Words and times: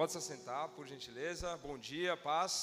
Pode 0.00 0.12
se 0.12 0.18
assentar, 0.18 0.66
por 0.70 0.86
gentileza. 0.86 1.58
Bom 1.58 1.76
dia, 1.76 2.16
paz. 2.16 2.54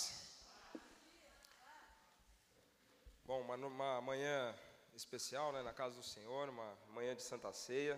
Bom, 3.28 3.42
uma, 3.42 3.56
uma 3.56 4.02
manhã 4.02 4.56
especial 4.96 5.54
né, 5.54 5.62
na 5.62 5.72
casa 5.72 5.98
do 5.98 6.04
Senhor, 6.04 6.50
uma 6.50 6.76
manhã 6.96 7.16
de 7.16 7.22
Santa 7.22 7.54
Ceia. 7.54 7.96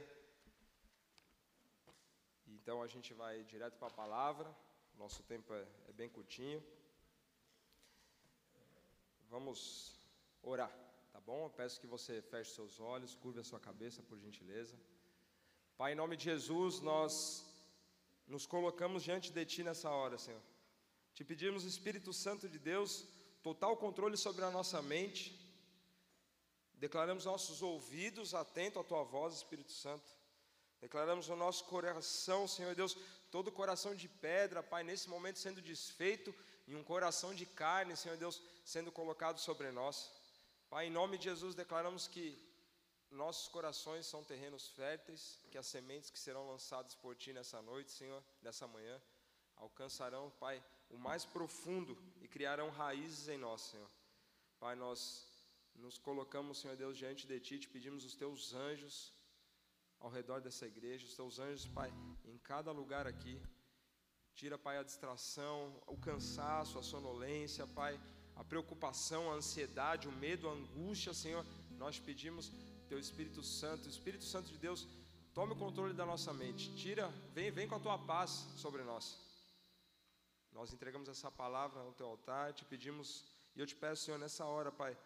Então 2.46 2.84
a 2.84 2.88
gente 2.88 3.14
vai 3.14 3.42
direto 3.46 3.78
para 3.78 3.88
a 3.88 4.00
palavra. 4.02 4.54
Nosso 4.96 5.24
tempo 5.24 5.54
é, 5.54 5.66
é 5.88 5.94
bem 5.94 6.10
curtinho. 6.10 6.62
Vamos 9.30 9.96
orar, 10.44 10.74
tá 11.14 11.22
bom? 11.22 11.46
Eu 11.46 11.50
peço 11.50 11.80
que 11.80 11.88
você 11.88 12.22
feche 12.22 12.52
seus 12.52 12.82
olhos, 12.82 13.16
curve 13.16 13.40
a 13.40 13.46
sua 13.46 13.62
cabeça, 13.62 14.04
por 14.04 14.20
gentileza. 14.20 14.78
Pai, 15.78 15.94
em 15.94 15.96
nome 15.96 16.18
de 16.18 16.26
Jesus, 16.26 16.82
nós 16.82 17.49
nos 18.30 18.46
colocamos 18.46 19.04
diante 19.04 19.32
de 19.32 19.44
Ti 19.44 19.64
nessa 19.64 19.90
hora, 19.90 20.18
Senhor. 20.18 20.42
Te 21.16 21.26
pedimos, 21.26 21.64
Espírito 21.64 22.14
Santo 22.14 22.48
de 22.48 22.60
Deus, 22.60 23.04
total 23.42 23.76
controle 23.76 24.16
sobre 24.16 24.46
a 24.46 24.52
nossa 24.52 24.82
mente. 24.84 25.38
Declaramos 26.76 27.26
nossos 27.26 27.62
ouvidos 27.62 28.36
atentos 28.36 28.80
à 28.82 28.84
Tua 28.84 29.04
voz, 29.04 29.34
Espírito 29.34 29.72
Santo. 29.72 30.08
Declaramos 30.80 31.28
o 31.28 31.36
nosso 31.36 31.66
coração, 31.66 32.48
Senhor 32.48 32.74
Deus, 32.76 32.96
todo 33.32 33.52
coração 33.52 33.96
de 33.96 34.08
pedra, 34.08 34.62
Pai, 34.62 34.84
nesse 34.84 35.10
momento 35.10 35.40
sendo 35.40 35.62
desfeito, 35.62 36.34
e 36.68 36.76
um 36.76 36.84
coração 36.84 37.34
de 37.34 37.48
carne, 37.48 37.98
Senhor 37.98 38.18
Deus, 38.18 38.42
sendo 38.64 38.92
colocado 38.92 39.40
sobre 39.40 39.72
nós. 39.72 40.12
Pai, 40.70 40.86
em 40.86 40.92
nome 40.92 41.18
de 41.18 41.24
Jesus, 41.24 41.56
declaramos 41.56 42.08
que 42.08 42.38
nossos 43.12 43.48
corações 43.48 44.06
são 44.06 44.24
terrenos 44.24 44.68
férteis, 44.70 45.40
que 45.50 45.58
as 45.58 45.66
sementes 45.66 46.10
que 46.10 46.20
serão 46.20 46.48
lançadas 46.48 46.96
por 46.96 47.16
Ti 47.16 47.34
nessa 47.34 47.62
noite, 47.62 47.92
Senhor, 47.92 48.24
nessa 48.42 48.68
manhã, 48.68 49.02
alcançarão, 49.56 50.30
Pai, 50.40 50.64
o 50.90 50.98
mais 50.98 51.26
profundo 51.26 51.98
e 52.22 52.28
criarão 52.28 52.70
raízes 52.70 53.28
em 53.28 53.38
nós, 53.38 53.62
Senhor. 53.62 53.90
Pai, 54.60 54.76
nós 54.76 55.28
nos 55.76 55.98
colocamos, 55.98 56.60
Senhor 56.60 56.76
Deus, 56.76 56.98
diante 56.98 57.26
de 57.26 57.40
Ti, 57.40 57.60
te 57.60 57.70
pedimos 57.70 58.06
os 58.06 58.16
Teus 58.16 58.54
anjos 58.54 59.14
ao 60.00 60.10
redor 60.10 60.40
dessa 60.40 60.66
igreja, 60.66 61.06
os 61.06 61.16
Teus 61.16 61.40
anjos, 61.40 61.68
Pai, 61.68 61.92
em 62.26 62.38
cada 62.38 62.72
lugar 62.72 63.08
aqui. 63.08 63.42
Tira, 64.36 64.58
Pai, 64.58 64.78
a 64.78 64.84
distração, 64.84 65.82
o 65.88 65.98
cansaço, 65.98 66.78
a 66.80 66.84
sonolência, 66.84 67.68
Pai, 67.68 68.00
a 68.36 68.44
preocupação, 68.44 69.32
a 69.32 69.36
ansiedade, 69.36 70.08
o 70.08 70.12
medo, 70.12 70.48
a 70.48 70.54
angústia, 70.54 71.14
Senhor. 71.14 71.46
Nós 71.72 72.00
pedimos 72.00 72.52
teu 72.90 73.00
Espírito 73.00 73.44
Santo, 73.44 73.88
Espírito 73.88 74.24
Santo 74.24 74.50
de 74.50 74.58
Deus, 74.58 74.88
tome 75.34 75.54
o 75.54 75.56
controle 75.56 75.94
da 75.94 76.06
nossa 76.06 76.34
mente, 76.34 76.76
tira, 76.76 77.08
vem, 77.36 77.52
vem 77.52 77.68
com 77.68 77.76
a 77.76 77.80
tua 77.80 77.98
paz 78.00 78.32
sobre 78.58 78.84
nós. 78.84 79.18
Nós 80.52 80.74
entregamos 80.74 81.08
essa 81.08 81.30
palavra 81.30 81.84
no 81.84 81.94
teu 81.94 82.08
altar, 82.08 82.52
te 82.52 82.66
pedimos, 82.66 83.24
e 83.56 83.60
eu 83.60 83.68
te 83.68 83.76
peço, 83.76 84.06
Senhor, 84.06 84.18
nessa 84.18 84.44
hora, 84.46 84.72
Pai, 84.72 84.98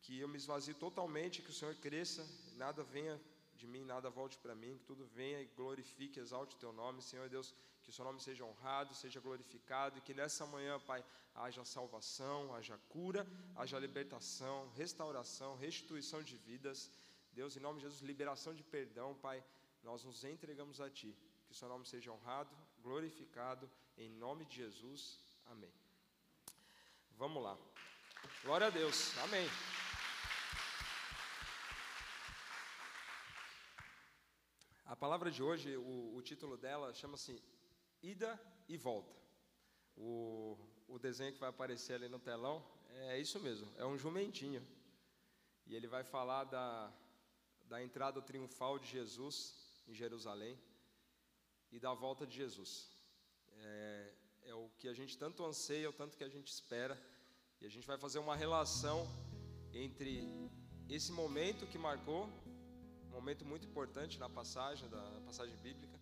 que 0.00 0.18
eu 0.18 0.26
me 0.26 0.38
esvazie 0.38 0.72
totalmente, 0.72 1.42
que 1.42 1.50
o 1.50 1.52
Senhor 1.52 1.74
cresça, 1.76 2.26
nada 2.56 2.82
venha 2.82 3.20
de 3.56 3.66
mim, 3.66 3.84
nada 3.84 4.08
volte 4.10 4.38
para 4.38 4.54
mim, 4.54 4.76
que 4.78 4.84
tudo 4.84 5.06
venha 5.06 5.40
e 5.40 5.46
glorifique, 5.46 6.20
exalte 6.20 6.54
o 6.56 6.58
teu 6.58 6.72
nome, 6.72 7.02
Senhor 7.02 7.28
Deus, 7.28 7.54
que 7.82 7.90
o 7.90 7.92
seu 7.92 8.04
nome 8.04 8.20
seja 8.20 8.44
honrado, 8.44 8.94
seja 8.94 9.20
glorificado, 9.20 9.98
e 9.98 10.00
que 10.00 10.14
nessa 10.14 10.46
manhã, 10.46 10.78
Pai, 10.80 11.04
haja 11.34 11.64
salvação, 11.64 12.54
haja 12.54 12.78
cura, 12.88 13.26
haja 13.54 13.78
libertação, 13.78 14.70
restauração, 14.74 15.56
restituição 15.56 16.22
de 16.22 16.36
vidas. 16.36 16.90
Deus, 17.32 17.56
em 17.56 17.60
nome 17.60 17.78
de 17.78 17.84
Jesus, 17.84 18.02
liberação 18.02 18.54
de 18.54 18.62
perdão, 18.62 19.14
Pai, 19.14 19.42
nós 19.82 20.04
nos 20.04 20.24
entregamos 20.24 20.80
a 20.80 20.90
Ti. 20.90 21.16
Que 21.46 21.52
o 21.52 21.54
seu 21.54 21.68
nome 21.68 21.86
seja 21.86 22.10
honrado, 22.10 22.50
glorificado, 22.82 23.70
em 23.96 24.10
nome 24.10 24.44
de 24.46 24.56
Jesus. 24.56 25.20
Amém. 25.46 25.72
Vamos 27.16 27.42
lá. 27.42 27.56
Glória 28.42 28.66
a 28.66 28.70
Deus. 28.70 29.16
Amém. 29.18 29.48
A 34.86 34.94
palavra 34.94 35.32
de 35.32 35.42
hoje, 35.42 35.76
o, 35.76 36.14
o 36.14 36.22
título 36.22 36.56
dela 36.56 36.94
chama-se 36.94 37.42
Ida 38.00 38.40
e 38.68 38.76
Volta. 38.76 39.12
O, 39.96 40.56
o 40.86 40.96
desenho 40.96 41.32
que 41.32 41.40
vai 41.40 41.48
aparecer 41.50 41.94
ali 41.94 42.08
no 42.08 42.20
telão 42.20 42.64
é 42.90 43.18
isso 43.18 43.40
mesmo, 43.40 43.68
é 43.78 43.84
um 43.84 43.98
jumentinho. 43.98 44.64
E 45.66 45.74
ele 45.74 45.88
vai 45.88 46.04
falar 46.04 46.44
da, 46.44 46.92
da 47.64 47.82
entrada 47.82 48.22
triunfal 48.22 48.78
de 48.78 48.86
Jesus 48.86 49.82
em 49.88 49.92
Jerusalém 49.92 50.56
e 51.72 51.80
da 51.80 51.92
volta 51.92 52.24
de 52.24 52.36
Jesus. 52.36 52.88
É, 53.58 54.12
é 54.44 54.54
o 54.54 54.70
que 54.78 54.86
a 54.86 54.94
gente 54.94 55.18
tanto 55.18 55.44
anseia, 55.44 55.90
o 55.90 55.92
tanto 55.92 56.16
que 56.16 56.22
a 56.22 56.28
gente 56.28 56.46
espera. 56.46 56.96
E 57.60 57.66
a 57.66 57.68
gente 57.68 57.88
vai 57.88 57.98
fazer 57.98 58.20
uma 58.20 58.36
relação 58.36 59.04
entre 59.72 60.48
esse 60.88 61.10
momento 61.10 61.66
que 61.66 61.76
marcou 61.76 62.30
momento 63.16 63.46
muito 63.46 63.66
importante 63.66 64.18
na 64.24 64.28
passagem, 64.28 64.88
da 64.90 65.04
passagem 65.28 65.56
bíblica, 65.66 65.98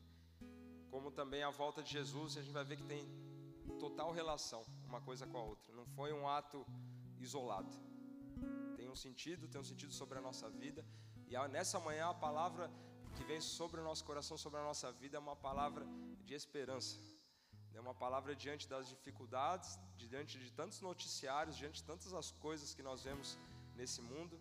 como 0.91 1.11
também 1.11 1.43
a 1.45 1.51
volta 1.51 1.81
de 1.83 1.91
Jesus, 1.99 2.35
e 2.35 2.39
a 2.41 2.43
gente 2.43 2.53
vai 2.53 2.65
ver 2.65 2.77
que 2.77 2.89
tem 2.93 3.03
total 3.79 4.11
relação 4.21 4.63
uma 4.91 5.01
coisa 5.01 5.25
com 5.27 5.39
a 5.39 5.45
outra. 5.53 5.73
Não 5.81 5.87
foi 5.97 6.13
um 6.13 6.29
ato 6.29 6.67
isolado. 7.27 7.73
Tem 8.77 8.89
um 8.89 8.97
sentido, 8.97 9.49
tem 9.49 9.61
um 9.61 9.69
sentido 9.73 9.93
sobre 9.93 10.19
a 10.19 10.23
nossa 10.29 10.49
vida. 10.51 10.85
E 11.29 11.37
nessa 11.57 11.79
manhã 11.79 12.09
a 12.11 12.15
palavra 12.15 12.71
que 13.17 13.25
vem 13.31 13.41
sobre 13.41 13.81
o 13.81 13.85
nosso 13.85 14.05
coração, 14.05 14.37
sobre 14.37 14.59
a 14.59 14.65
nossa 14.71 14.91
vida, 14.93 15.17
é 15.17 15.21
uma 15.21 15.37
palavra 15.37 15.87
de 16.25 16.35
esperança. 16.35 16.99
É 17.73 17.81
uma 17.81 17.95
palavra 17.95 18.35
diante 18.35 18.69
das 18.69 18.89
dificuldades, 18.89 19.79
diante 19.97 20.39
de 20.39 20.51
tantos 20.53 20.81
noticiários, 20.81 21.57
diante 21.57 21.77
de 21.81 21.85
tantas 21.85 22.13
as 22.13 22.31
coisas 22.47 22.75
que 22.75 22.83
nós 22.83 23.03
vemos 23.05 23.39
nesse 23.77 24.01
mundo 24.03 24.37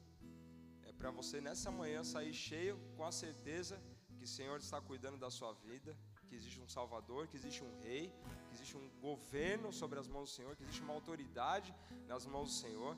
para 1.04 1.12
você 1.12 1.42
nessa 1.42 1.70
manhã 1.70 2.02
sair 2.02 2.34
cheio 2.34 2.80
com 2.96 3.04
a 3.04 3.12
certeza 3.12 3.78
que 4.18 4.24
o 4.24 4.28
Senhor 4.36 4.58
está 4.58 4.80
cuidando 4.80 5.18
da 5.18 5.30
sua 5.30 5.52
vida, 5.52 5.98
que 6.30 6.34
existe 6.34 6.62
um 6.62 6.70
Salvador, 6.70 7.28
que 7.28 7.36
existe 7.36 7.62
um 7.62 7.78
Rei, 7.82 8.06
que 8.48 8.54
existe 8.54 8.78
um 8.78 8.88
governo 9.02 9.74
sobre 9.74 10.00
as 10.00 10.08
mãos 10.08 10.30
do 10.30 10.36
Senhor, 10.38 10.56
que 10.56 10.64
existe 10.64 10.82
uma 10.82 10.94
autoridade 10.94 11.76
nas 12.08 12.26
mãos 12.26 12.48
do 12.52 12.56
Senhor 12.56 12.96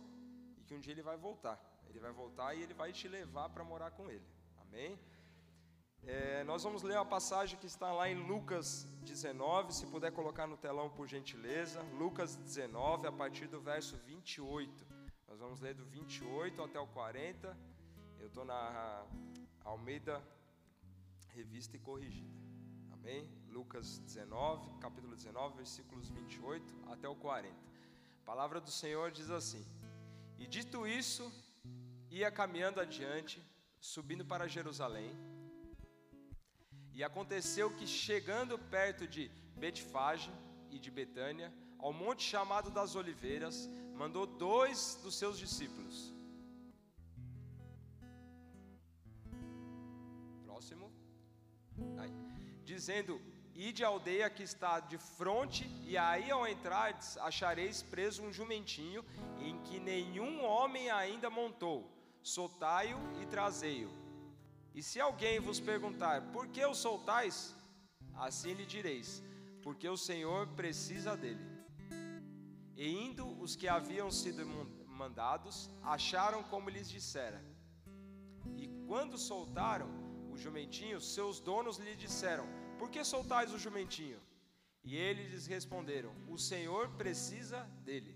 e 0.56 0.62
que 0.64 0.76
um 0.76 0.80
dia 0.80 0.94
Ele 0.94 1.02
vai 1.02 1.18
voltar. 1.18 1.60
Ele 1.90 2.00
vai 2.00 2.12
voltar 2.12 2.54
e 2.54 2.62
Ele 2.62 2.76
vai 2.76 2.94
te 2.94 3.08
levar 3.08 3.50
para 3.50 3.64
morar 3.64 3.90
com 3.90 4.08
Ele. 4.08 4.28
Amém? 4.60 5.00
É, 6.04 6.44
nós 6.44 6.62
vamos 6.62 6.84
ler 6.84 6.98
a 6.98 7.06
passagem 7.06 7.58
que 7.58 7.66
está 7.66 7.92
lá 7.92 8.08
em 8.08 8.28
Lucas 8.28 8.84
19, 9.02 9.74
se 9.74 9.88
puder 9.88 10.12
colocar 10.12 10.46
no 10.46 10.58
telão 10.58 10.92
por 10.92 11.08
gentileza. 11.08 11.82
Lucas 11.98 12.36
19, 12.36 13.08
a 13.08 13.12
partir 13.12 13.48
do 13.48 13.60
verso 13.60 13.98
28. 13.98 14.86
Nós 15.28 15.40
vamos 15.40 15.60
ler 15.60 15.74
do 15.74 15.84
28 15.86 16.62
até 16.62 16.80
o 16.80 16.86
40. 16.86 17.75
Eu 18.26 18.30
estou 18.30 18.44
na 18.44 19.06
Almeida 19.64 20.20
Revista 21.28 21.76
e 21.78 21.80
Corrigida. 21.80 22.34
Amém? 22.92 23.30
Lucas 23.50 24.00
19, 24.00 24.80
capítulo 24.80 25.16
19, 25.16 25.58
versículos 25.58 26.10
28 26.10 26.76
até 26.88 27.08
o 27.08 27.16
40. 27.16 27.56
A 27.56 28.26
palavra 28.26 28.60
do 28.60 28.72
Senhor 28.72 29.12
diz 29.12 29.30
assim: 29.30 29.64
E 30.40 30.48
dito 30.48 30.88
isso, 30.88 31.32
ia 32.10 32.32
caminhando 32.32 32.80
adiante, 32.80 33.46
subindo 33.80 34.26
para 34.26 34.48
Jerusalém. 34.48 35.12
E 36.96 37.04
aconteceu 37.04 37.70
que, 37.76 37.86
chegando 37.86 38.58
perto 38.58 39.08
de 39.08 39.30
Betfage 39.56 40.32
e 40.72 40.80
de 40.80 40.90
Betânia, 40.90 41.54
ao 41.78 41.94
monte 41.94 42.24
chamado 42.24 42.72
das 42.72 42.96
Oliveiras, 42.96 43.70
mandou 43.94 44.26
dois 44.26 45.00
dos 45.04 45.14
seus 45.14 45.38
discípulos 45.38 46.15
dizendo: 52.76 53.22
Ide 53.56 53.84
à 53.86 53.88
aldeia 53.88 54.30
que 54.30 54.44
está 54.44 54.74
de 54.92 54.98
frente, 54.98 55.64
e 55.90 55.98
aí 55.98 56.30
ao 56.30 56.48
entrardes 56.54 57.18
achareis 57.30 57.82
preso 57.82 58.22
um 58.22 58.34
jumentinho, 58.40 59.04
em 59.40 59.58
que 59.66 59.80
nenhum 59.80 60.44
homem 60.44 60.90
ainda 60.90 61.30
montou. 61.30 61.78
Soltai-o 62.22 63.00
e 63.22 63.26
trazei-o. 63.28 63.92
E 64.74 64.84
se 64.84 65.00
alguém 65.00 65.40
vos 65.40 65.60
perguntar: 65.72 66.18
Por 66.34 66.48
que 66.48 66.66
o 66.66 66.76
soltais? 66.86 67.56
Assim 68.28 68.54
lhe 68.54 68.66
direis: 68.66 69.24
Porque 69.64 69.88
o 69.88 70.02
Senhor 70.10 70.48
precisa 70.62 71.16
dele. 71.16 71.46
E 72.76 72.90
indo 73.06 73.26
os 73.42 73.56
que 73.56 73.70
haviam 73.70 74.12
sido 74.12 74.46
mandados, 75.04 75.70
acharam 75.82 76.44
como 76.44 76.70
lhes 76.70 76.90
dissera. 76.90 77.42
E 78.58 78.68
quando 78.86 79.18
soltaram, 79.18 79.90
o 80.30 80.38
jumentinho, 80.38 81.00
seus 81.00 81.40
donos 81.40 81.78
lhe 81.78 81.96
disseram: 81.96 82.46
Por 82.80 82.90
que 82.90 83.04
soltais 83.04 83.54
o 83.54 83.60
jumentinho? 83.60 84.20
E 84.84 84.96
eles 84.96 85.32
lhes 85.32 85.48
responderam: 85.48 86.12
O 86.28 86.38
Senhor 86.38 86.90
precisa 87.02 87.60
dele. 87.84 88.16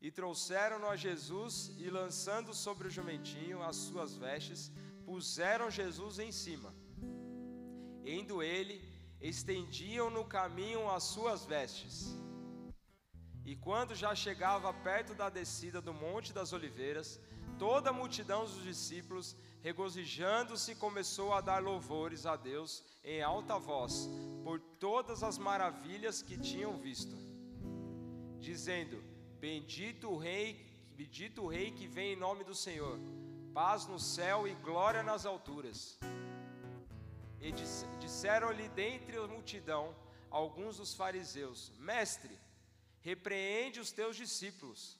E 0.00 0.10
trouxeram-no 0.10 0.88
a 0.88 0.96
Jesus 0.96 1.72
e, 1.78 1.90
lançando 1.90 2.54
sobre 2.54 2.88
o 2.88 2.90
jumentinho 2.90 3.62
as 3.62 3.76
suas 3.76 4.16
vestes, 4.16 4.70
puseram 5.04 5.70
Jesus 5.70 6.18
em 6.18 6.30
cima. 6.30 6.74
Indo 8.04 8.42
ele, 8.42 8.76
estendiam 9.20 10.08
no 10.10 10.24
caminho 10.24 10.88
as 10.90 11.02
suas 11.02 11.44
vestes. 11.44 12.16
E 13.44 13.54
quando 13.56 13.94
já 13.94 14.14
chegava 14.14 14.72
perto 14.72 15.14
da 15.14 15.28
descida 15.28 15.80
do 15.80 15.94
Monte 15.94 16.32
das 16.32 16.52
Oliveiras, 16.52 17.20
toda 17.58 17.90
a 17.90 17.92
multidão 17.92 18.44
dos 18.44 18.62
discípulos, 18.62 19.36
regozijando-se, 19.62 20.74
começou 20.74 21.32
a 21.32 21.40
dar 21.40 21.62
louvores 21.62 22.26
a 22.26 22.36
Deus 22.36 22.84
em 23.04 23.22
alta 23.22 23.58
voz 23.58 24.08
por 24.44 24.60
todas 24.60 25.22
as 25.22 25.38
maravilhas 25.38 26.22
que 26.22 26.38
tinham 26.38 26.78
visto, 26.78 27.16
dizendo: 28.38 29.02
Bendito 29.40 30.08
o 30.08 30.18
Rei, 30.18 30.64
bendito 30.96 31.42
o 31.42 31.48
Rei 31.48 31.70
que 31.70 31.86
vem 31.86 32.12
em 32.12 32.16
nome 32.16 32.44
do 32.44 32.54
Senhor, 32.54 32.98
paz 33.52 33.86
no 33.86 33.98
céu 33.98 34.46
e 34.46 34.54
glória 34.54 35.02
nas 35.02 35.26
alturas. 35.26 35.98
E 37.40 37.52
disseram-lhe 38.00 38.68
dentre 38.70 39.16
a 39.16 39.26
multidão 39.26 39.94
alguns 40.30 40.76
dos 40.76 40.94
fariseus: 40.94 41.72
Mestre, 41.78 42.38
repreende 43.00 43.80
os 43.80 43.92
teus 43.92 44.16
discípulos. 44.16 44.98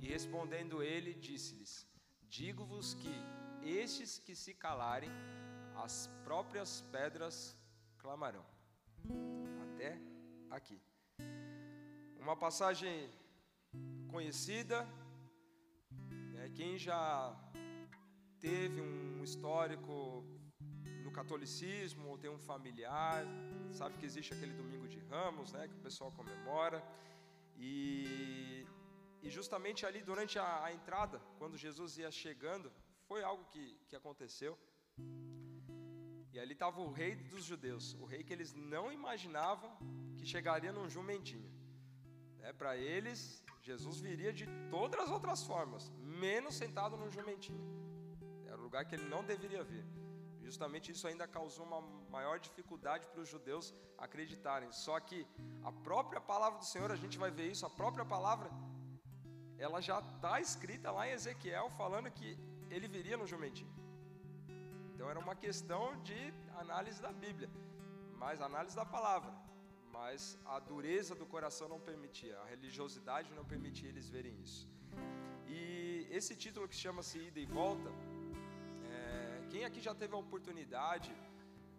E 0.00 0.06
respondendo 0.06 0.82
ele, 0.82 1.14
disse-lhes: 1.14 1.86
Digo-vos 2.28 2.94
que 2.94 3.14
estes 3.62 4.18
que 4.18 4.34
se 4.34 4.54
calarem, 4.54 5.10
as 5.76 6.08
próprias 6.24 6.82
pedras 6.92 7.56
clamarão. 7.98 8.44
Até 9.64 9.98
aqui. 10.50 10.80
Uma 12.18 12.36
passagem 12.36 13.10
conhecida, 14.08 14.86
né, 16.34 16.50
quem 16.54 16.78
já 16.78 17.34
teve 18.38 18.80
um 18.80 19.22
histórico 19.24 20.24
no 21.02 21.10
catolicismo 21.10 22.08
ou 22.08 22.18
tem 22.18 22.30
um 22.30 22.38
familiar, 22.38 23.24
sabe 23.72 23.96
que 23.98 24.06
existe 24.06 24.34
aquele 24.34 24.52
domingo 24.52 24.86
de 24.86 24.98
ramos, 25.10 25.52
né, 25.52 25.66
que 25.68 25.74
o 25.74 25.80
pessoal 25.80 26.12
comemora. 26.12 26.82
E, 27.56 28.57
e 29.22 29.30
justamente 29.30 29.84
ali 29.84 30.02
durante 30.02 30.38
a, 30.38 30.64
a, 30.64 30.72
entrada, 30.72 31.20
quando 31.38 31.56
Jesus 31.56 31.98
ia 31.98 32.10
chegando, 32.10 32.72
foi 33.06 33.22
algo 33.22 33.44
que, 33.46 33.78
que 33.88 33.96
aconteceu. 33.96 34.58
E 36.32 36.38
ali 36.38 36.52
estava 36.52 36.80
o 36.80 36.92
rei 36.92 37.14
dos 37.14 37.44
judeus, 37.44 37.94
o 37.94 38.04
rei 38.04 38.22
que 38.22 38.32
eles 38.32 38.52
não 38.54 38.92
imaginavam 38.92 39.70
que 40.16 40.26
chegaria 40.26 40.72
num 40.72 40.88
jumentinho. 40.88 41.50
É, 42.40 42.52
Para 42.52 42.76
eles, 42.76 43.42
Jesus 43.62 43.98
viria 44.00 44.32
de 44.32 44.46
todas 44.70 45.00
as 45.00 45.10
outras 45.10 45.42
formas, 45.42 45.90
menos 45.98 46.54
sentado 46.54 46.96
num 46.96 47.10
jumentinho. 47.10 47.64
Era 48.46 48.56
o 48.56 48.62
lugar 48.62 48.84
que 48.84 48.94
ele 48.94 49.08
não 49.08 49.24
deveria 49.24 49.64
vir. 49.64 49.84
Justamente 50.48 50.90
isso 50.92 51.06
ainda 51.06 51.26
causou 51.28 51.66
uma 51.66 51.80
maior 52.08 52.38
dificuldade 52.38 53.06
para 53.08 53.20
os 53.20 53.28
judeus 53.28 53.74
acreditarem. 53.98 54.70
Só 54.72 54.98
que 54.98 55.26
a 55.62 55.70
própria 55.70 56.20
palavra 56.20 56.58
do 56.58 56.64
Senhor, 56.64 56.90
a 56.90 56.96
gente 56.96 57.18
vai 57.18 57.30
ver 57.30 57.50
isso, 57.50 57.66
a 57.66 57.70
própria 57.70 58.04
palavra, 58.04 58.50
ela 59.58 59.80
já 59.80 59.98
está 60.00 60.40
escrita 60.40 60.90
lá 60.90 61.08
em 61.08 61.12
Ezequiel, 61.12 61.70
falando 61.70 62.10
que 62.10 62.38
ele 62.70 62.88
viria 62.88 63.16
no 63.16 63.26
jumentinho. 63.26 63.72
Então 64.92 65.08
era 65.10 65.18
uma 65.18 65.34
questão 65.34 66.00
de 66.02 66.20
análise 66.56 67.00
da 67.00 67.12
Bíblia, 67.12 67.50
mas 68.22 68.40
análise 68.40 68.76
da 68.76 68.84
palavra. 68.84 69.32
Mas 69.92 70.38
a 70.44 70.58
dureza 70.58 71.14
do 71.14 71.26
coração 71.26 71.68
não 71.68 71.80
permitia, 71.80 72.38
a 72.40 72.46
religiosidade 72.46 73.32
não 73.32 73.44
permitia 73.44 73.88
eles 73.88 74.08
verem 74.08 74.34
isso. 74.42 74.68
E 75.46 76.06
esse 76.10 76.36
título 76.36 76.68
que 76.68 76.76
chama-se 76.76 77.18
Ida 77.18 77.40
e 77.40 77.46
Volta 77.46 77.90
quem 79.50 79.64
aqui 79.64 79.80
já 79.80 79.94
teve 79.94 80.14
a 80.14 80.18
oportunidade 80.18 81.10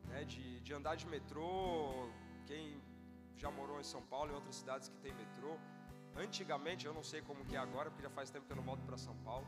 né, 0.10 0.24
de, 0.32 0.60
de 0.62 0.74
andar 0.74 0.96
de 0.96 1.08
metrô? 1.08 2.10
Quem 2.48 2.82
já 3.38 3.50
morou 3.52 3.80
em 3.80 3.84
São 3.84 4.02
Paulo, 4.14 4.32
em 4.32 4.36
outras 4.36 4.56
cidades 4.56 4.90
que 4.90 4.98
tem 4.98 5.14
metrô? 5.14 5.52
Antigamente, 6.16 6.86
eu 6.86 6.94
não 6.94 7.04
sei 7.04 7.22
como 7.22 7.46
que 7.46 7.56
é 7.56 7.60
agora, 7.60 7.90
porque 7.90 8.04
já 8.04 8.10
faz 8.10 8.30
tempo 8.30 8.46
que 8.46 8.52
eu 8.52 8.58
não 8.58 8.64
volto 8.64 8.84
para 8.84 8.98
São 8.98 9.16
Paulo, 9.18 9.48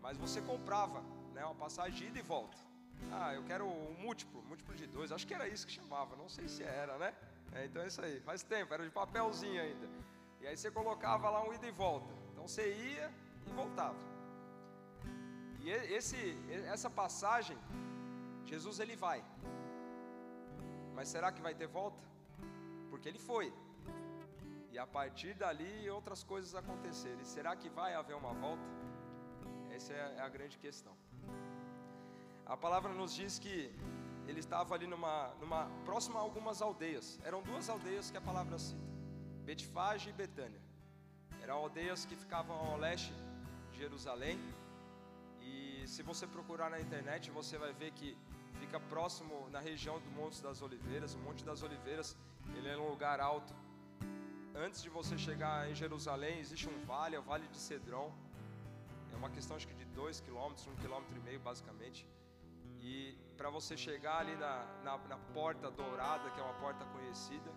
mas 0.00 0.16
você 0.16 0.40
comprava 0.40 1.02
né, 1.32 1.44
uma 1.44 1.54
passagem 1.54 1.94
de 1.94 2.06
ida 2.06 2.18
e 2.18 2.22
volta. 2.22 2.56
Ah, 3.10 3.34
eu 3.34 3.42
quero 3.44 3.66
um 3.66 3.94
múltiplo, 4.00 4.42
múltiplo 4.42 4.74
de 4.74 4.86
dois, 4.86 5.10
acho 5.10 5.26
que 5.26 5.34
era 5.34 5.48
isso 5.48 5.66
que 5.66 5.72
chamava, 5.72 6.14
não 6.16 6.28
sei 6.28 6.48
se 6.48 6.62
era, 6.62 6.96
né? 6.98 7.14
É, 7.52 7.64
então 7.66 7.82
é 7.82 7.86
isso 7.86 8.00
aí, 8.00 8.20
faz 8.20 8.42
tempo, 8.42 8.72
era 8.72 8.84
de 8.84 8.90
papelzinho 8.90 9.60
ainda. 9.60 9.88
E 10.40 10.46
aí 10.46 10.56
você 10.56 10.70
colocava 10.70 11.28
lá 11.30 11.42
um 11.46 11.52
ida 11.52 11.66
e 11.66 11.70
volta. 11.70 12.12
Então 12.30 12.46
você 12.46 12.72
ia 12.72 13.12
e 13.46 13.52
voltava. 13.52 13.98
E 15.60 15.70
esse, 15.70 16.36
essa 16.66 16.90
passagem, 16.90 17.56
Jesus 18.44 18.80
ele 18.80 18.96
vai. 18.96 19.24
Mas 20.94 21.08
será 21.08 21.30
que 21.30 21.40
vai 21.40 21.54
ter 21.54 21.68
volta? 21.68 22.02
Porque 22.90 23.08
ele 23.08 23.18
foi. 23.18 23.52
E 24.72 24.78
a 24.78 24.86
partir 24.86 25.34
dali 25.34 25.72
outras 25.90 26.22
coisas 26.32 26.54
aconteceram. 26.54 27.20
E 27.20 27.26
será 27.34 27.54
que 27.54 27.68
vai 27.68 27.94
haver 27.94 28.16
uma 28.16 28.32
volta? 28.44 28.62
Essa 29.70 29.92
é 29.92 30.20
a 30.20 30.28
grande 30.28 30.56
questão. 30.58 30.94
A 32.46 32.56
palavra 32.56 32.92
nos 32.92 33.14
diz 33.14 33.38
que 33.38 33.56
ele 34.26 34.40
estava 34.40 34.74
ali 34.74 34.86
numa, 34.86 35.28
numa 35.40 35.62
próxima 35.84 36.18
a 36.18 36.22
algumas 36.22 36.60
aldeias. 36.62 37.20
Eram 37.24 37.42
duas 37.42 37.68
aldeias 37.68 38.10
que 38.10 38.16
a 38.16 38.20
palavra 38.30 38.58
cita: 38.58 38.80
Betfage 39.44 40.10
e 40.10 40.12
Betânia. 40.12 40.62
Eram 41.42 41.56
aldeias 41.56 42.04
que 42.04 42.16
ficavam 42.16 42.56
ao 42.56 42.76
leste 42.78 43.12
de 43.70 43.78
Jerusalém 43.78 44.38
se 45.86 46.02
você 46.02 46.26
procurar 46.26 46.70
na 46.70 46.80
internet, 46.80 47.30
você 47.30 47.58
vai 47.58 47.72
ver 47.72 47.90
que 47.92 48.16
fica 48.60 48.78
próximo 48.80 49.48
na 49.50 49.60
região 49.60 50.00
do 50.00 50.10
Monte 50.10 50.42
das 50.42 50.62
Oliveiras. 50.62 51.14
O 51.14 51.18
Monte 51.18 51.44
das 51.44 51.62
Oliveiras, 51.62 52.16
ele 52.56 52.68
é 52.68 52.76
um 52.76 52.88
lugar 52.88 53.20
alto. 53.20 53.54
Antes 54.54 54.82
de 54.82 54.90
você 54.90 55.16
chegar 55.16 55.70
em 55.70 55.74
Jerusalém, 55.74 56.38
existe 56.38 56.68
um 56.68 56.84
vale, 56.84 57.16
é 57.16 57.18
o 57.18 57.22
Vale 57.22 57.48
de 57.48 57.56
Cedrão. 57.56 58.12
É 59.10 59.16
uma 59.16 59.30
questão 59.30 59.56
acho 59.56 59.66
que 59.66 59.74
de 59.74 59.86
dois 59.86 60.20
quilômetros, 60.20 60.66
um 60.66 60.76
quilômetro 60.76 61.16
e 61.16 61.20
meio 61.20 61.40
basicamente. 61.40 62.06
E 62.78 63.16
para 63.36 63.48
você 63.48 63.76
chegar 63.76 64.18
ali 64.18 64.36
na, 64.36 64.64
na, 64.84 64.98
na, 64.98 65.18
porta 65.32 65.70
dourada, 65.70 66.30
que 66.30 66.38
é 66.38 66.42
uma 66.42 66.54
porta 66.54 66.84
conhecida, 66.86 67.50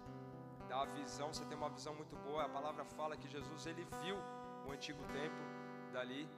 dá 0.69 0.83
a 0.83 0.85
visão, 0.85 1.33
você 1.33 1.43
tem 1.45 1.57
uma 1.57 1.69
visão 1.69 1.93
muito 1.93 2.15
boa. 2.15 2.45
A 2.45 2.49
palavra 2.49 2.85
fala 2.85 3.17
que 3.17 3.27
Jesus 3.27 3.65
ele 3.65 3.85
viu 4.01 4.17
o 4.65 4.71
antigo 4.71 5.03
templo 5.11 5.45
dali 5.91 6.29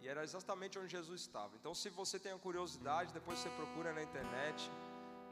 e 0.00 0.08
era 0.08 0.22
exatamente 0.24 0.78
onde 0.78 0.88
Jesus 0.88 1.20
estava. 1.20 1.54
Então, 1.56 1.74
se 1.74 1.90
você 1.90 2.18
tem 2.18 2.32
a 2.32 2.38
curiosidade, 2.38 3.12
depois 3.12 3.38
você 3.38 3.50
procura 3.50 3.92
na 3.92 4.02
internet, 4.02 4.70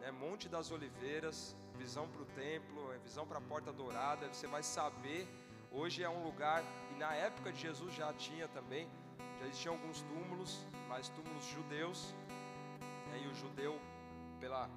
né, 0.00 0.10
Monte 0.10 0.48
das 0.48 0.70
Oliveiras, 0.70 1.56
visão 1.82 2.06
para 2.08 2.22
o 2.22 2.26
templo, 2.26 2.92
é 2.92 2.98
visão 2.98 3.26
para 3.26 3.38
a 3.38 3.40
Porta 3.40 3.72
Dourada, 3.72 4.28
você 4.32 4.46
vai 4.46 4.62
saber. 4.62 5.26
Hoje 5.72 6.02
é 6.02 6.08
um 6.08 6.22
lugar, 6.22 6.62
e 6.92 6.98
na 6.98 7.12
época 7.14 7.52
de 7.52 7.60
Jesus 7.60 7.94
já 7.94 8.12
tinha 8.12 8.46
também, 8.48 8.88
já 9.38 9.46
existiam 9.46 9.74
alguns 9.74 10.02
túmulos, 10.02 10.66
mas 10.88 11.08
túmulos 11.08 11.44
judeus, 11.46 12.14
né, 13.08 13.22
e 13.24 13.28
o 13.28 13.34
judeu, 13.34 13.80
pela 14.38 14.68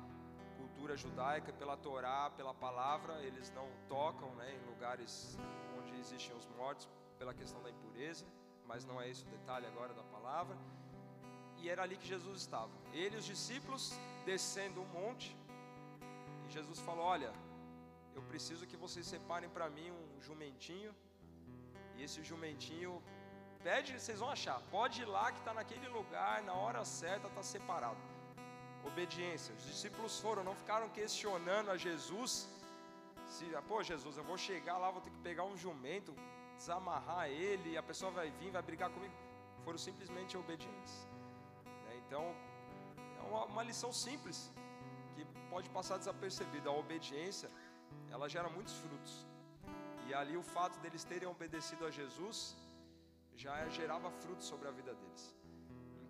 cultura 0.58 0.96
judaica, 0.96 1.52
pela 1.52 1.76
Torá, 1.76 2.32
pela 2.38 2.54
palavra, 2.54 3.14
eles 3.22 3.52
não 3.52 3.68
tocam 3.90 4.30
né, 4.36 4.54
em 4.56 4.70
lugares 4.70 5.38
onde 5.78 6.00
existem 6.00 6.36
os 6.36 6.48
mortos, 6.58 6.88
pela 7.18 7.34
questão 7.34 7.62
da 7.62 7.70
impureza 7.70 8.26
mas 8.68 8.86
não 8.86 9.02
é 9.02 9.10
esse 9.10 9.24
o 9.24 9.28
detalhe 9.28 9.66
agora 9.66 9.94
da 9.94 10.04
palavra. 10.04 10.58
E 11.58 11.70
era 11.70 11.84
ali 11.84 11.96
que 11.96 12.08
Jesus 12.08 12.42
estava. 12.42 12.72
Ele 12.92 13.16
e 13.16 13.20
os 13.20 13.26
discípulos 13.26 13.98
descendo 14.26 14.82
um 14.82 14.86
monte. 14.86 15.36
Jesus 16.58 16.80
falou: 16.88 17.06
Olha, 17.16 17.32
eu 18.18 18.24
preciso 18.32 18.68
que 18.72 18.78
vocês 18.86 19.06
separem 19.14 19.50
para 19.56 19.68
mim 19.76 19.90
um 19.92 20.22
jumentinho. 20.28 20.92
E 21.96 22.04
esse 22.06 22.20
jumentinho, 22.30 22.92
pede, 23.68 24.00
vocês 24.00 24.20
vão 24.24 24.30
achar. 24.38 24.58
Pode 24.78 25.02
ir 25.04 25.10
lá 25.16 25.26
que 25.34 25.40
está 25.44 25.54
naquele 25.60 25.88
lugar, 25.98 26.36
na 26.50 26.56
hora 26.64 26.84
certa, 26.84 27.28
está 27.28 27.44
separado. 27.54 28.02
Obediência. 28.92 29.54
Os 29.60 29.66
discípulos 29.72 30.20
foram, 30.26 30.44
não 30.50 30.56
ficaram 30.64 30.90
questionando 31.00 31.70
a 31.76 31.78
Jesus. 31.88 32.32
Se, 33.34 33.46
pô, 33.70 33.78
Jesus, 33.92 34.18
eu 34.18 34.26
vou 34.32 34.38
chegar 34.38 34.78
lá, 34.78 34.90
vou 34.98 35.04
ter 35.06 35.12
que 35.16 35.22
pegar 35.30 35.46
um 35.52 35.58
jumento 35.66 36.14
desamarrar 36.58 37.28
ele, 37.30 37.78
a 37.78 37.84
pessoa 37.84 38.12
vai 38.12 38.30
vir, 38.40 38.52
vai 38.52 38.62
brigar 38.62 38.90
comigo. 38.90 39.14
Foram 39.66 39.78
simplesmente 39.78 40.38
obedientes. 40.38 40.94
Né? 41.86 41.94
Então, 42.06 42.24
é 43.20 43.22
uma 43.54 43.64
lição 43.64 43.92
simples 43.92 44.52
que 45.14 45.26
pode 45.50 45.70
passar 45.78 45.98
desapercebida. 45.98 46.70
A 46.70 46.74
obediência, 46.84 47.50
ela 48.10 48.28
gera 48.36 48.50
muitos 48.50 48.76
frutos. 48.84 49.14
E 50.08 50.14
ali 50.14 50.36
o 50.36 50.44
fato 50.56 50.80
deles 50.80 51.04
terem 51.04 51.28
obedecido 51.28 51.86
a 51.86 51.92
Jesus 51.92 52.56
já 53.36 53.56
gerava 53.70 54.10
frutos 54.12 54.46
sobre 54.46 54.68
a 54.68 54.72
vida 54.72 54.94
deles. 54.94 55.24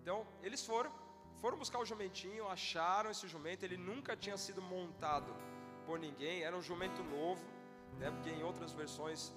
Então, 0.00 0.26
eles 0.42 0.64
foram, 0.70 0.92
foram 1.42 1.56
buscar 1.56 1.78
o 1.78 1.86
jumentinho, 1.86 2.48
acharam 2.48 3.10
esse 3.10 3.26
jumento, 3.34 3.64
ele 3.64 3.78
nunca 3.90 4.16
tinha 4.16 4.36
sido 4.36 4.60
montado 4.60 5.32
por 5.86 5.98
ninguém, 5.98 6.42
era 6.42 6.56
um 6.56 6.62
jumento 6.62 7.02
novo, 7.02 7.44
né? 7.98 8.10
porque 8.10 8.30
em 8.30 8.42
outras 8.42 8.72
versões 8.72 9.32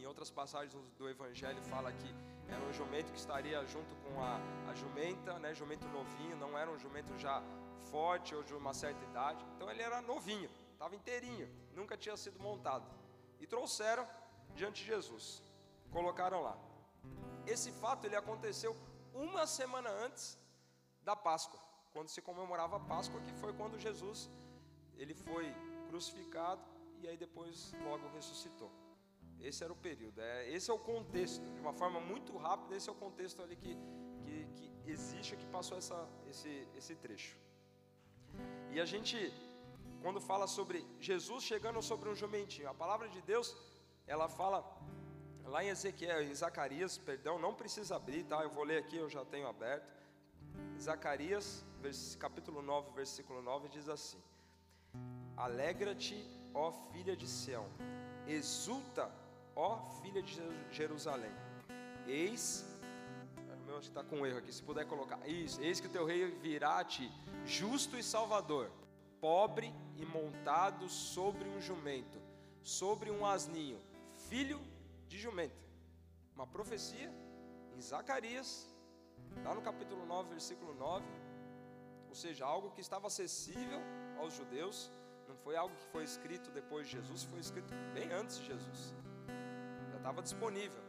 em 0.00 0.06
outras 0.06 0.30
passagens 0.30 0.74
do 0.96 1.08
Evangelho 1.08 1.62
fala 1.64 1.92
que 1.92 2.14
era 2.48 2.62
um 2.64 2.72
jumento 2.72 3.12
que 3.12 3.18
estaria 3.18 3.64
junto 3.66 3.94
com 3.96 4.22
a, 4.22 4.40
a 4.70 4.74
jumenta, 4.74 5.38
né, 5.38 5.54
jumento 5.54 5.86
novinho, 5.88 6.36
não 6.36 6.56
era 6.58 6.70
um 6.70 6.78
jumento 6.78 7.16
já 7.18 7.42
forte 7.80 8.34
ou 8.34 8.42
de 8.42 8.54
uma 8.54 8.72
certa 8.72 9.02
idade. 9.04 9.44
Então 9.54 9.70
ele 9.70 9.82
era 9.82 10.00
novinho, 10.00 10.50
estava 10.72 10.94
inteirinho, 10.94 11.48
nunca 11.74 11.96
tinha 11.96 12.16
sido 12.16 12.38
montado. 12.40 12.86
E 13.40 13.46
trouxeram 13.46 14.06
diante 14.54 14.82
de 14.82 14.88
Jesus, 14.88 15.42
colocaram 15.90 16.42
lá. 16.42 16.56
Esse 17.46 17.72
fato 17.72 18.04
ele 18.06 18.16
aconteceu 18.16 18.76
uma 19.14 19.46
semana 19.46 19.90
antes 19.90 20.38
da 21.02 21.16
Páscoa, 21.16 21.60
quando 21.92 22.08
se 22.08 22.20
comemorava 22.20 22.76
a 22.76 22.80
Páscoa, 22.80 23.20
que 23.20 23.32
foi 23.34 23.52
quando 23.52 23.78
Jesus 23.78 24.30
ele 24.96 25.14
foi 25.14 25.54
crucificado 25.88 26.62
e 27.00 27.08
aí 27.08 27.16
depois 27.16 27.72
logo 27.82 28.06
ressuscitou. 28.08 28.70
Esse 29.40 29.64
era 29.64 29.72
o 29.72 29.76
período, 29.76 30.20
é, 30.20 30.50
esse 30.50 30.70
é 30.70 30.74
o 30.74 30.78
contexto, 30.78 31.42
de 31.54 31.60
uma 31.60 31.72
forma 31.72 31.98
muito 31.98 32.36
rápida, 32.36 32.76
esse 32.76 32.90
é 32.90 32.92
o 32.92 32.94
contexto 32.94 33.40
ali 33.42 33.56
que, 33.56 33.74
que, 34.22 34.44
que 34.82 34.90
existe, 34.90 35.34
que 35.34 35.46
passou 35.46 35.78
essa, 35.78 36.06
esse, 36.28 36.68
esse 36.76 36.94
trecho. 36.94 37.38
E 38.72 38.80
a 38.80 38.84
gente, 38.84 39.32
quando 40.02 40.20
fala 40.20 40.46
sobre 40.46 40.86
Jesus 41.00 41.44
chegando 41.44 41.82
sobre 41.82 42.08
um 42.08 42.14
jumentinho, 42.14 42.68
a 42.68 42.74
palavra 42.74 43.08
de 43.08 43.20
Deus, 43.22 43.56
ela 44.06 44.28
fala 44.28 44.64
lá 45.44 45.64
em 45.64 45.68
Ezequiel, 45.68 46.22
em 46.22 46.34
Zacarias, 46.34 46.96
perdão, 46.98 47.38
não 47.38 47.54
precisa 47.54 47.96
abrir, 47.96 48.24
tá? 48.24 48.42
Eu 48.42 48.50
vou 48.50 48.64
ler 48.64 48.78
aqui, 48.78 48.96
eu 48.96 49.10
já 49.10 49.24
tenho 49.24 49.48
aberto. 49.48 50.00
Zacarias, 50.80 51.64
capítulo 52.18 52.62
9, 52.62 52.92
versículo 52.92 53.42
9, 53.42 53.68
diz 53.68 53.88
assim: 53.88 54.18
Alegra-te, 55.36 56.16
ó 56.54 56.70
filha 56.92 57.16
de 57.16 57.26
Sião, 57.26 57.66
exulta, 58.26 59.10
ó 59.54 59.78
filha 60.00 60.22
de 60.22 60.40
Jerusalém. 60.70 61.32
Eis, 62.06 62.64
o 63.36 63.66
meu 63.66 63.76
acho 63.78 63.90
que 63.90 63.98
está 63.98 64.02
com 64.02 64.20
um 64.20 64.26
erro 64.26 64.38
aqui, 64.38 64.52
se 64.52 64.62
puder 64.62 64.86
colocar, 64.86 65.18
isso, 65.28 65.60
eis 65.60 65.80
que 65.80 65.86
o 65.86 65.90
teu 65.90 66.04
rei 66.04 66.30
virá 66.30 66.78
a 66.78 66.84
ti, 66.84 67.10
justo 67.44 67.96
e 67.96 68.02
salvador, 68.02 68.70
pobre 69.20 69.74
e 69.96 70.04
montado 70.04 70.88
sobre 70.88 71.48
um 71.48 71.60
jumento, 71.60 72.20
sobre 72.62 73.10
um 73.10 73.24
asninho, 73.24 73.78
filho 74.28 74.60
de 75.08 75.18
jumento. 75.18 75.60
Uma 76.34 76.46
profecia 76.46 77.12
em 77.76 77.80
Zacarias, 77.80 78.66
lá 79.44 79.54
no 79.54 79.62
capítulo 79.62 80.06
9, 80.06 80.30
versículo 80.30 80.74
9, 80.74 81.04
ou 82.08 82.14
seja, 82.14 82.44
algo 82.44 82.70
que 82.70 82.80
estava 82.80 83.06
acessível 83.06 83.80
aos 84.18 84.34
judeus, 84.34 84.90
não 85.28 85.36
foi 85.36 85.56
algo 85.56 85.74
que 85.76 85.86
foi 85.86 86.02
escrito 86.02 86.50
depois 86.50 86.86
de 86.86 86.92
Jesus, 86.92 87.22
foi 87.24 87.40
escrito 87.40 87.72
bem 87.94 88.10
antes 88.12 88.38
de 88.38 88.46
Jesus, 88.46 88.94
já 89.90 89.96
estava 89.96 90.22
disponível, 90.22 90.82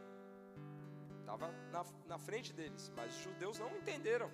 estava 1.20 1.52
na, 1.70 1.84
na 2.06 2.18
frente 2.18 2.52
deles, 2.52 2.90
mas 2.96 3.14
os 3.16 3.22
judeus 3.22 3.58
não 3.58 3.70
entenderam, 3.76 4.30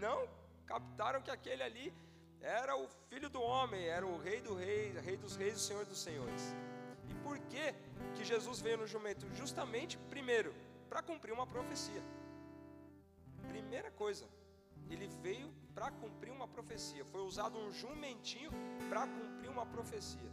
não 0.00 0.28
captaram 0.66 1.22
que 1.22 1.30
aquele 1.30 1.62
ali 1.62 1.92
era 2.40 2.76
o 2.76 2.88
filho 3.08 3.28
do 3.30 3.40
homem, 3.40 3.86
era 3.86 4.06
o 4.06 4.18
rei 4.18 4.40
do 4.40 4.54
rei, 4.54 4.92
rei 4.98 5.16
dos 5.16 5.36
reis, 5.36 5.56
o 5.56 5.60
senhor 5.60 5.84
dos 5.84 6.00
senhores. 6.00 6.54
E 7.08 7.14
por 7.22 7.38
que 7.38 7.74
que 8.16 8.24
Jesus 8.24 8.60
veio 8.60 8.78
no 8.78 8.86
jumento? 8.86 9.26
Justamente, 9.34 9.96
primeiro, 10.10 10.54
para 10.88 11.02
cumprir 11.02 11.32
uma 11.32 11.46
profecia. 11.46 12.02
Primeira 13.48 13.90
coisa, 13.90 14.26
ele 14.90 15.06
veio 15.06 15.52
para 15.74 15.90
cumprir 15.90 16.32
uma 16.32 16.48
profecia. 16.48 17.04
Foi 17.06 17.22
usado 17.22 17.58
um 17.58 17.70
jumentinho 17.72 18.50
para 18.88 19.06
cumprir 19.06 19.48
uma 19.48 19.64
profecia. 19.64 20.30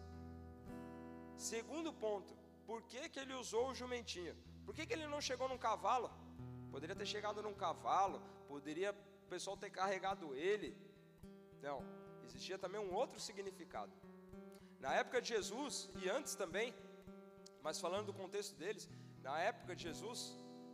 Segundo 1.35 1.93
ponto, 1.93 2.33
por 2.65 2.81
que, 2.83 3.07
que 3.09 3.19
ele 3.19 3.33
usou 3.33 3.69
o 3.69 3.75
jumentinho? 3.75 4.35
Por 4.65 4.73
que, 4.75 4.85
que 4.85 4.93
ele 4.93 5.07
não 5.07 5.21
chegou 5.21 5.47
num 5.47 5.57
cavalo? 5.57 6.11
Poderia 6.71 6.95
ter 6.95 7.05
chegado 7.05 7.41
num 7.41 7.53
cavalo, 7.53 8.21
poderia 8.47 8.93
pessoal 9.33 9.55
ter 9.63 9.69
carregado 9.69 10.35
ele. 10.35 10.69
Não, 11.61 11.79
existia 12.25 12.57
também 12.57 12.81
um 12.81 12.93
outro 13.01 13.19
significado. 13.27 13.93
Na 14.79 14.93
época 15.01 15.21
de 15.21 15.29
Jesus 15.35 15.89
e 16.01 16.09
antes 16.09 16.35
também, 16.35 16.73
mas 17.61 17.79
falando 17.79 18.07
do 18.07 18.13
contexto 18.21 18.55
deles, 18.55 18.89
na 19.21 19.37
época 19.39 19.75
de 19.75 19.83
Jesus, 19.83 20.19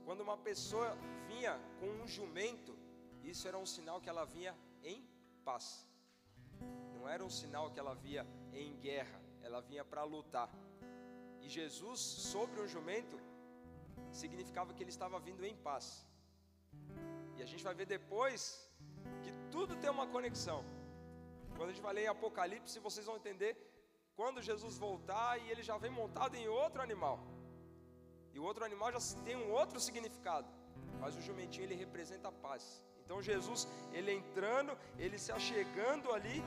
quando 0.06 0.22
uma 0.22 0.38
pessoa 0.38 0.90
vinha 1.28 1.54
com 1.80 1.88
um 2.02 2.08
jumento, 2.08 2.78
isso 3.24 3.48
era 3.48 3.58
um 3.58 3.66
sinal 3.66 4.00
que 4.00 4.10
ela 4.10 4.26
vinha 4.26 4.56
em 4.84 5.00
paz. 5.44 5.88
Não 6.94 7.10
era 7.10 7.24
um 7.24 7.30
sinal 7.30 7.72
que 7.72 7.80
ela 7.80 7.96
vinha 7.96 8.26
em 8.54 8.76
guerra, 8.88 9.20
ela 9.42 9.62
vinha 9.62 9.84
para 9.84 10.04
lutar. 10.04 10.50
E 11.42 11.50
Jesus 11.50 12.00
sobre 12.00 12.62
um 12.62 12.68
jumento 12.68 13.20
significava 14.12 14.74
que 14.74 14.84
ele 14.84 14.90
estava 14.90 15.20
vindo 15.20 15.44
em 15.44 15.56
paz. 15.56 16.06
E 17.38 17.42
a 17.46 17.48
gente 17.52 17.64
vai 17.68 17.76
ver 17.80 17.88
depois 17.98 18.42
que 19.24 19.32
tudo 19.52 19.76
tem 19.76 19.90
uma 19.90 20.08
conexão. 20.08 20.60
Quando 21.56 21.70
a 21.70 21.74
gente 21.74 21.86
vai 21.88 21.94
ler 21.94 22.08
Apocalipse, 22.08 22.86
vocês 22.88 23.06
vão 23.06 23.18
entender 23.22 23.52
quando 24.16 24.42
Jesus 24.50 24.78
voltar 24.78 25.32
e 25.42 25.50
ele 25.52 25.64
já 25.70 25.78
vem 25.78 25.92
montado 25.92 26.36
em 26.36 26.48
outro 26.48 26.82
animal. 26.82 27.18
E 28.34 28.40
o 28.40 28.44
outro 28.44 28.64
animal 28.70 28.92
já 28.92 29.00
tem 29.24 29.36
um 29.36 29.52
outro 29.52 29.80
significado. 29.80 30.48
Mas 31.02 31.16
o 31.16 31.22
jumentinho 31.22 31.66
ele 31.66 31.76
representa 31.76 32.28
a 32.30 32.32
paz. 32.32 32.64
Então 33.04 33.22
Jesus, 33.22 33.68
ele 33.94 34.12
entrando, 34.12 34.78
ele 34.98 35.18
se 35.18 35.32
achegando 35.32 36.12
ali, 36.12 36.42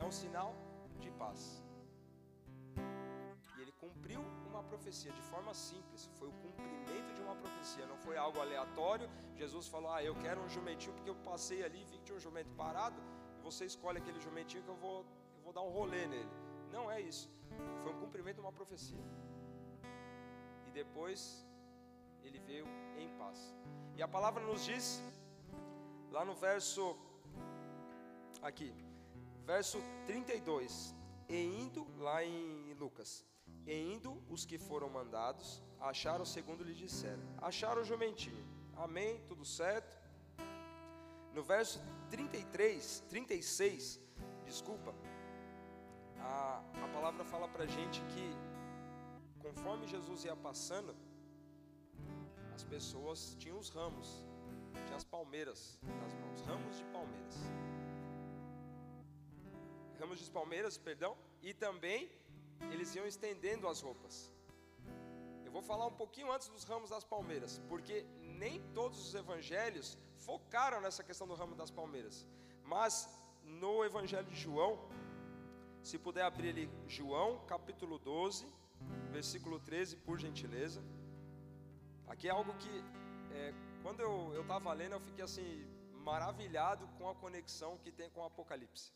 é 0.00 0.04
um 0.04 0.10
sinal 0.10 0.54
de 0.98 1.10
paz. 1.22 1.62
E 3.56 3.62
ele 3.62 3.72
cumpriu 3.72 4.22
profecia 4.72 5.12
de 5.18 5.22
forma 5.30 5.52
simples, 5.68 6.02
foi 6.18 6.28
o 6.28 6.36
cumprimento 6.44 7.10
de 7.16 7.22
uma 7.26 7.36
profecia, 7.42 7.86
não 7.92 7.98
foi 8.06 8.16
algo 8.16 8.40
aleatório. 8.40 9.08
Jesus 9.42 9.66
falou: 9.74 9.90
Ah, 9.94 10.02
eu 10.10 10.14
quero 10.24 10.40
um 10.46 10.50
jumentinho 10.56 10.94
porque 10.96 11.10
eu 11.14 11.18
passei 11.30 11.60
ali, 11.68 11.84
vi 11.90 11.96
que 11.98 12.04
tinha 12.04 12.18
um 12.20 12.24
jumento 12.28 12.50
parado, 12.62 13.00
e 13.38 13.40
você 13.48 13.64
escolhe 13.72 13.98
aquele 13.98 14.20
jumentinho 14.20 14.62
que 14.62 14.72
eu 14.74 14.80
vou, 14.86 14.98
eu 15.36 15.42
vou 15.46 15.52
dar 15.58 15.62
um 15.68 15.72
rolê 15.78 16.06
nele. 16.14 16.34
Não 16.76 16.84
é 16.90 17.00
isso, 17.00 17.26
foi 17.82 17.92
um 17.94 18.00
cumprimento 18.04 18.36
de 18.36 18.44
uma 18.46 18.52
profecia. 18.60 19.04
E 20.66 20.70
depois 20.70 21.20
ele 22.22 22.38
veio 22.50 22.66
em 22.98 23.08
paz. 23.22 23.38
E 23.96 24.02
a 24.02 24.08
palavra 24.16 24.42
nos 24.50 24.64
diz 24.64 25.02
lá 26.10 26.24
no 26.24 26.34
verso 26.34 26.96
aqui, 28.42 28.72
verso 29.44 29.78
32, 30.06 30.94
e 31.28 31.36
indo 31.62 31.86
lá 31.98 32.24
em 32.24 32.74
Lucas, 32.74 33.24
e 33.68 33.74
indo 33.94 34.10
os 34.30 34.46
que 34.46 34.58
foram 34.58 34.88
mandados, 34.88 35.62
acharam 35.78 36.24
segundo 36.24 36.64
lhe 36.64 36.74
disseram, 36.74 37.22
acharam 37.36 37.82
o 37.82 37.84
jumentinho, 37.84 38.42
amém, 38.74 39.20
tudo 39.28 39.44
certo. 39.44 39.94
No 41.34 41.42
verso 41.42 41.78
33, 42.08 43.04
36, 43.10 44.00
desculpa, 44.46 44.94
a, 46.18 46.62
a 46.84 46.88
palavra 46.94 47.22
fala 47.24 47.46
para 47.46 47.66
gente 47.66 48.00
que 48.12 48.26
conforme 49.38 49.86
Jesus 49.86 50.24
ia 50.24 50.34
passando, 50.34 50.96
as 52.54 52.64
pessoas 52.64 53.36
tinham 53.38 53.58
os 53.58 53.68
ramos, 53.68 54.24
tinha 54.86 54.96
as 54.96 55.04
palmeiras 55.04 55.78
nas 56.00 56.14
mãos, 56.14 56.40
ramos 56.40 56.78
de 56.78 56.84
palmeiras. 56.84 57.36
Ramos 60.00 60.20
de 60.20 60.30
palmeiras, 60.30 60.78
perdão, 60.78 61.16
e 61.42 61.52
também 61.52 62.10
eles 62.72 62.94
iam 62.94 63.06
estendendo 63.06 63.68
as 63.68 63.80
roupas. 63.80 64.32
Eu 65.44 65.52
vou 65.52 65.62
falar 65.62 65.86
um 65.86 65.96
pouquinho 66.02 66.30
antes 66.32 66.48
dos 66.48 66.64
ramos 66.64 66.90
das 66.90 67.04
palmeiras, 67.04 67.60
porque 67.68 68.04
nem 68.22 68.60
todos 68.72 68.98
os 69.06 69.14
evangelhos 69.14 69.96
focaram 70.16 70.80
nessa 70.80 71.02
questão 71.02 71.26
do 71.26 71.34
ramo 71.34 71.54
das 71.54 71.70
palmeiras. 71.70 72.26
Mas 72.64 73.08
no 73.42 73.84
evangelho 73.84 74.28
de 74.28 74.36
João, 74.36 74.78
se 75.82 75.98
puder 75.98 76.22
abrir 76.22 76.50
ali, 76.50 76.70
João 76.86 77.38
capítulo 77.46 77.98
12, 77.98 78.46
versículo 79.10 79.58
13, 79.60 79.96
por 79.96 80.18
gentileza. 80.18 80.82
Aqui 82.06 82.28
é 82.28 82.30
algo 82.30 82.52
que 82.54 82.84
é, 83.32 83.54
quando 83.82 84.00
eu 84.00 84.42
estava 84.42 84.72
lendo, 84.72 84.92
eu 84.92 85.00
fiquei 85.00 85.24
assim, 85.24 85.66
maravilhado 86.04 86.86
com 86.98 87.08
a 87.08 87.14
conexão 87.14 87.78
que 87.78 87.90
tem 87.90 88.10
com 88.10 88.20
o 88.20 88.24
Apocalipse. 88.24 88.92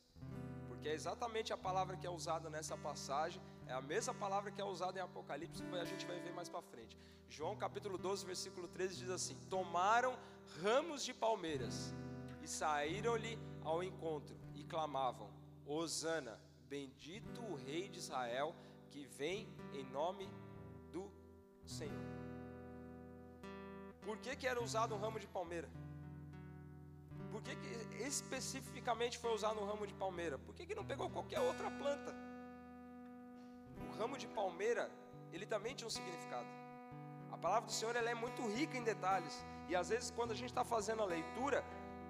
Porque 0.69 0.89
é 0.89 0.95
exatamente 0.95 1.53
a 1.53 1.57
palavra 1.57 1.97
que 1.97 2.07
é 2.07 2.11
usada 2.11 2.51
nessa 2.51 2.77
passagem, 2.77 3.41
é 3.67 3.73
a 3.73 3.81
mesma 3.81 4.15
palavra 4.15 4.51
que 4.51 4.61
é 4.61 4.65
usada 4.65 4.99
em 4.99 5.03
Apocalipse, 5.03 5.63
a 5.81 5.85
gente 5.85 6.07
vai 6.07 6.19
ver 6.21 6.33
mais 6.33 6.49
para 6.49 6.63
frente. 6.63 6.97
João 7.29 7.57
capítulo 7.57 7.97
12, 7.97 8.27
versículo 8.27 8.69
13 8.69 8.97
diz 8.97 9.11
assim: 9.11 9.37
Tomaram 9.49 10.19
ramos 10.63 11.05
de 11.05 11.15
palmeiras 11.15 11.95
e 12.43 12.49
saíram-lhe 12.49 13.39
ao 13.65 13.83
encontro 13.83 14.37
e 14.55 14.63
clamavam: 14.65 15.31
Hosana, 15.67 16.39
bendito 16.69 17.41
o 17.43 17.55
Rei 17.55 17.89
de 17.89 17.99
Israel 17.99 18.55
que 18.91 19.07
vem 19.07 19.49
em 19.73 19.85
nome 19.85 20.29
do 20.93 21.11
Senhor. 21.65 22.13
Por 24.03 24.19
que, 24.19 24.37
que 24.37 24.47
era 24.47 24.63
usado 24.63 24.95
um 24.95 24.99
ramo 24.99 25.19
de 25.19 25.27
palmeira? 25.27 25.69
Por 27.31 27.41
que, 27.41 27.57
que 27.57 28.03
especificamente 28.03 29.17
foi 29.17 29.33
usado 29.33 29.59
um 29.59 29.65
ramo 29.65 29.87
de 29.87 29.95
palmeira? 29.95 30.39
Por 30.39 30.55
que, 30.55 30.67
que 30.67 30.75
não 30.75 30.85
pegou 30.85 31.09
qualquer 31.09 31.41
outra 31.41 31.71
planta? 31.71 32.15
O 33.89 33.99
ramo 33.99 34.17
de 34.23 34.27
palmeira, 34.39 34.91
ele 35.33 35.47
também 35.55 35.75
tinha 35.75 35.89
um 35.91 35.97
significado. 35.99 36.49
A 37.31 37.39
palavra 37.45 37.67
do 37.71 37.73
Senhor 37.73 37.95
ela 37.97 38.11
é 38.11 38.15
muito 38.15 38.43
rica 38.57 38.77
em 38.77 38.85
detalhes. 38.93 39.35
E 39.69 39.75
às 39.75 39.89
vezes, 39.89 40.11
quando 40.11 40.33
a 40.33 40.39
gente 40.41 40.51
está 40.55 40.65
fazendo 40.65 41.03
a 41.03 41.07
leitura, 41.17 41.65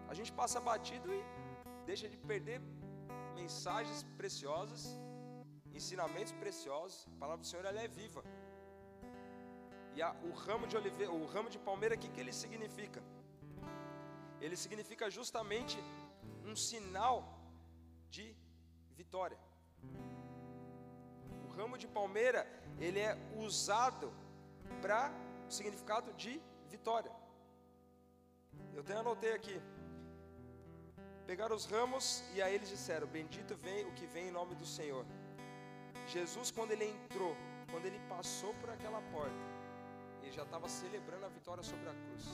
a 0.09 0.15
gente 0.15 0.33
passa 0.41 0.61
batido 0.61 1.09
e 1.15 1.23
deixa 1.91 2.09
de 2.09 2.17
perder 2.31 2.61
mensagens 3.35 4.03
preciosas, 4.17 4.83
ensinamentos 5.73 6.33
preciosos. 6.43 7.07
A 7.17 7.19
palavra 7.23 7.43
do 7.43 7.47
Senhor 7.47 7.65
ela 7.65 7.81
é 7.81 7.89
viva. 7.89 8.23
E 9.95 10.03
a, 10.03 10.11
o 10.29 10.33
ramo 10.33 10.67
de 10.67 10.77
oliveira, 10.77 11.13
o 11.13 11.27
ramo 11.27 11.49
de 11.55 11.59
palmeira, 11.59 11.95
o 11.95 11.99
que, 11.99 12.09
que 12.09 12.21
ele 12.21 12.33
significa? 12.33 13.03
Ele 14.41 14.57
significa 14.57 15.11
justamente 15.11 15.79
um 16.45 16.57
sinal 16.57 17.17
de 18.11 18.27
vitória. 18.97 19.39
Ramo 21.57 21.77
de 21.79 21.87
palmeira, 21.87 22.47
ele 22.79 22.99
é 22.99 23.17
usado 23.37 24.13
para 24.81 25.13
o 25.49 25.51
significado 25.51 26.13
de 26.15 26.41
vitória. 26.69 27.13
Eu 28.75 28.83
tenho 28.83 29.01
anotei 29.01 29.33
aqui. 29.33 29.61
Pegaram 31.27 31.55
os 31.55 31.67
ramos 31.67 32.25
e 32.35 32.43
aí 32.43 32.55
eles 32.55 32.69
disseram: 32.69 33.07
Bendito 33.07 33.55
vem 33.57 33.87
o 33.87 33.93
que 33.93 34.07
vem 34.07 34.29
em 34.29 34.31
nome 34.31 34.55
do 34.55 34.67
Senhor. 34.67 35.05
Jesus, 36.07 36.51
quando 36.51 36.73
ele 36.73 36.85
entrou, 36.85 37.37
quando 37.71 37.87
ele 37.87 38.01
passou 38.09 38.53
por 38.55 38.71
aquela 38.71 39.01
porta, 39.03 39.45
ele 40.23 40.33
já 40.33 40.43
estava 40.43 40.69
celebrando 40.69 41.27
a 41.27 41.29
vitória 41.29 41.63
sobre 41.63 41.89
a 41.89 41.95
cruz, 41.95 42.27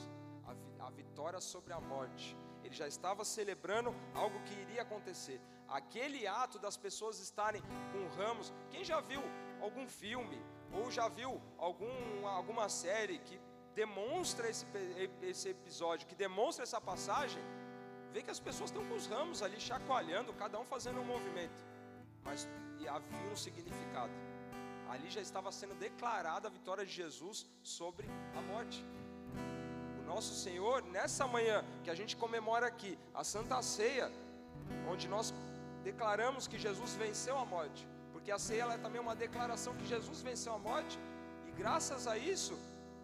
a, 0.47 0.55
vi, 0.55 0.73
a 0.79 0.91
vitória 0.91 1.41
sobre 1.41 1.73
a 1.73 1.81
morte. 1.81 2.37
Ele 2.65 2.75
já 2.75 2.89
estava 2.89 3.25
celebrando 3.25 3.95
algo 4.15 4.41
que 4.45 4.55
iria 4.55 4.83
acontecer. 4.83 5.41
Aquele 5.69 6.27
ato 6.27 6.59
das 6.59 6.77
pessoas 6.77 7.19
estarem 7.21 7.63
com 7.93 8.09
ramos. 8.17 8.53
Quem 8.71 8.85
já 8.85 9.01
viu 9.01 9.23
algum 9.61 9.87
filme 9.87 10.41
ou 10.73 10.91
já 10.91 11.09
viu 11.09 11.41
algum, 11.59 12.27
alguma 12.27 12.69
série 12.69 13.19
que 13.19 13.39
demonstra 13.75 14.49
esse, 14.49 14.67
esse 15.23 15.49
episódio, 15.51 16.07
que 16.07 16.15
demonstra 16.15 16.63
essa 16.63 16.81
passagem? 16.81 17.43
Vê 18.13 18.23
que 18.23 18.31
as 18.31 18.41
pessoas 18.41 18.71
estão 18.71 18.85
com 18.87 18.95
os 18.95 19.07
ramos 19.07 19.43
ali 19.43 19.61
chacoalhando, 19.61 20.33
cada 20.33 20.59
um 20.59 20.65
fazendo 20.65 21.01
um 21.01 21.05
movimento. 21.05 21.61
Mas 22.25 22.49
havia 22.89 23.31
um 23.31 23.37
significado. 23.37 24.13
Ali 24.89 25.11
já 25.11 25.21
estava 25.21 25.53
sendo 25.53 25.75
declarada 25.75 26.49
a 26.49 26.51
vitória 26.51 26.85
de 26.85 26.93
Jesus 26.93 27.47
sobre 27.63 28.09
a 28.35 28.41
morte. 28.41 28.85
O 30.01 30.03
nosso 30.07 30.35
Senhor, 30.35 30.83
nessa 30.83 31.27
manhã 31.27 31.63
que 31.85 31.91
a 31.91 31.95
gente 31.95 32.17
comemora 32.17 32.67
aqui 32.67 32.99
a 33.15 33.23
Santa 33.23 33.61
Ceia, 33.61 34.11
onde 34.91 35.07
nós 35.07 35.35
declaramos 35.83 36.47
que 36.47 36.59
Jesus 36.59 36.95
venceu 36.95 37.37
a 37.39 37.45
morte, 37.45 37.89
porque 38.13 38.31
a 38.31 38.39
ceia 38.39 38.65
é 38.75 38.79
também 38.79 39.01
uma 39.01 39.15
declaração 39.15 39.75
que 39.77 39.87
Jesus 39.87 40.21
venceu 40.23 40.53
a 40.55 40.59
morte, 40.59 40.99
e 41.47 41.51
graças 41.53 42.07
a 42.07 42.17
isso, 42.19 42.59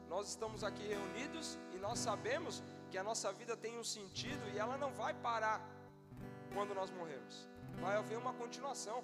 nós 0.09 0.29
estamos 0.29 0.63
aqui 0.63 0.87
reunidos 0.87 1.59
e 1.75 1.79
nós 1.79 1.99
sabemos 1.99 2.63
que 2.91 2.99
a 2.99 3.03
nossa 3.03 3.33
vida 3.33 3.57
tem 3.57 3.79
um 3.79 3.85
sentido 3.85 4.45
e 4.53 4.59
ela 4.59 4.77
não 4.77 4.93
vai 4.93 5.13
parar 5.15 5.61
quando 6.53 6.75
nós 6.75 6.91
morrermos, 6.91 7.49
vai 7.81 7.97
haver 7.97 8.19
uma 8.19 8.33
continuação. 8.33 9.03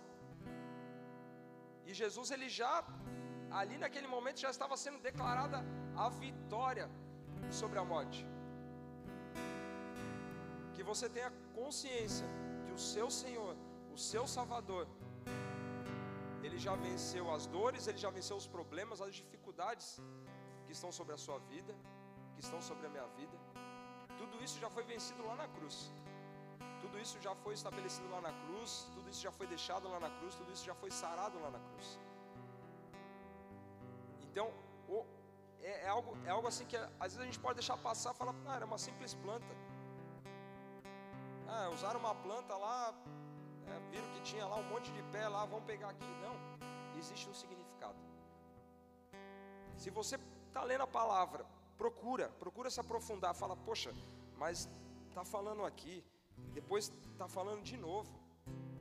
E 1.87 1.93
Jesus, 1.93 2.31
ele 2.31 2.49
já, 2.49 2.85
ali 3.51 3.77
naquele 3.77 4.07
momento, 4.07 4.39
já 4.39 4.51
estava 4.51 4.77
sendo 4.77 4.99
declarada 4.99 5.65
a 5.97 6.09
vitória 6.09 6.89
sobre 7.51 7.79
a 7.81 7.85
morte. 7.85 8.25
Que 10.75 10.85
você 10.85 11.09
tenha 11.09 11.33
consciência 11.55 12.29
o 12.79 12.79
seu 12.93 13.09
Senhor, 13.11 13.55
o 13.97 13.99
seu 14.11 14.25
Salvador, 14.37 14.87
ele 16.43 16.59
já 16.67 16.75
venceu 16.87 17.25
as 17.37 17.47
dores, 17.47 17.87
ele 17.87 17.99
já 17.99 18.11
venceu 18.11 18.37
os 18.43 18.47
problemas, 18.57 19.01
as 19.01 19.15
dificuldades 19.15 19.89
que 20.67 20.73
estão 20.73 20.91
sobre 20.99 21.15
a 21.15 21.21
sua 21.27 21.39
vida, 21.53 21.75
que 22.35 22.41
estão 22.47 22.61
sobre 22.69 22.87
a 22.87 22.91
minha 22.91 23.07
vida. 23.19 23.37
Tudo 24.21 24.43
isso 24.45 24.59
já 24.65 24.71
foi 24.77 24.85
vencido 24.85 25.23
lá 25.27 25.37
na 25.43 25.49
cruz. 25.49 25.77
Tudo 26.83 26.99
isso 26.99 27.21
já 27.21 27.35
foi 27.35 27.55
estabelecido 27.55 28.09
lá 28.15 28.21
na 28.29 28.33
cruz, 28.43 28.89
tudo 28.95 29.09
isso 29.11 29.23
já 29.29 29.33
foi 29.39 29.47
deixado 29.47 29.87
lá 29.89 30.01
na 30.01 30.11
cruz, 30.19 30.35
tudo 30.35 30.51
isso 30.53 30.65
já 30.65 30.75
foi 30.75 30.91
sarado 30.91 31.39
lá 31.45 31.51
na 31.51 31.61
cruz. 31.69 31.89
Então, 34.29 34.51
é, 35.63 35.85
é, 35.85 35.89
algo, 35.89 36.17
é 36.25 36.31
algo 36.31 36.49
assim 36.49 36.65
que 36.65 36.77
às 36.77 37.13
vezes 37.13 37.21
a 37.21 37.25
gente 37.25 37.39
pode 37.39 37.57
deixar 37.57 37.77
passar 37.77 38.13
e 38.13 38.17
falar, 38.17 38.35
ah, 38.47 38.57
era 38.57 38.65
uma 38.65 38.79
simples 38.79 39.15
planta. 39.15 39.55
Ah, 41.53 41.69
usaram 41.75 41.99
uma 41.99 42.15
planta 42.15 42.57
lá, 42.57 42.95
é, 43.67 43.91
viram 43.91 44.09
que 44.13 44.21
tinha 44.23 44.47
lá 44.47 44.57
um 44.57 44.69
monte 44.73 44.93
de 44.93 45.03
pé 45.15 45.27
lá, 45.27 45.45
vamos 45.45 45.65
pegar 45.65 45.89
aqui. 45.89 46.11
Não, 46.23 46.37
existe 46.97 47.29
um 47.29 47.35
significado. 47.35 47.99
Se 49.77 49.91
você 49.91 50.17
está 50.47 50.63
lendo 50.63 50.83
a 50.83 50.87
palavra, 50.87 51.45
procura, 51.77 52.29
procura 52.39 52.71
se 52.71 52.79
aprofundar, 52.79 53.35
fala, 53.35 53.57
poxa, 53.57 53.93
mas 54.37 54.69
está 55.09 55.25
falando 55.25 55.65
aqui, 55.65 56.05
depois 56.53 56.93
está 57.13 57.27
falando 57.27 57.63
de 57.63 57.77
novo. 57.77 58.19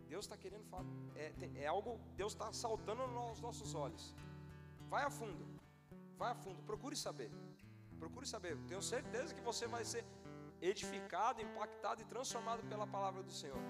Deus 0.07 0.25
está 0.25 0.37
querendo 0.37 0.65
falar. 0.65 0.85
É, 1.15 1.31
é 1.63 1.67
algo, 1.67 1.99
Deus 2.15 2.33
está 2.33 2.51
saltando 2.53 3.07
nos 3.07 3.39
nossos 3.41 3.73
olhos. 3.75 4.15
Vai 4.89 5.03
a 5.03 5.09
fundo. 5.09 5.45
Vai 6.17 6.31
a 6.31 6.35
fundo. 6.35 6.61
Procure 6.63 6.95
saber. 6.95 7.31
Procure 7.99 8.25
saber. 8.25 8.57
Tenho 8.67 8.81
certeza 8.81 9.33
que 9.35 9.41
você 9.41 9.67
vai 9.67 9.85
ser 9.85 10.03
edificado, 10.61 11.41
impactado 11.41 12.01
e 12.01 12.05
transformado 12.05 12.63
pela 12.67 12.85
palavra 12.85 13.23
do 13.23 13.31
Senhor. 13.31 13.61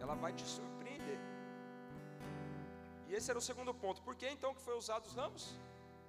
Ela 0.00 0.14
vai 0.14 0.32
te 0.32 0.44
surpreender. 0.44 1.18
E 3.08 3.14
esse 3.14 3.30
era 3.30 3.38
o 3.38 3.42
segundo 3.42 3.72
ponto. 3.72 4.02
Por 4.02 4.16
que 4.16 4.28
então 4.28 4.54
que 4.54 4.60
foi 4.60 4.76
usado 4.76 5.06
os 5.06 5.14
ramos? 5.14 5.54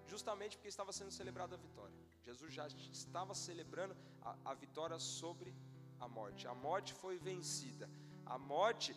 Justamente 0.08 0.58
porque 0.58 0.68
estava 0.68 0.92
sendo 0.92 1.12
celebrada 1.12 1.56
a 1.56 1.58
vitória. 1.58 1.96
Jesus 2.24 2.54
já 2.54 2.68
estava 2.68 3.34
celebrando 3.36 3.96
a, 4.22 4.36
a 4.46 4.54
vitória 4.54 4.98
sobre 4.98 5.56
a 6.00 6.08
morte. 6.08 6.48
A 6.48 6.56
morte 6.56 6.94
foi 6.94 7.18
vencida. 7.18 7.90
A 8.26 8.38
morte, 8.38 8.96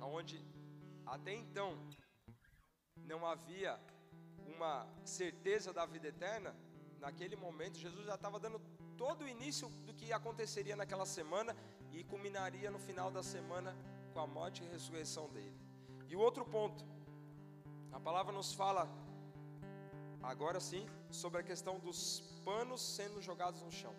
onde 0.00 0.44
até 1.06 1.32
então 1.34 1.78
não 2.96 3.26
havia 3.26 3.80
uma 4.54 4.86
certeza 5.04 5.72
da 5.72 5.86
vida 5.86 6.08
eterna, 6.08 6.54
naquele 6.98 7.36
momento 7.36 7.78
Jesus 7.78 8.04
já 8.06 8.14
estava 8.14 8.38
dando 8.38 8.60
todo 9.00 9.22
o 9.24 9.28
início 9.36 9.66
do 9.86 9.94
que 9.94 10.12
aconteceria 10.12 10.76
naquela 10.76 11.06
semana 11.06 11.56
e 11.90 12.04
culminaria 12.04 12.70
no 12.70 12.78
final 12.78 13.10
da 13.10 13.22
semana 13.22 13.74
com 14.12 14.20
a 14.20 14.26
morte 14.26 14.62
e 14.62 14.68
ressurreição 14.68 15.26
dele. 15.30 15.58
E 16.06 16.14
o 16.14 16.20
outro 16.20 16.44
ponto, 16.44 16.84
a 17.90 17.98
palavra 17.98 18.30
nos 18.30 18.52
fala 18.52 18.86
agora 20.22 20.60
sim 20.60 20.86
sobre 21.10 21.40
a 21.40 21.42
questão 21.42 21.78
dos 21.78 22.20
panos 22.44 22.82
sendo 22.82 23.22
jogados 23.22 23.62
no 23.62 23.72
chão. 23.72 23.94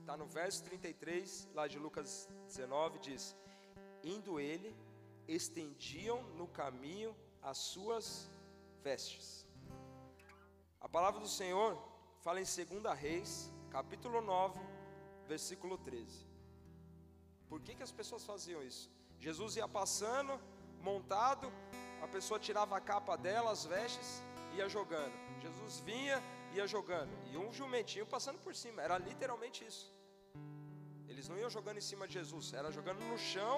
Está 0.00 0.16
no 0.16 0.24
verso 0.24 0.64
33, 0.64 1.50
lá 1.54 1.68
de 1.68 1.78
Lucas 1.78 2.26
19, 2.46 3.00
diz: 3.00 3.36
Indo 4.02 4.40
ele, 4.40 4.74
estendiam 5.28 6.22
no 6.40 6.48
caminho 6.48 7.14
as 7.42 7.58
suas 7.58 8.30
vestes. 8.82 9.46
A 10.80 10.88
palavra 10.88 11.20
do 11.20 11.28
Senhor 11.28 11.76
fala 12.22 12.40
em 12.40 12.44
2 12.44 12.98
Reis, 12.98 13.52
capítulo 13.76 14.20
9, 14.20 14.60
versículo 15.32 15.76
13. 15.78 16.26
Por 17.50 17.58
que, 17.64 17.74
que 17.76 17.86
as 17.88 17.94
pessoas 18.00 18.24
faziam 18.32 18.60
isso? 18.70 18.84
Jesus 19.26 19.56
ia 19.60 19.68
passando, 19.80 20.34
montado, 20.88 21.46
a 22.04 22.08
pessoa 22.14 22.38
tirava 22.46 22.76
a 22.76 22.82
capa 22.90 23.16
dela, 23.16 23.50
as 23.56 23.64
vestes, 23.72 24.10
ia 24.58 24.68
jogando. 24.76 25.16
Jesus 25.44 25.80
vinha, 25.88 26.18
ia 26.56 26.66
jogando. 26.74 27.12
E 27.30 27.38
um 27.44 27.50
jumentinho 27.60 28.06
passando 28.14 28.38
por 28.46 28.54
cima. 28.62 28.82
Era 28.86 28.98
literalmente 28.98 29.60
isso. 29.70 29.86
Eles 31.08 31.28
não 31.30 31.38
iam 31.42 31.50
jogando 31.56 31.78
em 31.82 31.86
cima 31.90 32.06
de 32.08 32.14
Jesus, 32.20 32.52
era 32.60 32.70
jogando 32.78 33.02
no 33.10 33.18
chão 33.32 33.56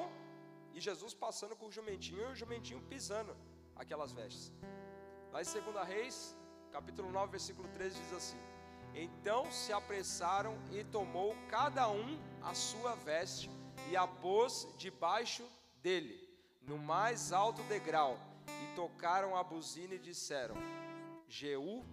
e 0.75 0.81
Jesus 0.89 1.13
passando 1.27 1.57
com 1.59 1.67
o 1.67 1.73
jumentinho 1.79 2.23
e 2.23 2.33
o 2.33 2.37
jumentinho 2.43 2.81
pisando 2.93 3.35
aquelas 3.83 4.13
vestes. 4.13 4.53
Lá 5.33 5.41
em 5.43 5.45
2 5.45 5.89
Reis, 5.95 6.17
capítulo 6.77 7.11
9, 7.11 7.31
versículo 7.37 7.69
13 7.69 8.01
diz 8.03 8.13
assim: 8.13 8.54
Então 8.95 9.51
se 9.51 9.73
apressaram 9.73 10.57
e 10.71 10.85
tomou 10.85 11.35
cada 11.49 11.89
um 11.89 12.19
a 12.43 12.55
sua 12.55 12.95
veste 12.95 13.51
e 13.91 13.97
a 13.97 14.07
pôs 14.07 14.69
debaixo 14.79 15.45
dele, 15.83 16.17
no 16.63 16.79
mais 16.79 17.33
alto 17.33 17.63
degrau, 17.65 18.17
e 18.47 18.75
tocaram 18.77 19.37
a 19.37 19.43
buzina 19.43 19.95
e 19.95 19.99
disseram: 19.99 20.55
Jeú 21.27 21.85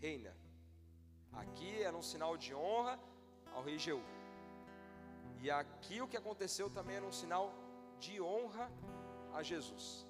reina. 0.00 0.36
Aqui 1.32 1.82
era 1.82 1.96
um 1.96 2.02
sinal 2.02 2.36
de 2.36 2.54
honra 2.54 2.98
ao 3.54 3.62
rei 3.62 3.78
Jeú. 3.78 4.02
E 5.40 5.50
aqui 5.50 6.00
o 6.00 6.08
que 6.08 6.16
aconteceu 6.16 6.68
também 6.70 6.96
era 6.96 7.06
um 7.06 7.12
sinal 7.12 7.52
de 7.98 8.20
honra 8.20 8.70
a 9.32 9.42
Jesus. 9.42 10.06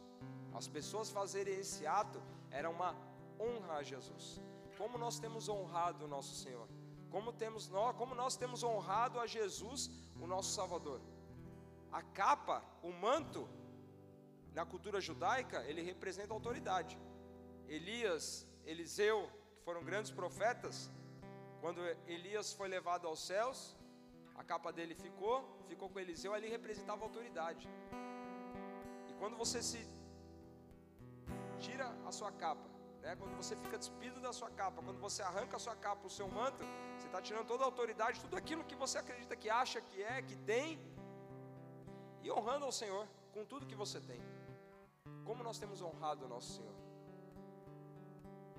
As 0.55 0.69
pessoas 0.69 1.11
fazerem 1.11 1.59
esse 1.59 1.87
ato 1.87 2.23
era 2.51 2.69
uma 2.71 2.95
honra 3.39 3.75
a 3.79 3.83
Jesus. 3.83 4.41
Como 4.79 4.99
nós 4.99 5.19
temos 5.19 5.49
honrado 5.49 6.05
o 6.05 6.09
nosso 6.09 6.35
Senhor? 6.35 6.69
Como 7.11 7.33
temos 7.33 7.69
nós, 7.69 7.97
como 7.97 8.15
nós 8.15 8.37
temos 8.37 8.63
honrado 8.63 9.21
a 9.21 9.27
Jesus, 9.27 9.91
o 10.21 10.27
nosso 10.27 10.51
Salvador? 10.53 11.01
A 11.93 12.03
capa, 12.03 12.63
o 12.83 12.91
manto, 12.91 13.49
na 14.53 14.65
cultura 14.67 15.01
judaica, 15.01 15.65
ele 15.65 15.83
representa 15.83 16.35
autoridade. 16.35 16.99
Elias, 17.69 18.47
Eliseu, 18.65 19.31
foram 19.65 19.83
grandes 19.85 20.11
profetas, 20.11 20.91
quando 21.61 21.81
Elias 22.07 22.53
foi 22.53 22.69
levado 22.69 23.07
aos 23.07 23.21
céus, 23.27 23.77
A 24.37 24.43
capa 24.43 24.73
dele 24.73 24.95
ficou, 24.95 25.37
ficou 25.69 25.89
com 25.89 26.01
Eliseu, 26.01 26.35
ali 26.35 26.49
representava 26.49 27.05
autoridade. 27.05 27.69
E 29.09 29.13
quando 29.15 29.37
você 29.37 29.63
se 29.63 29.87
tira 31.61 31.87
a 32.05 32.11
sua 32.11 32.33
capa, 32.33 32.69
né? 33.05 33.15
quando 33.21 33.37
você 33.37 33.55
fica 33.55 33.77
despido 33.79 34.19
da 34.27 34.33
sua 34.33 34.51
capa, 34.51 34.83
quando 34.83 34.99
você 34.99 35.23
arranca 35.23 35.57
a 35.57 35.61
sua 35.67 35.77
capa, 35.77 36.07
o 36.07 36.11
seu 36.19 36.29
manto, 36.39 36.65
você 36.99 37.07
está 37.07 37.21
tirando 37.21 37.47
toda 37.47 37.63
a 37.65 37.67
autoridade, 37.67 38.21
tudo 38.21 38.37
aquilo 38.37 38.65
que 38.65 38.75
você 38.75 38.97
acredita 38.99 39.37
que 39.37 39.51
acha 39.51 39.81
que 39.81 40.03
é, 40.03 40.23
que 40.23 40.37
tem, 40.53 40.81
e 42.23 42.31
honrando 42.31 42.65
ao 42.65 42.73
Senhor 42.73 43.07
com 43.35 43.45
tudo 43.45 43.67
que 43.67 43.75
você 43.75 44.01
tem. 44.01 44.21
Como 45.25 45.45
nós 45.45 45.59
temos 45.59 45.83
honrado 45.83 46.25
o 46.25 46.29
nosso 46.29 46.51
Senhor? 46.57 46.75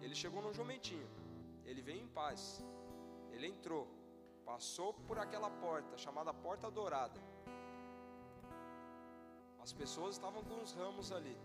Ele 0.01 0.13
chegou 0.13 0.41
num 0.41 0.53
jumentinho, 0.53 1.09
ele 1.65 1.81
veio 1.81 2.01
em 2.03 2.07
paz, 2.07 2.63
ele 3.31 3.47
entrou, 3.47 3.87
passou 4.45 4.93
por 5.07 5.17
aquela 5.17 5.49
porta 5.49 5.97
chamada 5.97 6.31
Porta 6.31 6.69
Dourada. 6.69 7.19
As 9.59 9.73
pessoas 9.73 10.13
estavam 10.13 10.43
com 10.43 10.61
os 10.61 10.73
ramos 10.73 11.11
ali, 11.11 11.35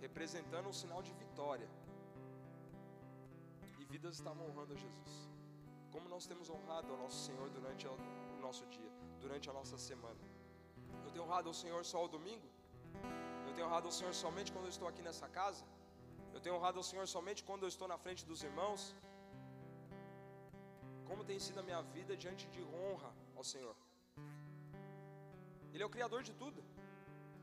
representando 0.00 0.68
um 0.68 0.72
sinal 0.72 1.00
de 1.00 1.12
vitória. 1.12 1.68
Vidas 3.92 4.14
estavam 4.20 4.44
honrando 4.48 4.72
a 4.76 4.78
Jesus. 4.84 5.12
Como 5.94 6.06
nós 6.14 6.26
temos 6.30 6.48
honrado 6.54 6.88
ao 6.92 6.98
nosso 7.04 7.18
Senhor 7.26 7.48
durante 7.56 7.86
o 7.92 7.96
nosso 8.46 8.64
dia, 8.74 8.92
durante 9.24 9.46
a 9.50 9.54
nossa 9.58 9.76
semana. 9.88 10.24
Eu 11.04 11.10
tenho 11.12 11.24
honrado 11.26 11.48
ao 11.52 11.56
Senhor 11.62 11.82
só 11.92 11.98
ao 12.02 12.08
domingo? 12.16 12.48
Eu 13.46 13.52
tenho 13.54 13.66
honrado 13.68 13.88
ao 13.90 13.94
Senhor 13.98 14.14
somente 14.24 14.50
quando 14.54 14.68
eu 14.68 14.74
estou 14.76 14.88
aqui 14.90 15.02
nessa 15.08 15.28
casa? 15.38 15.64
Eu 16.34 16.40
tenho 16.44 16.56
honrado 16.58 16.78
ao 16.80 16.86
Senhor 16.90 17.06
somente 17.16 17.42
quando 17.48 17.64
eu 17.66 17.72
estou 17.74 17.88
na 17.94 17.98
frente 18.04 18.24
dos 18.30 18.42
irmãos? 18.50 18.82
como 21.12 21.24
tem 21.30 21.38
sido 21.46 21.58
a 21.60 21.64
minha 21.68 21.80
vida 21.94 22.12
diante 22.22 22.44
de 22.54 22.62
honra 22.76 23.10
ao 23.38 23.44
Senhor. 23.52 23.74
Ele 25.72 25.82
é 25.84 25.86
o 25.88 25.94
Criador 25.96 26.20
de 26.28 26.32
tudo. 26.42 26.60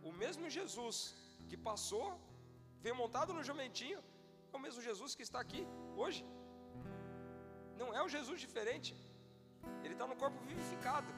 O 0.10 0.12
mesmo 0.22 0.50
Jesus 0.58 0.96
que 1.50 1.58
passou, 1.70 2.08
veio 2.84 2.96
montado 3.02 3.32
no 3.38 3.44
jumentinho, 3.50 4.00
é 4.52 4.58
o 4.60 4.64
mesmo 4.66 4.82
Jesus 4.88 5.14
que 5.18 5.26
está 5.28 5.40
aqui 5.46 5.62
hoje. 6.04 6.22
Não 7.82 7.89
é 7.98 8.02
um 8.06 8.12
Jesus 8.18 8.39
diferente. 8.48 8.92
Ele 9.84 9.96
está 9.96 10.08
no 10.12 10.18
corpo 10.24 10.39
vivificado, 10.52 11.12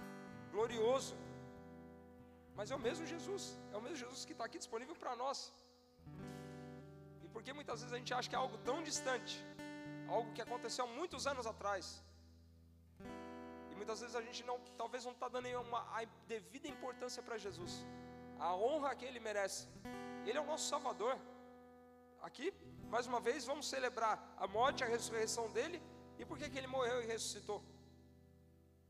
glorioso. 0.54 1.16
Mas 2.58 2.70
é 2.74 2.76
o 2.80 2.84
mesmo 2.88 3.06
Jesus, 3.14 3.44
é 3.74 3.78
o 3.80 3.84
mesmo 3.86 3.98
Jesus 4.04 4.22
que 4.28 4.34
está 4.36 4.46
aqui 4.48 4.60
disponível 4.64 4.96
para 5.04 5.16
nós. 5.24 5.40
E 7.24 7.28
porque 7.36 7.52
muitas 7.60 7.78
vezes 7.82 7.94
a 7.96 8.00
gente 8.02 8.14
acha 8.18 8.30
que 8.30 8.38
é 8.40 8.42
algo 8.46 8.58
tão 8.70 8.78
distante, 8.90 9.36
algo 10.16 10.30
que 10.36 10.44
aconteceu 10.48 10.84
há 10.86 10.92
muitos 11.00 11.26
anos 11.32 11.48
atrás, 11.54 11.86
muitas 13.82 14.00
vezes 14.04 14.16
a 14.16 14.22
gente 14.26 14.42
não, 14.50 14.58
talvez 14.82 15.04
não 15.08 15.14
está 15.16 15.28
dando 15.28 15.48
uma, 15.68 15.80
a 15.98 16.04
devida 16.34 16.68
importância 16.76 17.22
para 17.28 17.38
Jesus, 17.46 17.74
a 18.48 18.50
honra 18.64 18.96
que 18.98 19.06
Ele 19.10 19.20
merece. 19.20 19.62
Ele 20.26 20.38
é 20.38 20.42
o 20.42 20.46
nosso 20.52 20.66
Salvador. 20.74 21.16
Aqui, 22.28 22.54
mais 22.94 23.08
uma 23.12 23.20
vez, 23.28 23.40
vamos 23.52 23.68
celebrar 23.74 24.16
a 24.38 24.48
morte 24.58 24.82
e 24.82 24.84
a 24.84 24.88
ressurreição 24.96 25.46
dele. 25.56 25.82
E 26.22 26.26
por 26.30 26.38
que, 26.40 26.48
que 26.52 26.58
ele 26.62 26.72
morreu 26.76 26.98
e 27.02 27.06
ressuscitou? 27.14 27.60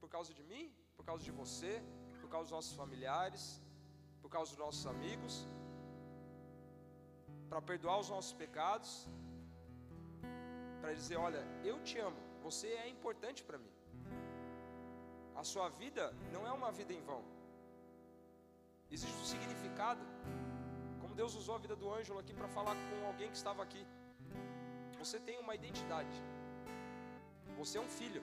Por 0.02 0.10
causa 0.15 0.32
de 0.38 0.44
mim, 0.52 0.65
por 0.98 1.06
causa 1.10 1.24
de 1.28 1.34
você, 1.41 1.74
por 2.22 2.30
causa 2.34 2.46
dos 2.48 2.56
nossos 2.58 2.76
familiares, 2.82 3.44
por 4.22 4.30
causa 4.36 4.50
dos 4.52 4.60
nossos 4.65 4.86
amigos, 4.94 5.36
para 7.50 7.62
perdoar 7.70 7.98
os 8.04 8.10
nossos 8.15 8.34
pecados, 8.41 8.91
para 10.82 10.94
dizer: 11.00 11.17
Olha, 11.28 11.41
eu 11.63 11.78
te 11.89 11.98
amo, 12.08 12.22
você 12.48 12.67
é 12.84 12.89
importante 12.96 13.44
para 13.48 13.58
mim. 13.63 13.74
A 15.41 15.44
sua 15.52 15.70
vida 15.84 16.06
não 16.34 16.44
é 16.46 16.52
uma 16.60 16.72
vida 16.80 16.94
em 16.98 17.02
vão. 17.10 17.24
Existe 18.96 19.17
um 19.24 19.30
significado. 19.34 20.04
Como 21.02 21.15
Deus 21.22 21.34
usou 21.41 21.56
a 21.56 21.63
vida 21.65 21.78
do 21.78 21.89
Ângelo 21.98 22.20
aqui 22.20 22.34
para 22.34 22.50
falar 22.58 22.76
com 22.89 23.08
alguém 23.08 23.30
que 23.32 23.38
estava 23.44 23.63
aqui. 23.63 23.84
Você 25.00 25.17
tem 25.28 25.39
uma 25.39 25.56
identidade. 25.56 26.17
Você 27.62 27.78
é 27.80 27.82
um 27.88 27.91
filho. 28.00 28.21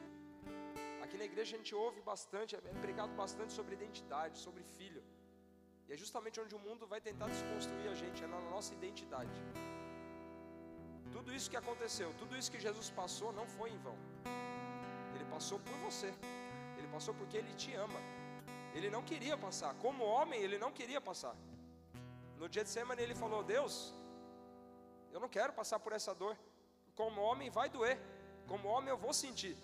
Aqui 1.02 1.16
na 1.20 1.26
igreja 1.30 1.50
a 1.54 1.58
gente 1.58 1.72
ouve 1.82 2.00
bastante, 2.08 2.56
é 2.56 2.72
pregado 2.84 3.12
bastante 3.20 3.52
sobre 3.58 3.72
identidade, 3.78 4.34
sobre 4.46 4.62
filho. 4.76 5.02
E 5.86 5.92
é 5.94 5.96
justamente 6.02 6.40
onde 6.44 6.54
o 6.56 6.62
mundo 6.64 6.86
vai 6.92 7.00
tentar 7.08 7.28
desconstruir 7.34 7.88
a 7.92 7.94
gente, 8.00 8.24
é 8.26 8.30
na 8.34 8.40
nossa 8.54 8.70
identidade. 8.78 9.38
Tudo 11.16 11.32
isso 11.36 11.48
que 11.52 11.58
aconteceu, 11.62 12.08
tudo 12.22 12.36
isso 12.38 12.50
que 12.54 12.60
Jesus 12.66 12.90
passou 12.90 13.30
não 13.38 13.46
foi 13.56 13.68
em 13.74 13.78
vão. 13.86 13.96
Ele 15.14 15.26
passou 15.36 15.60
por 15.68 15.76
você. 15.86 16.10
Ele 16.76 16.88
passou 16.96 17.14
porque 17.20 17.36
Ele 17.42 17.54
te 17.62 17.72
ama. 17.86 18.00
Ele 18.74 18.90
não 18.96 19.04
queria 19.12 19.38
passar. 19.46 19.72
Como 19.84 20.10
homem, 20.16 20.42
Ele 20.46 20.58
não 20.64 20.72
queria 20.80 21.00
passar. 21.10 21.36
No 22.42 22.48
dia 22.48 22.64
de 22.64 22.72
semana 22.78 23.00
Ele 23.06 23.14
falou: 23.24 23.42
Deus, 23.56 23.94
eu 25.14 25.20
não 25.24 25.30
quero 25.38 25.52
passar 25.52 25.78
por 25.78 25.92
essa 25.92 26.12
dor. 26.22 26.36
Como 27.00 27.26
homem, 27.30 27.50
vai 27.58 27.68
doer. 27.78 27.98
Como 28.50 28.68
homem, 28.68 28.90
eu 28.90 28.98
vou 29.06 29.12
sentir. 29.12 29.56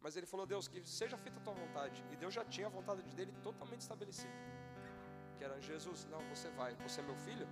Mas 0.00 0.16
ele 0.16 0.26
falou: 0.32 0.46
Deus, 0.46 0.66
que 0.68 0.80
seja 1.00 1.16
feita 1.24 1.38
a 1.40 1.42
tua 1.42 1.54
vontade. 1.62 2.04
E 2.12 2.16
Deus 2.16 2.32
já 2.38 2.44
tinha 2.44 2.66
a 2.68 2.70
vontade 2.70 3.02
dele 3.18 3.32
totalmente 3.42 3.82
estabelecida. 3.82 4.38
Que 5.36 5.44
era 5.44 5.60
Jesus: 5.60 6.06
Não, 6.12 6.20
você 6.32 6.48
vai, 6.50 6.74
você 6.76 7.00
é 7.00 7.04
meu 7.10 7.16
filho, 7.26 7.46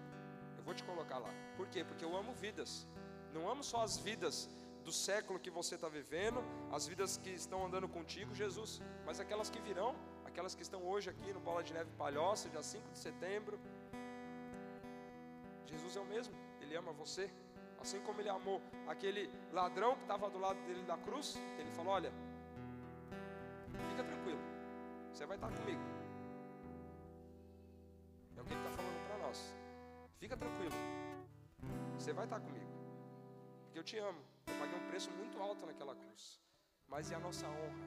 eu 0.57 0.63
vou 0.63 0.75
te 0.75 0.85
colocar 0.85 1.19
lá. 1.19 1.33
Por 1.57 1.67
quê? 1.69 1.85
Porque 1.85 2.05
eu 2.05 2.17
amo 2.17 2.33
vidas. 2.33 2.87
Não 3.33 3.51
amo 3.51 3.63
só 3.63 3.83
as 3.83 3.99
vidas 3.99 4.49
do 4.89 4.93
século 4.93 5.39
que 5.39 5.51
você 5.51 5.75
está 5.75 5.89
vivendo, 5.89 6.43
as 6.73 6.87
vidas 6.91 7.19
que 7.19 7.31
estão 7.31 7.59
andando 7.67 7.89
contigo, 7.97 8.35
Jesus, 8.35 8.81
mas 9.05 9.21
aquelas 9.21 9.51
que 9.51 9.61
virão, 9.61 9.95
aquelas 10.25 10.55
que 10.55 10.63
estão 10.63 10.81
hoje 10.91 11.11
aqui 11.11 11.31
no 11.37 11.41
Bola 11.41 11.63
de 11.63 11.75
Neve 11.75 11.91
Palhoça, 11.99 12.49
dia 12.49 12.63
5 12.63 12.93
de 12.95 12.99
setembro. 12.99 13.61
Jesus 15.67 15.95
é 15.95 16.01
o 16.01 16.07
mesmo, 16.07 16.35
Ele 16.63 16.75
ama 16.75 16.93
você, 16.93 17.31
assim 17.81 18.01
como 18.01 18.21
Ele 18.21 18.29
amou 18.29 18.61
aquele 18.87 19.31
ladrão 19.53 19.95
que 19.97 20.03
estava 20.03 20.29
do 20.31 20.39
lado 20.39 20.59
dele 20.67 20.83
da 20.83 20.97
cruz, 20.97 21.37
Ele 21.59 21.71
falou: 21.73 21.93
Olha, 21.93 22.13
fica 23.91 24.05
tranquilo, 24.05 24.41
você 25.13 25.27
vai 25.27 25.37
estar 25.37 25.51
comigo. 25.51 25.81
É 28.37 28.41
o 28.41 28.45
que 28.45 28.53
Ele 28.53 28.61
está 28.61 28.71
falando 28.71 29.07
para 29.07 29.19
nós. 29.19 29.55
Fica 30.19 30.37
tranquilo, 30.37 30.75
você 31.99 32.13
vai 32.13 32.25
estar 32.25 32.41
comigo, 32.41 32.67
porque 33.65 33.79
eu 33.79 33.85
te 33.85 33.99
amo. 33.99 34.21
Eu 34.47 34.59
paguei 34.59 34.79
um 34.79 34.89
preço 34.89 35.11
muito 35.13 35.41
alto 35.41 35.67
naquela 35.67 35.95
cruz. 35.95 36.41
Mas 36.89 37.11
e 37.11 37.15
a 37.15 37.21
nossa 37.21 37.47
honra? 37.47 37.87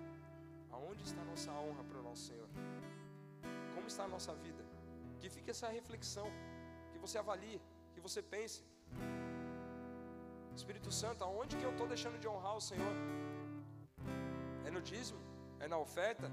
Aonde 0.71 1.04
está 1.04 1.21
a 1.21 1.25
nossa 1.25 1.51
honra 1.51 1.84
para 1.84 1.99
o 1.99 2.04
nosso 2.04 2.27
Senhor? 2.27 2.47
Como 3.73 3.88
está 3.88 4.04
a 4.04 4.08
nossa 4.08 4.34
vida? 4.36 4.63
Que 5.19 5.30
fique 5.30 5.49
essa 5.49 5.67
reflexão, 5.67 6.27
que 6.91 6.99
você 6.99 7.17
avalie, 7.17 7.60
que 7.93 7.99
você 7.99 8.21
pense. 8.21 8.63
Espírito 10.56 10.92
Santo, 10.92 11.24
aonde 11.24 11.56
que 11.58 11.64
eu 11.64 11.72
estou 11.72 11.88
deixando 11.88 12.20
de 12.20 12.28
honrar 12.28 12.56
o 12.56 12.62
Senhor? 12.62 12.94
É 14.66 14.72
no 14.72 14.82
dízimo? 14.82 15.20
É 15.60 15.68
na 15.68 15.78
oferta? 15.78 16.30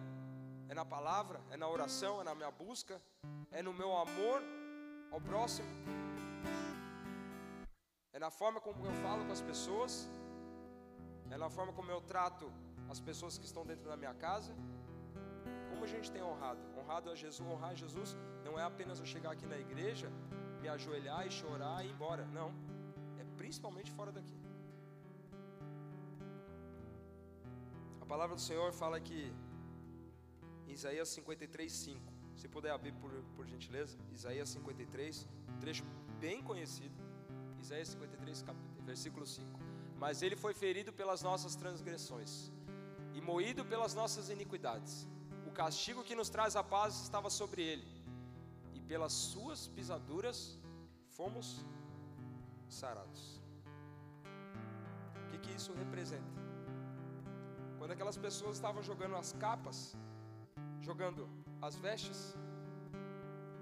É 0.69 0.75
na 0.75 0.85
palavra? 0.85 1.41
É 1.51 1.57
na 1.57 1.69
oração? 1.69 2.21
É 2.21 2.25
na 2.25 2.35
minha 2.35 2.51
busca? 2.51 3.01
É 3.51 3.63
no 3.63 3.73
meu 3.73 3.97
amor 3.97 4.43
ao 5.11 5.21
próximo? 5.21 5.69
É 8.13 8.19
na 8.19 8.31
forma 8.31 8.61
como 8.61 8.85
eu 8.85 8.95
falo 9.05 9.25
com 9.25 9.33
as 9.33 9.41
pessoas? 9.41 10.11
É 11.31 11.37
na 11.37 11.49
forma 11.49 11.73
como 11.73 11.91
eu 11.91 12.01
trato 12.01 12.51
as 12.91 13.01
pessoas 13.01 13.37
que 13.39 13.45
estão 13.45 13.65
dentro 13.65 13.89
da 13.89 13.97
minha 13.97 14.15
casa. 14.15 14.53
Como 15.71 15.85
a 15.85 15.87
gente 15.87 16.11
tem 16.11 16.23
honrado? 16.23 16.61
Honrado 16.77 17.11
a 17.11 17.15
Jesus, 17.15 17.49
honrar 17.49 17.71
a 17.71 17.75
Jesus 17.75 18.17
não 18.45 18.59
é 18.59 18.63
apenas 18.63 18.99
eu 18.99 19.07
chegar 19.07 19.33
aqui 19.33 19.47
na 19.47 19.59
igreja, 19.59 20.11
me 20.61 20.69
ajoelhar 20.69 21.27
e 21.27 21.31
chorar 21.31 21.85
e 21.85 21.89
ir 21.89 21.93
embora. 21.93 22.25
Não. 22.27 22.51
Principalmente 23.49 23.91
fora 23.99 24.13
daqui. 24.13 24.39
A 28.03 28.05
palavra 28.05 28.37
do 28.37 28.43
Senhor 28.43 28.71
fala 28.81 29.01
que 29.01 29.33
em 30.67 30.73
Isaías 30.73 31.09
53, 31.09 31.73
5. 31.73 32.13
Se 32.41 32.47
puder 32.47 32.73
abrir 32.73 32.93
por, 32.93 33.11
por 33.35 33.47
gentileza, 33.47 33.97
Isaías 34.13 34.51
53, 34.51 35.27
um 35.55 35.59
trecho 35.61 35.83
bem 36.21 36.43
conhecido. 36.43 36.95
Isaías 37.59 37.89
53, 37.89 38.45
versículo 38.91 39.27
5. 39.27 39.59
Mas 39.97 40.21
ele 40.21 40.37
foi 40.37 40.53
ferido 40.53 40.93
pelas 40.93 41.23
nossas 41.23 41.57
transgressões 41.57 42.53
e 43.15 43.23
moído 43.23 43.65
pelas 43.65 43.95
nossas 43.95 44.29
iniquidades. 44.29 45.09
O 45.47 45.51
castigo 45.51 46.05
que 46.05 46.15
nos 46.15 46.29
traz 46.29 46.55
a 46.55 46.63
paz 46.63 47.01
estava 47.01 47.31
sobre 47.31 47.63
ele, 47.63 47.89
e 48.75 48.81
pelas 48.93 49.15
suas 49.15 49.69
pisaduras 49.69 50.59
fomos 51.17 51.65
sarados. 52.69 53.38
O 55.39 55.41
que, 55.41 55.53
isso 55.61 55.73
representa? 55.83 56.33
Quando 57.79 57.93
aquelas 57.93 58.19
pessoas 58.27 58.57
estavam 58.57 58.83
jogando 58.91 59.17
as 59.23 59.33
capas, 59.45 59.79
jogando 60.89 61.29
as 61.69 61.77
vestes, 61.87 62.21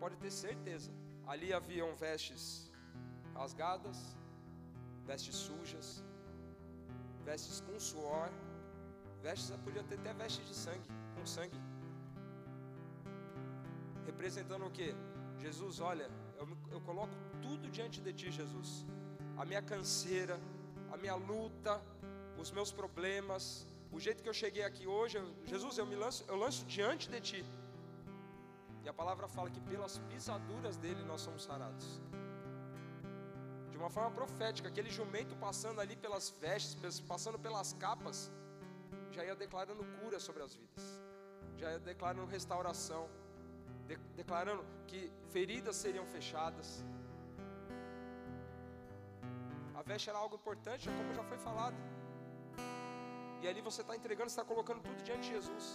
pode 0.01 0.17
ter 0.25 0.31
certeza, 0.31 0.91
ali 1.27 1.53
haviam 1.59 1.91
vestes 1.95 2.43
rasgadas, 3.35 3.99
vestes 5.11 5.37
sujas, 5.47 5.89
vestes 7.29 7.61
com 7.67 7.79
suor, 7.79 8.29
Vestes 9.27 9.51
podia 9.65 9.83
ter 9.83 9.99
até 10.01 10.13
vestes 10.13 10.47
de 10.47 10.55
sangue, 10.55 10.89
com 11.15 11.27
sangue. 11.27 11.61
Representando 14.05 14.65
o 14.67 14.71
que? 14.71 14.95
Jesus, 15.39 15.81
olha, 15.81 16.09
eu, 16.39 16.47
eu 16.71 16.81
coloco 16.81 17.15
tudo 17.43 17.69
diante 17.69 18.01
de 18.01 18.13
ti, 18.13 18.31
Jesus. 18.31 18.87
A 19.37 19.45
minha 19.45 19.61
canseira, 19.61 20.39
a 20.93 20.97
minha 20.97 21.15
luta, 21.15 21.81
os 22.39 22.51
meus 22.51 22.71
problemas, 22.73 23.67
o 23.93 24.01
jeito 24.01 24.23
que 24.23 24.29
eu 24.29 24.35
cheguei 24.35 24.65
aqui 24.65 24.87
hoje, 24.87 25.19
Jesus, 25.45 25.79
eu 25.79 25.87
me 25.87 25.97
lanço, 25.97 26.25
eu 26.29 26.37
lanço 26.37 26.65
diante 26.67 27.09
de 27.09 27.21
ti. 27.21 27.45
E 28.85 28.89
a 28.89 28.93
palavra 28.93 29.27
fala 29.27 29.51
que 29.51 29.61
pelas 29.61 29.99
pisaduras 30.11 30.77
dele 30.77 31.03
nós 31.05 31.21
somos 31.21 31.43
sarados. 31.45 32.01
De 33.71 33.77
uma 33.77 33.91
forma 33.91 34.11
profética, 34.11 34.69
aquele 34.69 34.91
jumento 34.91 35.35
passando 35.37 35.81
ali 35.81 35.97
pelas 35.97 36.31
vestes, 36.31 37.01
passando 37.01 37.39
pelas 37.39 37.73
capas, 37.75 38.31
já 39.11 39.25
ia 39.25 39.35
declarando 39.35 39.85
cura 39.99 40.21
sobre 40.21 40.43
as 40.43 40.55
vidas, 40.55 40.85
já 41.57 41.73
ia 41.73 41.79
declarando 41.79 42.27
restauração, 42.27 43.09
de, 43.89 43.97
declarando 44.15 44.65
que 44.87 45.11
feridas 45.31 45.77
seriam 45.77 46.07
fechadas. 46.07 46.85
Veste 49.87 50.11
era 50.11 50.19
algo 50.19 50.37
importante, 50.37 50.89
como 50.89 51.15
já 51.15 51.25
foi 51.25 51.39
falado. 51.39 51.77
E 53.43 53.49
ali 53.49 53.61
você 53.61 53.83
está 53.83 53.95
entregando, 53.95 54.29
está 54.29 54.45
colocando 54.45 54.83
tudo 54.83 55.03
diante 55.03 55.23
de 55.23 55.35
Jesus 55.37 55.67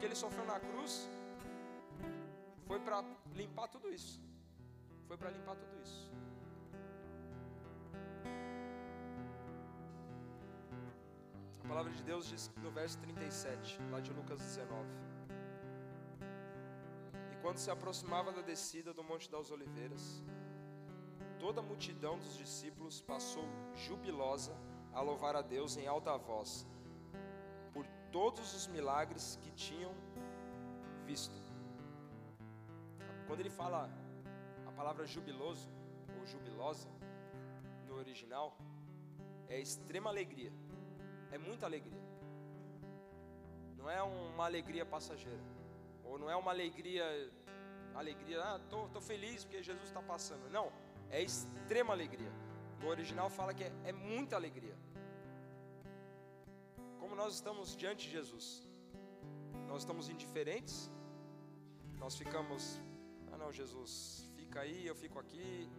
que 0.00 0.06
ele 0.06 0.18
sofreu 0.24 0.46
na 0.46 0.58
cruz 0.58 0.92
foi 2.66 2.78
para 2.86 2.98
limpar 3.40 3.68
tudo 3.68 3.86
isso. 3.92 4.18
Foi 5.06 5.16
para 5.20 5.30
limpar 5.36 5.54
tudo 5.62 5.74
isso. 5.84 6.00
A 11.62 11.68
palavra 11.68 11.92
de 11.92 12.02
Deus 12.02 12.26
diz 12.26 12.50
no 12.64 12.70
verso 12.70 12.98
37, 13.00 13.78
lá 13.90 14.00
de 14.00 14.12
Lucas 14.12 14.38
19. 14.40 14.88
E 17.32 17.36
quando 17.42 17.58
se 17.58 17.70
aproximava 17.70 18.32
da 18.32 18.40
descida 18.40 18.94
do 18.94 19.04
Monte 19.04 19.30
das 19.30 19.50
Oliveiras, 19.50 20.22
toda 21.40 21.60
a 21.60 21.62
multidão 21.62 22.18
dos 22.18 22.36
discípulos 22.36 23.00
passou 23.00 23.44
jubilosa 23.74 24.54
a 24.92 25.00
louvar 25.00 25.34
a 25.34 25.42
Deus 25.42 25.76
em 25.76 25.86
alta 25.86 26.16
voz 26.16 26.66
todos 28.12 28.54
os 28.54 28.66
milagres 28.66 29.38
que 29.42 29.50
tinham 29.52 29.92
visto. 31.04 31.34
Quando 33.26 33.40
ele 33.40 33.50
fala 33.50 33.88
a 34.66 34.72
palavra 34.72 35.06
jubiloso 35.06 35.68
ou 36.18 36.26
jubilosa 36.26 36.88
no 37.86 37.94
original, 37.94 38.56
é 39.48 39.58
extrema 39.60 40.10
alegria, 40.10 40.52
é 41.30 41.38
muita 41.38 41.66
alegria. 41.66 42.00
Não 43.76 43.88
é 43.88 44.02
uma 44.02 44.44
alegria 44.44 44.84
passageira, 44.84 45.42
ou 46.04 46.18
não 46.18 46.28
é 46.28 46.36
uma 46.36 46.50
alegria, 46.50 47.04
alegria, 47.94 48.42
ah, 48.42 48.58
tô, 48.68 48.88
tô 48.88 49.00
feliz 49.00 49.44
porque 49.44 49.62
Jesus 49.62 49.86
está 49.86 50.02
passando. 50.02 50.50
Não, 50.50 50.70
é 51.10 51.22
extrema 51.22 51.92
alegria. 51.92 52.32
No 52.80 52.88
original 52.88 53.28
fala 53.28 53.52
que 53.52 53.64
é, 53.64 53.72
é 53.84 53.92
muita 53.92 54.36
alegria 54.36 54.76
nós 57.22 57.34
estamos 57.38 57.76
diante 57.80 58.02
de 58.06 58.12
Jesus? 58.18 58.46
Nós 59.70 59.82
estamos 59.82 60.08
indiferentes? 60.12 60.76
Nós 62.02 62.14
ficamos, 62.20 62.62
ah 63.30 63.36
não, 63.42 63.50
Jesus, 63.52 63.92
fica 64.38 64.60
aí, 64.60 64.86
eu 64.86 64.94
fico 65.02 65.18
aqui. 65.18 65.70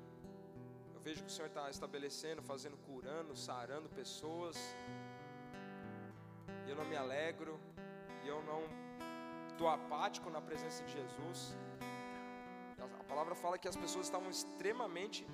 Eu 0.93 1.01
vejo 1.07 1.23
que 1.23 1.31
o 1.31 1.35
Senhor 1.35 1.47
está 1.47 1.65
estabelecendo, 1.75 2.43
fazendo, 2.43 2.77
curando, 2.89 3.35
sarando 3.35 3.89
pessoas. 4.01 4.55
E 6.67 6.69
eu 6.69 6.75
não 6.75 6.87
me 6.91 6.95
alegro, 6.95 7.59
e 8.23 8.27
eu 8.33 8.39
não 8.43 8.61
estou 9.49 9.67
apático 9.67 10.29
na 10.29 10.41
presença 10.49 10.83
de 10.83 10.93
Jesus. 10.99 11.39
Palavra 13.11 13.35
fala 13.35 13.57
que 13.57 13.67
as 13.67 13.75
pessoas 13.75 14.05
estavam 14.05 14.29
extremamente 14.29 15.27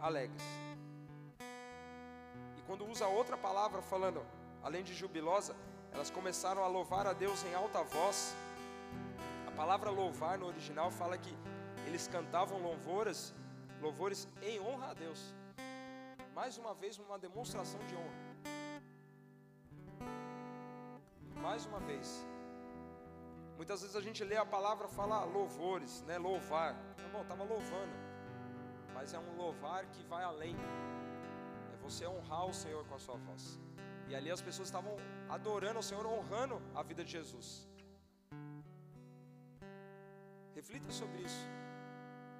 alegres. 0.00 0.42
E 2.58 2.62
quando 2.66 2.86
usa 2.92 3.06
outra 3.06 3.36
palavra 3.36 3.82
falando, 3.82 4.20
além 4.62 4.82
de 4.82 4.94
jubilosa, 4.94 5.54
elas 5.92 6.10
começaram 6.10 6.64
a 6.64 6.68
louvar 6.76 7.06
a 7.06 7.12
Deus 7.12 7.44
em 7.44 7.54
alta 7.54 7.82
voz. 7.82 8.34
A 9.46 9.50
palavra 9.50 9.90
louvar 9.90 10.38
no 10.38 10.46
original 10.46 10.90
fala 10.90 11.18
que 11.18 11.34
eles 11.86 12.08
cantavam 12.08 12.62
louvores, 12.62 13.34
louvores 13.82 14.26
em 14.40 14.58
honra 14.58 14.92
a 14.92 14.94
Deus. 14.94 15.20
Mais 16.34 16.56
uma 16.56 16.72
vez, 16.72 16.98
uma 16.98 17.18
demonstração 17.18 17.80
de 17.88 17.94
honra. 17.94 18.18
Mais 21.42 21.66
uma 21.66 21.80
vez. 21.80 22.26
Muitas 23.58 23.80
vezes 23.82 23.96
a 24.00 24.04
gente 24.06 24.20
lê 24.30 24.36
a 24.42 24.48
palavra 24.56 24.86
fala 24.96 25.16
louvores, 25.36 25.92
né? 26.08 26.16
Louvar. 26.26 26.72
Tá 27.02 27.08
bom, 27.14 27.22
estava 27.22 27.44
louvando. 27.54 27.94
Mas 28.96 29.14
é 29.16 29.18
um 29.24 29.32
louvar 29.40 29.80
que 29.94 30.02
vai 30.12 30.22
além. 30.32 30.54
É 31.72 31.76
você 31.86 32.04
honrar 32.06 32.44
o 32.52 32.54
Senhor 32.62 32.82
com 32.88 32.94
a 32.98 33.02
sua 33.06 33.16
voz. 33.26 33.44
E 34.08 34.14
ali 34.18 34.30
as 34.36 34.42
pessoas 34.48 34.68
estavam 34.68 34.94
adorando 35.36 35.78
ao 35.80 35.86
Senhor, 35.88 36.06
honrando 36.06 36.56
a 36.80 36.84
vida 36.90 37.02
de 37.06 37.12
Jesus. 37.18 37.48
Reflita 40.58 40.92
sobre 41.00 41.18
isso. 41.28 41.44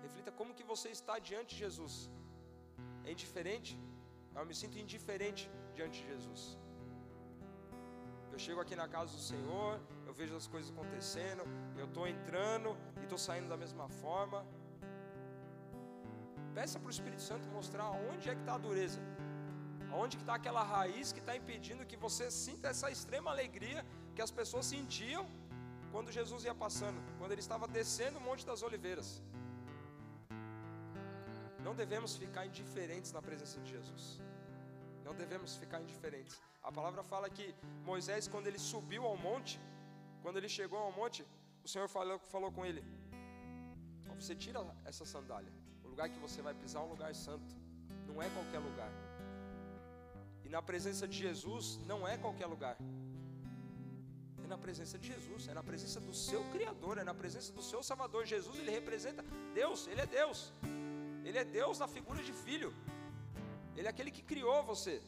Reflita 0.06 0.30
como 0.38 0.56
que 0.60 0.68
você 0.72 0.88
está 0.98 1.16
diante 1.30 1.50
de 1.54 1.60
Jesus. 1.66 1.94
É 3.06 3.10
indiferente? 3.16 3.74
Eu 4.38 4.46
me 4.50 4.56
sinto 4.62 4.78
indiferente 4.86 5.44
diante 5.76 5.96
de 6.00 6.08
Jesus. 6.14 6.42
Eu 8.32 8.38
chego 8.46 8.60
aqui 8.64 8.76
na 8.82 8.88
casa 8.96 9.10
do 9.18 9.24
Senhor, 9.32 9.72
eu 10.08 10.14
vejo 10.20 10.34
as 10.42 10.46
coisas 10.52 10.70
acontecendo, 10.74 11.42
eu 11.80 11.86
estou 11.88 12.04
entrando 12.14 12.70
e 13.00 13.04
estou 13.06 13.20
saindo 13.26 13.48
da 13.54 13.58
mesma 13.62 13.86
forma. 14.02 14.38
Peça 16.58 16.76
para 16.80 16.90
o 16.90 16.94
Espírito 16.96 17.24
Santo 17.30 17.46
mostrar 17.58 17.88
onde 18.10 18.24
é 18.30 18.34
que 18.36 18.42
está 18.44 18.54
a 18.54 18.62
dureza. 18.66 19.00
Onde 20.02 20.16
que 20.18 20.22
está 20.24 20.34
aquela 20.40 20.62
raiz 20.74 21.12
que 21.16 21.22
está 21.24 21.34
impedindo 21.40 21.88
que 21.90 21.98
você 22.06 22.26
sinta 22.30 22.68
essa 22.72 22.90
extrema 22.94 23.30
alegria 23.34 23.80
que 24.14 24.22
as 24.26 24.32
pessoas 24.40 24.66
sentiam 24.74 25.24
quando 25.92 26.16
Jesus 26.18 26.42
ia 26.48 26.56
passando, 26.64 27.00
quando 27.18 27.32
ele 27.32 27.44
estava 27.46 27.68
descendo 27.78 28.18
o 28.18 28.24
Monte 28.28 28.46
das 28.50 28.62
Oliveiras? 28.68 29.10
Não 31.66 31.74
devemos 31.82 32.14
ficar 32.24 32.44
indiferentes 32.50 33.12
na 33.16 33.22
presença 33.28 33.58
de 33.64 33.70
Jesus. 33.76 34.04
Não 35.06 35.14
devemos 35.22 35.56
ficar 35.62 35.80
indiferentes. 35.86 36.36
A 36.68 36.72
palavra 36.78 37.02
fala 37.02 37.28
que 37.36 37.46
Moisés, 37.90 38.26
quando 38.26 38.46
ele 38.46 38.58
subiu 38.58 39.04
ao 39.10 39.16
monte, 39.16 39.58
quando 40.22 40.36
ele 40.38 40.48
chegou 40.48 40.78
ao 40.78 40.92
monte, 40.92 41.24
o 41.64 41.68
Senhor 41.68 41.88
falou, 41.88 42.18
falou 42.34 42.50
com 42.56 42.64
ele: 42.64 42.82
Você 44.20 44.34
tira 44.34 44.60
essa 44.84 45.04
sandália. 45.04 45.52
O 45.84 45.88
lugar 45.88 46.08
que 46.08 46.18
você 46.26 46.40
vai 46.42 46.54
pisar 46.54 46.82
é 46.82 46.86
um 46.86 46.90
lugar 46.90 47.14
santo, 47.14 47.54
não 48.06 48.22
é 48.22 48.28
qualquer 48.30 48.60
lugar. 48.68 48.90
E 50.44 50.48
na 50.48 50.62
presença 50.62 51.06
de 51.06 51.18
Jesus 51.26 51.78
não 51.86 52.00
é 52.08 52.16
qualquer 52.16 52.46
lugar. 52.46 52.76
É 54.42 54.46
na 54.46 54.58
presença 54.66 54.96
de 54.98 55.06
Jesus, 55.12 55.46
é 55.46 55.54
na 55.58 55.62
presença 55.62 56.00
do 56.00 56.14
seu 56.14 56.42
Criador, 56.52 56.96
é 56.98 57.04
na 57.04 57.14
presença 57.22 57.52
do 57.52 57.62
seu 57.62 57.82
Salvador. 57.82 58.24
Jesus, 58.24 58.56
ele 58.58 58.70
representa 58.70 59.22
Deus, 59.54 59.86
ele 59.86 60.00
é 60.00 60.06
Deus. 60.06 60.52
Ele 61.28 61.38
é 61.38 61.44
Deus 61.44 61.78
na 61.78 61.88
figura 61.96 62.22
de 62.28 62.32
filho. 62.32 62.70
Ele 63.76 63.86
é 63.86 63.90
aquele 63.90 64.10
que 64.10 64.22
criou 64.22 64.62
você. 64.62 65.02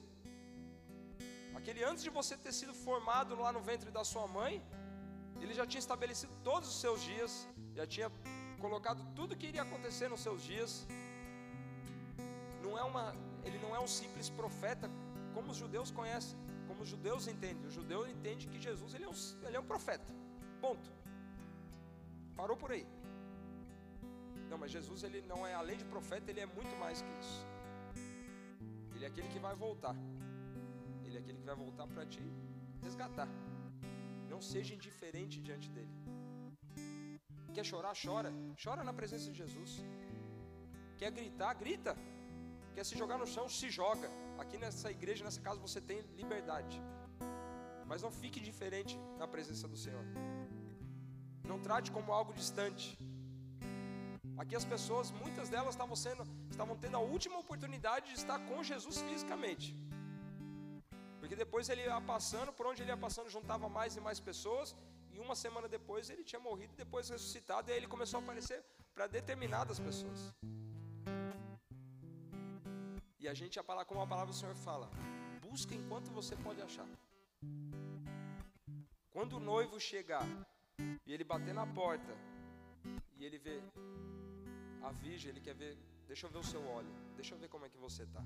Aquele 1.55 1.83
antes 1.91 2.03
de 2.07 2.11
você 2.19 2.37
ter 2.37 2.53
sido 2.53 2.75
formado 2.75 3.35
lá 3.45 3.51
no 3.57 3.63
ventre 3.71 3.91
da 3.91 4.05
sua 4.05 4.27
mãe, 4.27 4.63
ele 5.45 5.55
já 5.55 5.67
tinha 5.67 5.79
estabelecido 5.79 6.33
todos 6.43 6.69
os 6.69 6.81
seus 6.81 7.03
dias, 7.03 7.49
já 7.75 7.87
tinha 7.87 8.11
colocado 8.61 9.03
tudo 9.15 9.37
que 9.37 9.47
iria 9.47 9.63
acontecer 9.63 10.09
nos 10.09 10.21
seus 10.21 10.43
dias. 10.43 10.87
Não 12.63 12.79
é 12.79 12.83
uma, 12.83 13.15
ele 13.45 13.59
não 13.59 13.75
é 13.75 13.81
um 13.81 13.87
simples 13.87 14.29
profeta 14.29 14.91
como 15.35 15.51
os 15.53 15.57
judeus 15.57 15.91
conhecem, 15.91 16.39
como 16.69 16.83
os 16.83 16.89
judeus 16.89 17.27
entendem. 17.27 17.67
O 17.67 17.71
judeu 17.71 18.07
entende 18.07 18.47
que 18.47 18.61
Jesus 18.61 18.95
ele 18.95 19.05
é, 19.05 19.09
um, 19.09 19.47
ele 19.47 19.57
é 19.57 19.61
um 19.61 19.65
profeta. 19.65 20.07
Ponto. 20.61 20.91
Parou 22.37 22.57
por 22.57 22.71
aí. 22.73 22.87
Não, 24.51 24.59
mas 24.59 24.71
Jesus 24.71 25.03
ele 25.05 25.23
não 25.23 25.47
é 25.47 25.55
além 25.55 25.77
de 25.77 25.85
profeta, 25.85 26.31
ele 26.31 26.41
é 26.41 26.47
muito 26.47 26.77
mais 26.79 27.01
que 27.01 27.11
isso. 27.21 27.47
Ele 28.95 29.05
é 29.05 29.09
aquele 29.09 29.29
que 29.29 29.39
vai 29.39 29.55
voltar. 29.55 29.97
Ele 31.05 31.17
é 31.17 31.21
aquele 31.21 31.39
que 31.39 31.47
vai 31.47 31.55
voltar 31.55 31.87
para 31.87 32.05
te 32.05 32.21
resgatar. 32.83 33.29
Não 34.41 34.47
seja 34.55 34.75
indiferente 34.77 35.37
diante 35.47 35.69
dele. 35.75 35.95
Quer 37.55 37.65
chorar? 37.71 37.93
Chora. 38.03 38.31
Chora 38.63 38.83
na 38.89 38.95
presença 39.01 39.27
de 39.31 39.37
Jesus. 39.41 39.73
Quer 41.01 41.11
gritar? 41.19 41.53
Grita. 41.63 41.93
Quer 42.75 42.85
se 42.91 42.97
jogar 43.01 43.19
no 43.23 43.27
chão? 43.33 43.45
Se 43.59 43.69
joga. 43.79 44.09
Aqui 44.43 44.57
nessa 44.63 44.89
igreja, 44.97 45.23
nessa 45.27 45.43
casa, 45.49 45.61
você 45.67 45.79
tem 45.91 46.01
liberdade. 46.21 46.81
Mas 47.91 48.01
não 48.07 48.11
fique 48.23 48.41
diferente 48.49 48.95
na 49.19 49.29
presença 49.35 49.69
do 49.69 49.77
Senhor. 49.85 50.07
Não 51.51 51.61
trate 51.67 51.93
como 51.97 52.11
algo 52.21 52.33
distante. 52.33 52.87
Aqui 54.39 54.57
as 54.57 54.65
pessoas, 54.75 55.11
muitas 55.23 55.51
delas 55.51 55.75
estavam 55.75 55.99
sendo, 56.07 56.25
estavam 56.51 56.79
tendo 56.85 56.97
a 56.97 57.05
última 57.17 57.39
oportunidade 57.45 58.07
de 58.13 58.17
estar 58.23 58.39
com 58.49 58.65
Jesus 58.73 59.03
fisicamente. 59.11 59.69
Porque 61.31 61.45
depois 61.45 61.69
ele 61.69 61.83
ia 61.83 62.01
passando, 62.01 62.53
por 62.53 62.67
onde 62.67 62.83
ele 62.83 62.91
ia 62.91 62.97
passando, 62.97 63.31
juntava 63.31 63.69
mais 63.69 63.97
e 63.97 64.01
mais 64.01 64.19
pessoas, 64.19 64.75
e 65.13 65.21
uma 65.21 65.37
semana 65.37 65.69
depois 65.69 66.11
ele 66.11 66.25
tinha 66.25 66.41
morrido, 66.41 66.73
depois 66.75 67.09
ressuscitado, 67.09 67.71
e 67.71 67.73
aí 67.73 67.79
ele 67.79 67.87
começou 67.87 68.19
a 68.19 68.23
aparecer 68.25 68.65
para 68.93 69.07
determinadas 69.07 69.79
pessoas. 69.79 70.35
E 73.21 73.29
a 73.29 73.33
gente, 73.33 73.61
como 73.87 74.01
a 74.01 74.09
palavra 74.09 74.33
do 74.33 74.39
Senhor 74.41 74.57
fala, 74.57 74.91
busca 75.41 75.73
enquanto 75.73 76.11
você 76.11 76.35
pode 76.35 76.61
achar. 76.63 76.89
Quando 79.13 79.35
o 79.37 79.41
noivo 79.53 79.79
chegar 79.79 80.27
e 81.07 81.13
ele 81.13 81.23
bater 81.23 81.55
na 81.55 81.65
porta 81.65 82.13
e 83.17 83.25
ele 83.25 83.39
vê 83.39 83.63
a 84.83 84.91
virgem, 84.91 85.31
ele 85.31 85.41
quer 85.41 85.55
ver, 85.55 85.79
deixa 86.09 86.27
eu 86.27 86.31
ver 86.31 86.39
o 86.39 86.51
seu 86.53 86.67
óleo, 86.67 86.93
deixa 87.15 87.37
eu 87.37 87.39
ver 87.39 87.49
como 87.49 87.67
é 87.67 87.69
que 87.69 87.79
você 87.79 88.03
está. 88.03 88.25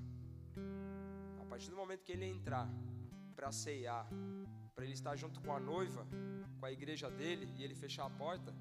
A 1.39 1.45
partir 1.45 1.69
do 1.69 1.75
momento 1.75 2.03
que 2.03 2.11
ele 2.11 2.25
entrar 2.25 2.67
para 3.35 3.51
ceiar, 3.51 4.07
para 4.73 4.83
ele 4.85 4.93
estar 4.93 5.15
junto 5.15 5.39
com 5.41 5.51
a 5.53 5.59
noiva, 5.59 6.07
com 6.59 6.65
a 6.65 6.71
igreja 6.71 7.09
dele 7.09 7.47
e 7.57 7.63
ele 7.63 7.75
fechar 7.75 8.05
a 8.05 8.09
porta, 8.09 8.53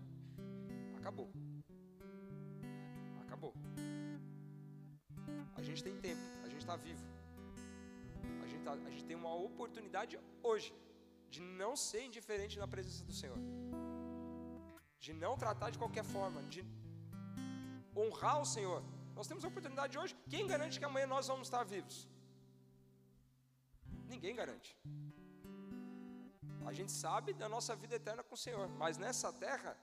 acabou. 0.97 1.31
Acabou. 3.23 3.55
A 5.57 5.63
gente 5.63 5.83
tem 5.83 5.97
tempo, 6.07 6.23
a 6.45 6.49
gente 6.49 6.63
está 6.67 6.77
vivo. 6.77 7.05
A 8.43 8.47
gente, 8.47 8.63
tá, 8.65 8.73
a 8.73 8.91
gente 8.91 9.05
tem 9.05 9.17
uma 9.17 9.35
oportunidade 9.35 10.19
hoje 10.43 10.75
de 11.31 11.41
não 11.41 11.75
ser 11.77 12.03
indiferente 12.05 12.59
na 12.59 12.69
presença 12.69 13.05
do 13.05 13.13
Senhor, 13.13 13.39
de 14.99 15.13
não 15.13 15.37
tratar 15.37 15.71
de 15.71 15.79
qualquer 15.79 16.05
forma, 16.05 16.43
de 16.45 16.65
honrar 17.97 18.41
o 18.41 18.47
Senhor. 18.47 18.83
Nós 19.15 19.27
temos 19.27 19.45
a 19.45 19.49
oportunidade 19.49 19.97
hoje. 19.99 20.17
Quem 20.29 20.47
garante 20.47 20.79
que 20.79 20.85
amanhã 20.85 21.07
nós 21.07 21.27
vamos 21.29 21.47
estar 21.49 21.65
vivos? 21.65 22.09
Ninguém 24.09 24.35
garante. 24.35 24.77
A 26.67 26.73
gente 26.73 26.93
sabe 26.93 27.33
da 27.33 27.49
nossa 27.49 27.77
vida 27.77 27.95
eterna 27.97 28.23
com 28.23 28.35
o 28.35 28.39
Senhor, 28.39 28.69
mas 28.83 28.97
nessa 28.97 29.33
terra, 29.33 29.77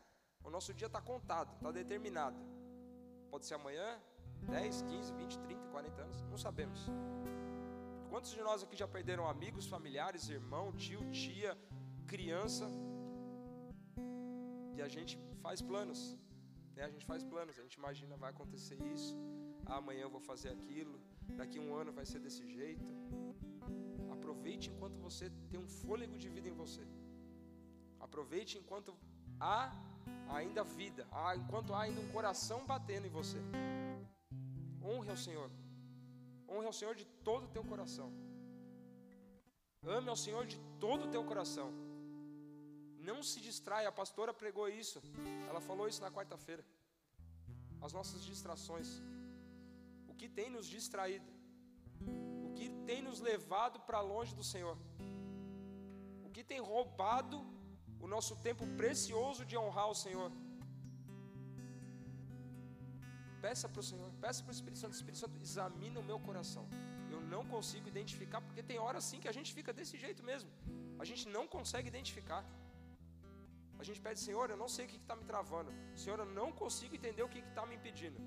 o 0.44 0.50
nosso 0.50 0.74
dia 0.74 0.88
está 0.88 1.02
contado, 1.02 1.54
está 1.56 1.72
determinado. 1.72 2.40
Pode 3.30 3.46
ser 3.46 3.56
amanhã, 3.56 4.00
10, 4.50 4.82
15, 4.82 5.14
20, 5.14 5.40
30, 5.40 5.68
40 5.68 6.02
anos, 6.02 6.22
não 6.24 6.38
sabemos. 6.38 6.88
Quantos 8.10 8.32
de 8.32 8.42
nós 8.42 8.64
aqui 8.64 8.76
já 8.76 8.88
perderam 8.88 9.28
amigos, 9.28 9.68
familiares, 9.68 10.28
irmão, 10.30 10.74
tio, 10.74 11.04
tia, 11.12 11.58
criança? 12.08 12.68
E 14.76 14.82
a 14.82 14.88
gente 14.88 15.18
faz 15.44 15.62
planos, 15.62 16.18
né? 16.76 16.84
A 16.84 16.90
gente 16.90 17.06
faz 17.06 17.24
planos, 17.24 17.58
a 17.58 17.62
gente 17.62 17.76
imagina 17.76 18.18
vai 18.18 18.32
acontecer 18.32 18.78
isso, 18.96 19.16
ah, 19.66 19.78
amanhã 19.78 20.02
eu 20.02 20.10
vou 20.10 20.20
fazer 20.20 20.50
aquilo, 20.50 21.00
daqui 21.40 21.60
um 21.60 21.74
ano 21.76 21.94
vai 21.94 22.06
ser 22.06 22.20
desse 22.20 22.46
jeito. 22.58 22.90
Aproveite 24.62 24.70
enquanto 24.70 24.98
você 25.08 25.26
tem 25.50 25.60
um 25.60 25.68
fôlego 25.68 26.16
de 26.24 26.30
vida 26.36 26.48
em 26.52 26.58
você. 26.64 26.82
Aproveite 28.00 28.54
enquanto 28.60 28.96
há 29.40 29.60
ainda 30.38 30.64
vida, 30.64 31.04
há, 31.12 31.36
enquanto 31.36 31.74
há 31.74 31.82
ainda 31.86 32.00
um 32.02 32.10
coração 32.18 32.60
batendo 32.72 33.08
em 33.08 33.14
você. 33.20 33.40
Honre 34.84 35.10
ao 35.10 35.18
Senhor. 35.26 35.50
Honre 36.48 36.68
ao 36.68 36.78
Senhor 36.80 36.96
de 37.02 37.06
todo 37.28 37.46
o 37.46 37.52
teu 37.56 37.64
coração. 37.72 38.10
Ame 39.98 40.10
ao 40.10 40.20
Senhor 40.26 40.46
de 40.46 40.58
todo 40.80 41.06
o 41.06 41.12
teu 41.16 41.24
coração. 41.32 41.70
Não 43.10 43.20
se 43.24 43.40
distraia, 43.50 43.90
a 43.90 44.00
pastora 44.02 44.32
pregou 44.42 44.68
isso. 44.70 45.02
Ela 45.50 45.62
falou 45.70 45.88
isso 45.92 46.04
na 46.06 46.12
quarta-feira. 46.12 46.64
As 47.82 47.94
nossas 47.94 48.24
distrações. 48.32 48.90
O 50.08 50.14
que 50.14 50.30
tem 50.30 50.50
nos 50.56 50.68
distraído? 50.68 51.41
Tem 52.90 53.02
nos 53.08 53.20
levado 53.30 53.80
para 53.88 54.00
longe 54.12 54.34
do 54.40 54.46
Senhor? 54.52 54.78
O 56.26 56.30
que 56.36 56.44
tem 56.52 56.60
roubado 56.60 57.38
o 58.00 58.08
nosso 58.08 58.36
tempo 58.48 58.66
precioso 58.82 59.44
de 59.50 59.58
honrar 59.64 59.90
o 59.90 59.98
Senhor? 60.04 60.32
Peça 63.46 63.68
para 63.68 63.82
o 63.84 63.88
Senhor, 63.90 64.10
peça 64.24 64.40
para 64.44 64.52
o 64.54 64.58
Espírito 64.58 64.80
Santo, 64.84 64.94
Espírito 64.94 65.20
Santo, 65.24 65.38
examina 65.48 66.00
o 66.00 66.08
meu 66.10 66.20
coração. 66.28 66.66
Eu 67.14 67.22
não 67.34 67.44
consigo 67.54 67.88
identificar, 67.94 68.40
porque 68.48 68.64
tem 68.70 68.78
horas 68.86 69.04
sim 69.10 69.20
que 69.24 69.32
a 69.32 69.36
gente 69.38 69.52
fica 69.58 69.72
desse 69.78 69.98
jeito 70.04 70.24
mesmo. 70.32 70.50
A 71.02 71.06
gente 71.10 71.24
não 71.36 71.46
consegue 71.56 71.88
identificar. 71.94 72.44
A 73.82 73.84
gente 73.88 74.00
pede, 74.06 74.20
Senhor, 74.26 74.48
eu 74.54 74.58
não 74.64 74.70
sei 74.74 74.86
o 74.86 74.90
que 74.92 74.98
está 75.04 75.16
me 75.20 75.26
travando. 75.32 75.72
Senhor, 76.02 76.20
eu 76.24 76.30
não 76.40 76.50
consigo 76.62 76.96
entender 77.00 77.24
o 77.24 77.30
que 77.34 77.40
está 77.40 77.64
me 77.70 77.76
impedindo. 77.80 78.20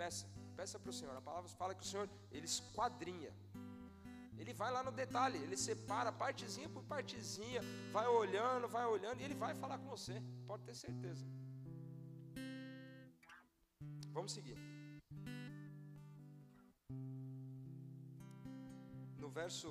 Peça, 0.00 0.26
peça 0.60 0.78
para 0.82 0.92
o 0.92 0.96
Senhor. 0.98 1.14
A 1.20 1.26
palavra 1.28 1.50
fala 1.60 1.74
que 1.78 1.84
o 1.86 1.90
Senhor, 1.90 2.06
ele 2.36 2.48
esquadrinha. 2.54 3.32
Ele 4.40 4.52
vai 4.60 4.70
lá 4.76 4.82
no 4.88 4.92
detalhe, 5.02 5.38
ele 5.44 5.56
separa 5.68 6.10
partezinha 6.24 6.68
por 6.74 6.82
partezinha, 6.92 7.60
vai 7.96 8.06
olhando, 8.22 8.68
vai 8.76 8.86
olhando, 8.94 9.18
e 9.20 9.24
ele 9.26 9.36
vai 9.44 9.52
falar 9.62 9.78
com 9.78 9.88
você, 9.96 10.14
pode 10.50 10.62
ter 10.68 10.76
certeza. 10.86 11.24
Vamos 14.16 14.32
seguir. 14.36 14.58
No 19.22 19.30
verso. 19.40 19.70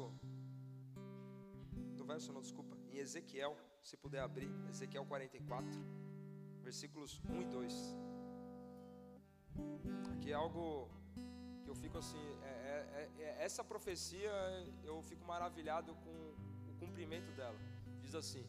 No 1.99 2.06
verso, 2.12 2.34
não, 2.36 2.43
desculpa. 2.47 2.75
Em 2.91 2.97
Ezequiel, 3.06 3.56
se 3.89 3.97
puder 4.04 4.21
abrir, 4.28 4.52
Ezequiel 4.73 5.06
44, 5.06 5.82
versículos 6.67 7.21
1 7.30 7.41
e 7.41 7.45
2. 7.45 8.18
Aqui 10.13 10.31
é 10.31 10.35
algo 10.35 10.89
que 11.63 11.69
eu 11.69 11.75
fico 11.75 11.97
assim. 11.97 12.25
É, 12.41 12.47
é, 12.47 13.12
é, 13.19 13.23
é, 13.23 13.43
essa 13.43 13.63
profecia 13.63 14.31
eu 14.83 15.01
fico 15.03 15.25
maravilhado 15.25 15.95
com 16.03 16.15
o 16.69 16.73
cumprimento 16.79 17.31
dela. 17.33 17.59
Diz 18.01 18.15
assim: 18.15 18.45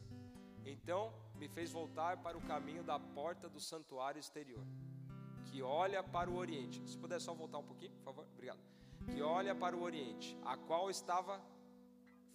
Então 0.65 1.13
me 1.35 1.47
fez 1.47 1.71
voltar 1.71 2.17
para 2.17 2.37
o 2.37 2.41
caminho 2.41 2.83
da 2.83 2.99
porta 2.99 3.49
do 3.49 3.59
santuário 3.59 4.19
exterior 4.19 4.65
que 5.51 5.61
olha 5.61 6.01
para 6.01 6.29
o 6.29 6.35
Oriente. 6.35 6.81
Se 6.89 6.97
puder 6.97 7.19
só 7.19 7.33
voltar 7.33 7.57
um 7.57 7.67
pouquinho, 7.71 7.91
por 7.91 8.03
favor, 8.03 8.25
obrigado. 8.33 8.59
Que 9.11 9.21
olha 9.21 9.53
para 9.53 9.75
o 9.75 9.81
Oriente, 9.81 10.37
a 10.45 10.55
qual 10.55 10.89
estava 10.89 11.41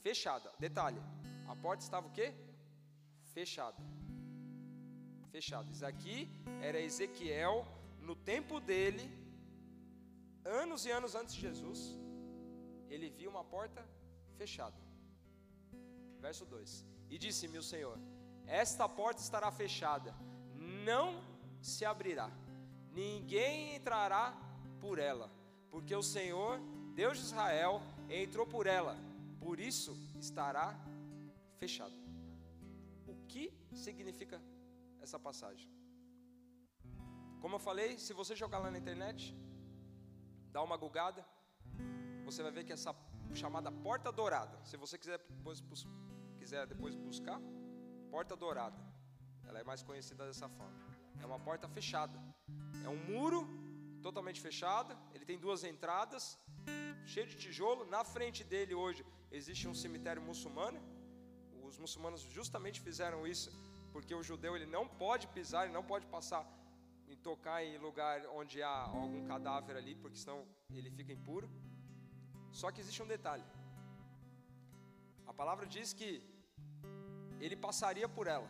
fechada. 0.02 0.52
Detalhe: 0.58 1.00
a 1.48 1.56
porta 1.56 1.82
estava 1.82 2.06
o 2.08 2.12
quê? 2.12 2.34
Fechada. 3.34 3.82
Fechada. 5.30 5.70
Isso 5.70 5.86
aqui 5.86 6.30
era 6.60 6.80
Ezequiel 6.80 7.66
no 8.08 8.16
tempo 8.32 8.60
dele, 8.70 9.04
anos 10.44 10.86
e 10.86 10.90
anos 10.98 11.14
antes 11.20 11.34
de 11.34 11.40
Jesus. 11.48 11.80
Ele 12.88 13.08
viu 13.18 13.28
uma 13.34 13.44
porta 13.56 13.82
fechada. 14.40 14.80
Verso 16.26 16.44
2: 16.46 16.84
E 17.10 17.18
disse-me 17.18 17.58
o 17.58 17.68
Senhor: 17.72 17.98
Esta 18.46 18.88
porta 19.00 19.20
estará 19.20 19.50
fechada, 19.62 20.14
não 20.88 21.06
se 21.60 21.84
abrirá 21.84 22.28
ninguém 22.96 23.76
entrará 23.76 24.34
por 24.80 24.98
ela, 24.98 25.30
porque 25.70 25.94
o 25.94 26.02
Senhor, 26.02 26.58
Deus 26.94 27.18
de 27.18 27.24
Israel, 27.24 27.82
entrou 28.08 28.46
por 28.46 28.66
ela, 28.66 28.96
por 29.38 29.60
isso 29.60 29.94
estará 30.18 30.74
fechado. 31.58 31.94
O 33.06 33.14
que 33.28 33.52
significa 33.74 34.40
essa 35.02 35.18
passagem? 35.18 35.68
Como 37.46 37.58
eu 37.58 37.60
falei, 37.60 37.96
se 37.96 38.12
você 38.12 38.34
jogar 38.34 38.58
lá 38.58 38.72
na 38.72 38.78
internet, 38.82 39.32
dá 40.54 40.60
uma 40.68 40.76
gugada, 40.76 41.24
você 42.24 42.42
vai 42.42 42.50
ver 42.50 42.64
que 42.64 42.72
essa 42.72 42.92
chamada 43.40 43.70
porta 43.70 44.10
dourada, 44.10 44.56
se 44.64 44.76
você 44.76 44.98
quiser 44.98 45.18
depois, 45.18 45.62
quiser 46.40 46.66
depois 46.66 46.96
buscar, 46.96 47.38
porta 48.10 48.34
dourada, 48.34 48.76
ela 49.44 49.60
é 49.60 49.62
mais 49.62 49.80
conhecida 49.80 50.26
dessa 50.26 50.48
forma. 50.48 50.76
É 51.22 51.24
uma 51.24 51.38
porta 51.38 51.68
fechada. 51.68 52.18
É 52.84 52.88
um 52.88 53.00
muro 53.12 53.40
totalmente 54.02 54.40
fechado. 54.40 54.98
Ele 55.14 55.24
tem 55.24 55.38
duas 55.38 55.62
entradas, 55.62 56.36
cheio 57.04 57.28
de 57.28 57.36
tijolo. 57.36 57.86
Na 57.86 58.02
frente 58.02 58.42
dele 58.42 58.74
hoje 58.74 59.06
existe 59.30 59.68
um 59.68 59.74
cemitério 59.84 60.20
muçulmano. 60.20 60.80
Os 61.62 61.78
muçulmanos 61.78 62.22
justamente 62.22 62.80
fizeram 62.80 63.24
isso 63.24 63.52
porque 63.92 64.12
o 64.16 64.24
judeu 64.30 64.56
ele 64.56 64.66
não 64.66 64.84
pode 64.88 65.28
pisar, 65.28 65.62
ele 65.64 65.78
não 65.80 65.84
pode 65.84 66.06
passar 66.08 66.44
tocar 67.28 67.58
em 67.68 67.76
lugar 67.86 68.14
onde 68.40 68.56
há 68.66 68.76
algum 69.00 69.22
cadáver 69.32 69.74
ali, 69.80 69.94
porque 70.02 70.18
senão 70.22 70.38
ele 70.78 70.90
fica 70.98 71.12
impuro. 71.18 71.48
Só 72.60 72.70
que 72.72 72.80
existe 72.82 73.02
um 73.04 73.12
detalhe. 73.16 73.46
A 75.30 75.32
palavra 75.40 75.66
diz 75.76 75.92
que 75.98 76.10
ele 77.44 77.56
passaria 77.66 78.08
por 78.16 78.26
ela. 78.36 78.48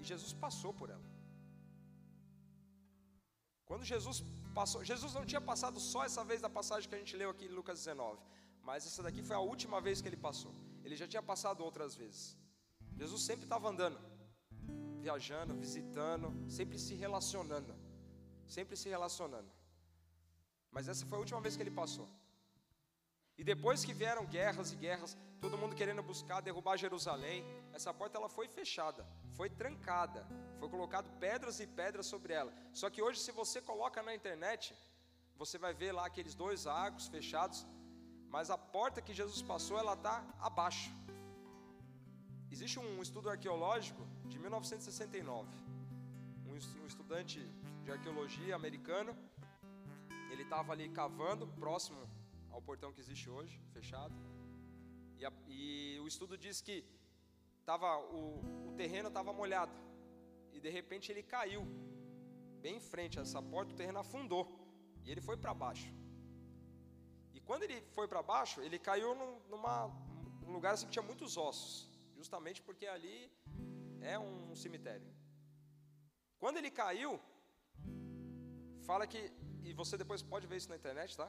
E 0.00 0.04
Jesus 0.12 0.32
passou 0.44 0.72
por 0.80 0.90
ela. 0.94 1.08
Quando 3.68 3.84
Jesus 3.92 4.18
passou, 4.58 4.80
Jesus 4.92 5.12
não 5.18 5.24
tinha 5.30 5.40
passado 5.50 5.80
só 5.92 6.00
essa 6.08 6.22
vez 6.30 6.40
da 6.46 6.50
passagem 6.58 6.88
que 6.88 6.96
a 6.98 7.02
gente 7.02 7.16
leu 7.16 7.30
aqui 7.30 7.46
em 7.46 7.56
Lucas 7.58 7.78
19, 7.78 8.20
mas 8.68 8.86
essa 8.88 9.02
daqui 9.06 9.22
foi 9.28 9.36
a 9.36 9.44
última 9.52 9.80
vez 9.86 10.00
que 10.02 10.08
ele 10.10 10.20
passou. 10.28 10.54
Ele 10.84 10.96
já 11.02 11.08
tinha 11.12 11.22
passado 11.22 11.64
outras 11.68 11.94
vezes. 12.02 12.36
Jesus 13.00 13.22
sempre 13.22 13.46
estava 13.46 13.68
andando, 13.72 13.98
viajando, 15.00 15.54
visitando, 15.64 16.28
sempre 16.58 16.78
se 16.78 16.94
relacionando, 16.94 17.73
sempre 18.46 18.76
se 18.76 18.88
relacionando. 18.88 19.50
Mas 20.70 20.88
essa 20.88 21.06
foi 21.06 21.16
a 21.16 21.20
última 21.20 21.40
vez 21.40 21.56
que 21.56 21.62
ele 21.62 21.70
passou. 21.70 22.08
E 23.36 23.42
depois 23.42 23.84
que 23.84 23.92
vieram 23.92 24.24
guerras 24.26 24.72
e 24.72 24.76
guerras, 24.76 25.16
todo 25.40 25.58
mundo 25.58 25.74
querendo 25.74 26.02
buscar 26.02 26.40
derrubar 26.40 26.76
Jerusalém, 26.76 27.44
essa 27.72 27.92
porta 27.92 28.16
ela 28.18 28.28
foi 28.28 28.48
fechada, 28.48 29.06
foi 29.36 29.50
trancada, 29.50 30.26
foi 30.58 30.68
colocado 30.68 31.10
pedras 31.18 31.58
e 31.60 31.66
pedras 31.66 32.06
sobre 32.06 32.32
ela. 32.32 32.52
Só 32.72 32.88
que 32.88 33.02
hoje, 33.02 33.20
se 33.20 33.32
você 33.32 33.60
coloca 33.60 34.02
na 34.02 34.14
internet, 34.14 34.74
você 35.36 35.58
vai 35.58 35.74
ver 35.74 35.92
lá 35.92 36.06
aqueles 36.06 36.34
dois 36.34 36.66
arcos 36.66 37.08
fechados, 37.08 37.66
mas 38.28 38.50
a 38.50 38.58
porta 38.58 39.02
que 39.02 39.12
Jesus 39.12 39.42
passou, 39.42 39.78
ela 39.78 39.94
está 39.94 40.24
abaixo. 40.38 40.90
Existe 42.50 42.78
um 42.78 43.02
estudo 43.02 43.28
arqueológico 43.28 44.06
de 44.26 44.38
1969. 44.38 45.48
Um 46.46 46.86
estudante 46.86 47.40
de 47.84 47.92
arqueologia 47.92 48.56
americano, 48.56 49.12
ele 50.32 50.42
estava 50.42 50.72
ali 50.72 50.88
cavando 50.88 51.46
próximo 51.46 52.02
ao 52.50 52.60
portão 52.62 52.92
que 52.94 53.00
existe 53.04 53.28
hoje, 53.28 53.60
fechado. 53.74 54.14
E, 55.18 55.24
a, 55.26 55.32
e 55.48 55.98
o 56.00 56.08
estudo 56.08 56.38
diz 56.44 56.62
que 56.62 56.76
tava, 57.66 57.98
o, 57.98 58.68
o 58.68 58.72
terreno 58.74 59.08
estava 59.08 59.32
molhado. 59.34 59.76
E 60.54 60.60
de 60.60 60.70
repente 60.70 61.12
ele 61.12 61.22
caiu, 61.22 61.62
bem 62.62 62.76
em 62.76 62.80
frente 62.80 63.18
a 63.18 63.22
essa 63.22 63.42
porta, 63.42 63.74
o 63.74 63.76
terreno 63.76 63.98
afundou. 63.98 64.44
E 65.04 65.10
ele 65.10 65.20
foi 65.20 65.36
para 65.36 65.52
baixo. 65.52 65.92
E 67.34 67.40
quando 67.40 67.64
ele 67.64 67.78
foi 67.96 68.08
para 68.08 68.22
baixo, 68.22 68.62
ele 68.62 68.78
caiu 68.78 69.14
num, 69.14 69.38
numa, 69.50 69.88
num 70.40 70.52
lugar 70.52 70.72
assim 70.72 70.86
que 70.86 70.92
tinha 70.92 71.02
muitos 71.02 71.36
ossos. 71.36 71.90
Justamente 72.16 72.62
porque 72.62 72.86
ali 72.86 73.30
é 74.00 74.18
um 74.18 74.56
cemitério. 74.56 75.06
Quando 76.38 76.56
ele 76.56 76.70
caiu, 76.70 77.20
fala 78.90 79.06
que, 79.12 79.20
e 79.68 79.72
você 79.80 79.96
depois 80.02 80.22
pode 80.32 80.46
ver 80.50 80.56
isso 80.60 80.70
na 80.72 80.78
internet, 80.82 81.16
tá? 81.22 81.28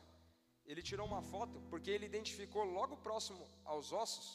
ele 0.71 0.81
tirou 0.89 1.05
uma 1.11 1.21
foto 1.21 1.57
porque 1.69 1.89
ele 1.95 2.05
identificou 2.11 2.63
logo 2.77 2.95
próximo 2.97 3.43
aos 3.63 3.91
ossos 3.91 4.27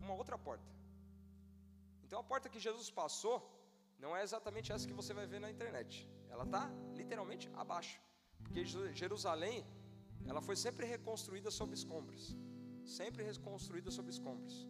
uma 0.00 0.14
outra 0.14 0.38
porta. 0.38 0.68
Então 2.04 2.18
a 2.20 2.24
porta 2.30 2.48
que 2.48 2.60
Jesus 2.66 2.90
passou 2.90 3.36
não 3.98 4.16
é 4.16 4.22
exatamente 4.22 4.72
essa 4.72 4.86
que 4.86 4.98
você 5.00 5.12
vai 5.12 5.26
ver 5.26 5.40
na 5.40 5.50
internet. 5.50 6.08
Ela 6.30 6.44
está 6.44 6.62
literalmente 6.94 7.50
abaixo, 7.62 8.00
porque 8.42 8.64
Jerusalém 9.02 9.66
ela 10.26 10.40
foi 10.40 10.56
sempre 10.56 10.86
reconstruída 10.86 11.50
sob 11.50 11.74
escombros, 11.74 12.36
sempre 12.84 13.22
reconstruída 13.22 13.90
sob 13.90 14.08
escombros. 14.08 14.66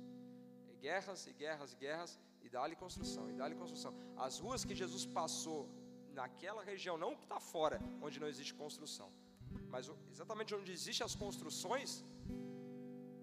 Guerras 0.80 1.26
e 1.26 1.32
guerras 1.32 1.72
e 1.72 1.76
guerras 1.76 2.20
e 2.42 2.49
dá-lhe 2.49 2.76
construção 2.76 3.28
e 3.30 3.32
dá-lhe 3.32 3.55
construção. 3.55 3.92
As 4.16 4.38
ruas 4.38 4.64
que 4.64 4.74
Jesus 4.74 5.05
passou 5.07 5.61
naquela 6.21 6.62
região, 6.73 6.97
não 7.05 7.14
que 7.21 7.27
está 7.29 7.41
fora, 7.53 7.79
onde 8.07 8.21
não 8.23 8.29
existe 8.35 8.55
construção 8.62 9.11
mas 9.75 9.91
exatamente 10.11 10.55
onde 10.55 10.73
existem 10.73 11.05
as 11.05 11.14
construções, 11.14 12.05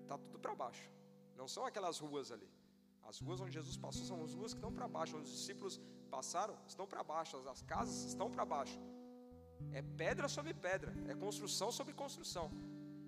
está 0.03 0.17
tudo 0.17 0.39
para 0.39 0.55
baixo. 0.63 0.89
Não 1.35 1.47
são 1.47 1.65
aquelas 1.65 1.97
ruas 1.99 2.31
ali. 2.31 2.49
As 3.03 3.19
ruas 3.19 3.39
onde 3.41 3.53
Jesus 3.59 3.77
passou 3.77 4.05
são 4.05 4.23
as 4.23 4.33
ruas 4.33 4.53
que 4.53 4.59
estão 4.59 4.73
para 4.77 4.87
baixo. 4.87 5.15
Onde 5.17 5.29
os 5.29 5.35
discípulos 5.37 5.79
passaram, 6.09 6.55
estão 6.67 6.87
para 6.87 7.03
baixo. 7.03 7.37
As 7.49 7.61
casas 7.61 7.97
estão 8.11 8.29
para 8.31 8.45
baixo. 8.45 8.79
É 9.71 9.81
pedra 9.81 10.27
sobre 10.27 10.53
pedra. 10.53 10.93
É 11.07 11.15
construção 11.25 11.71
sobre 11.71 11.93
construção. 11.93 12.49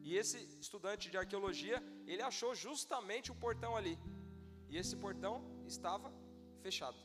E 0.04 0.16
esse 0.16 0.38
estudante 0.60 1.10
de 1.12 1.18
arqueologia, 1.18 1.82
ele 2.06 2.22
achou 2.22 2.54
justamente 2.56 3.32
o 3.32 3.36
portão 3.36 3.76
ali. 3.76 3.98
E 4.70 4.78
esse 4.78 4.96
portão 4.96 5.36
estava 5.66 6.14
fechado. 6.62 6.98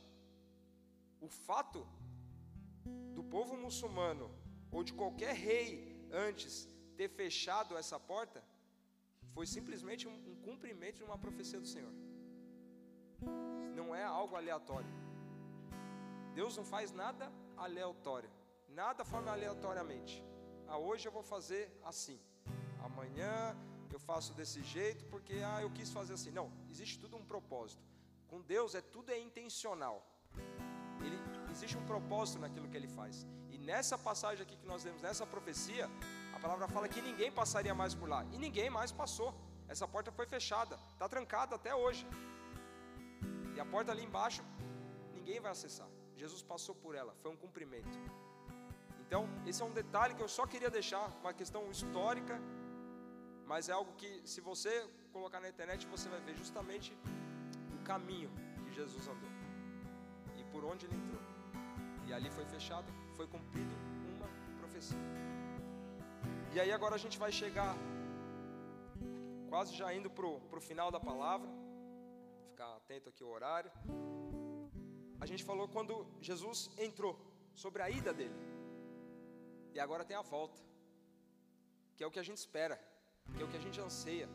O 1.19 1.29
fato 1.29 1.87
povo 3.33 3.55
muçulmano 3.65 4.25
ou 4.71 4.81
de 4.87 4.93
qualquer 4.99 5.33
rei 5.49 5.67
antes 6.25 6.53
ter 6.97 7.09
fechado 7.21 7.77
essa 7.81 7.99
porta 8.11 8.39
foi 9.35 9.45
simplesmente 9.55 10.03
um, 10.11 10.17
um 10.31 10.35
cumprimento 10.47 10.97
de 10.97 11.05
uma 11.09 11.17
profecia 11.23 11.59
do 11.63 11.69
Senhor. 11.73 11.93
Não 13.79 13.87
é 14.01 14.03
algo 14.03 14.35
aleatório. 14.35 14.93
Deus 16.39 16.55
não 16.59 16.65
faz 16.73 16.91
nada 16.91 17.25
aleatório, 17.57 18.29
nada 18.81 19.03
forma 19.03 19.31
aleatoriamente. 19.31 20.15
Ah, 20.67 20.77
hoje 20.77 21.07
eu 21.07 21.11
vou 21.17 21.23
fazer 21.23 21.63
assim, 21.91 22.19
amanhã 22.87 23.33
eu 23.91 23.99
faço 23.99 24.31
desse 24.39 24.61
jeito 24.75 25.05
porque 25.13 25.35
ah, 25.53 25.59
eu 25.65 25.71
quis 25.71 25.89
fazer 25.99 26.13
assim. 26.13 26.31
Não, 26.39 26.47
existe 26.69 26.99
tudo 26.99 27.17
um 27.17 27.25
propósito. 27.33 27.83
Com 28.27 28.41
Deus 28.41 28.75
é 28.75 28.81
tudo 28.95 29.09
é 29.11 29.19
intencional. 29.19 29.97
Ele 31.05 31.17
existe 31.53 31.77
um 31.81 31.85
propósito 31.93 32.39
naquilo 32.45 32.67
que 32.71 32.77
ele 32.81 32.91
faz 32.99 33.15
nessa 33.71 33.97
passagem 34.07 34.43
aqui 34.45 34.55
que 34.61 34.67
nós 34.71 34.83
lemos, 34.83 35.01
nessa 35.01 35.25
profecia, 35.25 35.89
a 36.35 36.39
palavra 36.39 36.67
fala 36.67 36.87
que 36.93 37.01
ninguém 37.01 37.31
passaria 37.31 37.73
mais 37.81 37.93
por 37.99 38.07
lá. 38.13 38.21
E 38.33 38.37
ninguém 38.37 38.69
mais 38.69 38.91
passou. 38.91 39.33
Essa 39.67 39.87
porta 39.87 40.11
foi 40.11 40.25
fechada, 40.25 40.77
está 40.93 41.07
trancada 41.07 41.55
até 41.55 41.73
hoje. 41.73 42.05
E 43.55 43.59
a 43.59 43.65
porta 43.65 43.91
ali 43.91 44.03
embaixo, 44.03 44.43
ninguém 45.13 45.39
vai 45.39 45.51
acessar. 45.51 45.87
Jesus 46.15 46.41
passou 46.41 46.75
por 46.75 46.93
ela, 46.95 47.13
foi 47.21 47.31
um 47.31 47.39
cumprimento. 47.45 47.97
Então, 49.03 49.21
esse 49.47 49.61
é 49.61 49.65
um 49.65 49.75
detalhe 49.81 50.15
que 50.15 50.21
eu 50.21 50.27
só 50.27 50.45
queria 50.45 50.69
deixar, 50.69 51.05
uma 51.21 51.33
questão 51.33 51.69
histórica, 51.71 52.39
mas 53.45 53.69
é 53.69 53.73
algo 53.73 53.93
que, 53.93 54.21
se 54.25 54.41
você 54.41 54.71
colocar 55.11 55.39
na 55.39 55.49
internet, 55.49 55.85
você 55.87 56.09
vai 56.09 56.19
ver 56.19 56.35
justamente 56.35 56.97
o 57.77 57.83
caminho 57.83 58.31
que 58.65 58.73
Jesus 58.73 59.07
andou 59.07 59.31
e 60.39 60.43
por 60.45 60.63
onde 60.65 60.85
ele 60.85 60.95
entrou. 60.95 61.32
E 62.07 62.13
ali 62.13 62.29
foi 62.37 62.45
fechado 62.45 62.91
foi 63.17 63.27
cumprido 63.33 63.73
uma 64.15 64.29
profecia. 64.59 65.03
E 66.53 66.59
aí 66.61 66.71
agora 66.77 66.95
a 66.95 67.01
gente 67.03 67.17
vai 67.23 67.31
chegar 67.41 67.73
quase 69.51 69.71
já 69.81 69.87
indo 69.97 70.09
para 70.17 70.27
o 70.59 70.67
final 70.69 70.89
da 70.95 70.99
palavra. 71.09 71.49
Ficar 72.49 72.69
atento 72.77 73.09
aqui 73.09 73.23
ao 73.23 73.31
horário. 73.37 73.71
A 75.23 75.25
gente 75.29 75.43
falou 75.49 75.67
quando 75.75 75.93
Jesus 76.29 76.59
entrou, 76.85 77.13
sobre 77.63 77.81
a 77.85 77.89
ida 77.97 78.11
dele. 78.19 78.37
E 79.75 79.79
agora 79.85 80.07
tem 80.09 80.17
a 80.21 80.25
volta. 80.33 80.59
Que 81.95 82.03
é 82.03 82.07
o 82.07 82.13
que 82.13 82.21
a 82.23 82.27
gente 82.27 82.39
espera, 82.45 82.77
que 83.33 83.41
é 83.41 83.45
o 83.45 83.51
que 83.51 83.59
a 83.61 83.65
gente 83.65 83.79
anseia, 83.87 84.27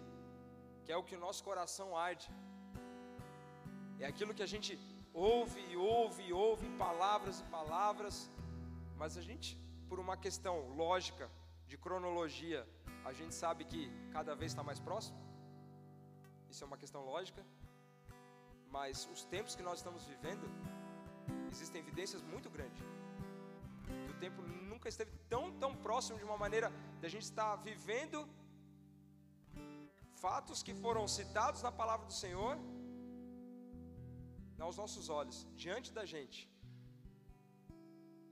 que 0.84 0.92
é 0.92 0.96
o 0.96 1.04
que 1.08 1.16
o 1.16 1.22
nosso 1.26 1.42
coração 1.48 1.88
arde. 1.96 2.28
É 4.04 4.06
aquilo 4.12 4.36
que 4.38 4.44
a 4.46 4.50
gente 4.54 4.72
ouve 5.18 5.76
ouve 5.76 6.32
ouve, 6.32 6.66
palavras 6.76 7.40
e 7.40 7.44
palavras, 7.44 8.30
mas 8.96 9.16
a 9.16 9.22
gente, 9.22 9.56
por 9.88 9.98
uma 9.98 10.16
questão 10.16 10.56
lógica, 10.82 11.30
de 11.70 11.76
cronologia, 11.76 12.66
a 13.04 13.12
gente 13.12 13.34
sabe 13.34 13.64
que 13.64 13.80
cada 14.16 14.34
vez 14.34 14.52
está 14.52 14.62
mais 14.62 14.80
próximo. 14.80 15.18
Isso 16.50 16.64
é 16.64 16.66
uma 16.66 16.78
questão 16.78 17.02
lógica. 17.04 17.44
Mas 18.76 19.08
os 19.12 19.24
tempos 19.24 19.54
que 19.54 19.62
nós 19.62 19.78
estamos 19.80 20.04
vivendo, 20.12 20.46
existem 21.50 21.80
evidências 21.84 22.22
muito 22.22 22.48
grandes. 22.56 22.82
O 24.10 24.14
tempo 24.24 24.40
nunca 24.42 24.88
esteve 24.88 25.12
tão, 25.28 25.44
tão 25.62 25.74
próximo 25.86 26.18
de 26.18 26.24
uma 26.24 26.38
maneira 26.44 26.72
de 27.00 27.06
a 27.06 27.10
gente 27.10 27.22
estar 27.22 27.54
vivendo 27.56 28.28
fatos 30.24 30.62
que 30.62 30.74
foram 30.74 31.06
citados 31.06 31.62
na 31.62 31.70
palavra 31.70 32.06
do 32.06 32.12
Senhor 32.12 32.58
aos 34.66 34.76
nossos 34.82 35.08
olhos, 35.08 35.46
diante 35.64 35.90
da 35.98 36.04
gente 36.04 36.40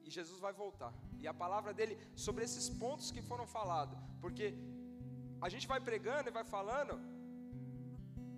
e 0.06 0.10
Jesus 0.16 0.38
vai 0.46 0.52
voltar. 0.62 0.92
E 1.22 1.26
a 1.32 1.34
palavra 1.42 1.72
dele 1.78 1.94
sobre 2.24 2.42
esses 2.46 2.66
pontos 2.82 3.06
que 3.14 3.22
foram 3.30 3.46
falados, 3.56 3.98
porque 4.24 4.46
a 5.46 5.48
gente 5.52 5.66
vai 5.72 5.80
pregando 5.88 6.28
e 6.30 6.36
vai 6.38 6.44
falando, 6.56 6.94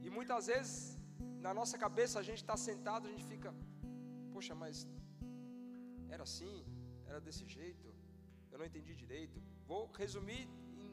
e 0.04 0.10
muitas 0.18 0.46
vezes 0.52 0.76
na 1.46 1.52
nossa 1.58 1.76
cabeça 1.84 2.16
a 2.18 2.24
gente 2.28 2.42
está 2.44 2.56
sentado, 2.68 3.06
a 3.08 3.12
gente 3.12 3.26
fica, 3.32 3.50
poxa, 4.32 4.54
mas 4.62 4.76
era 6.14 6.22
assim, 6.28 6.56
era 7.10 7.20
desse 7.26 7.44
jeito, 7.58 7.86
eu 8.50 8.58
não 8.58 8.66
entendi 8.70 8.94
direito. 9.04 9.38
Vou 9.70 9.82
resumir 10.02 10.42
em 10.80 10.88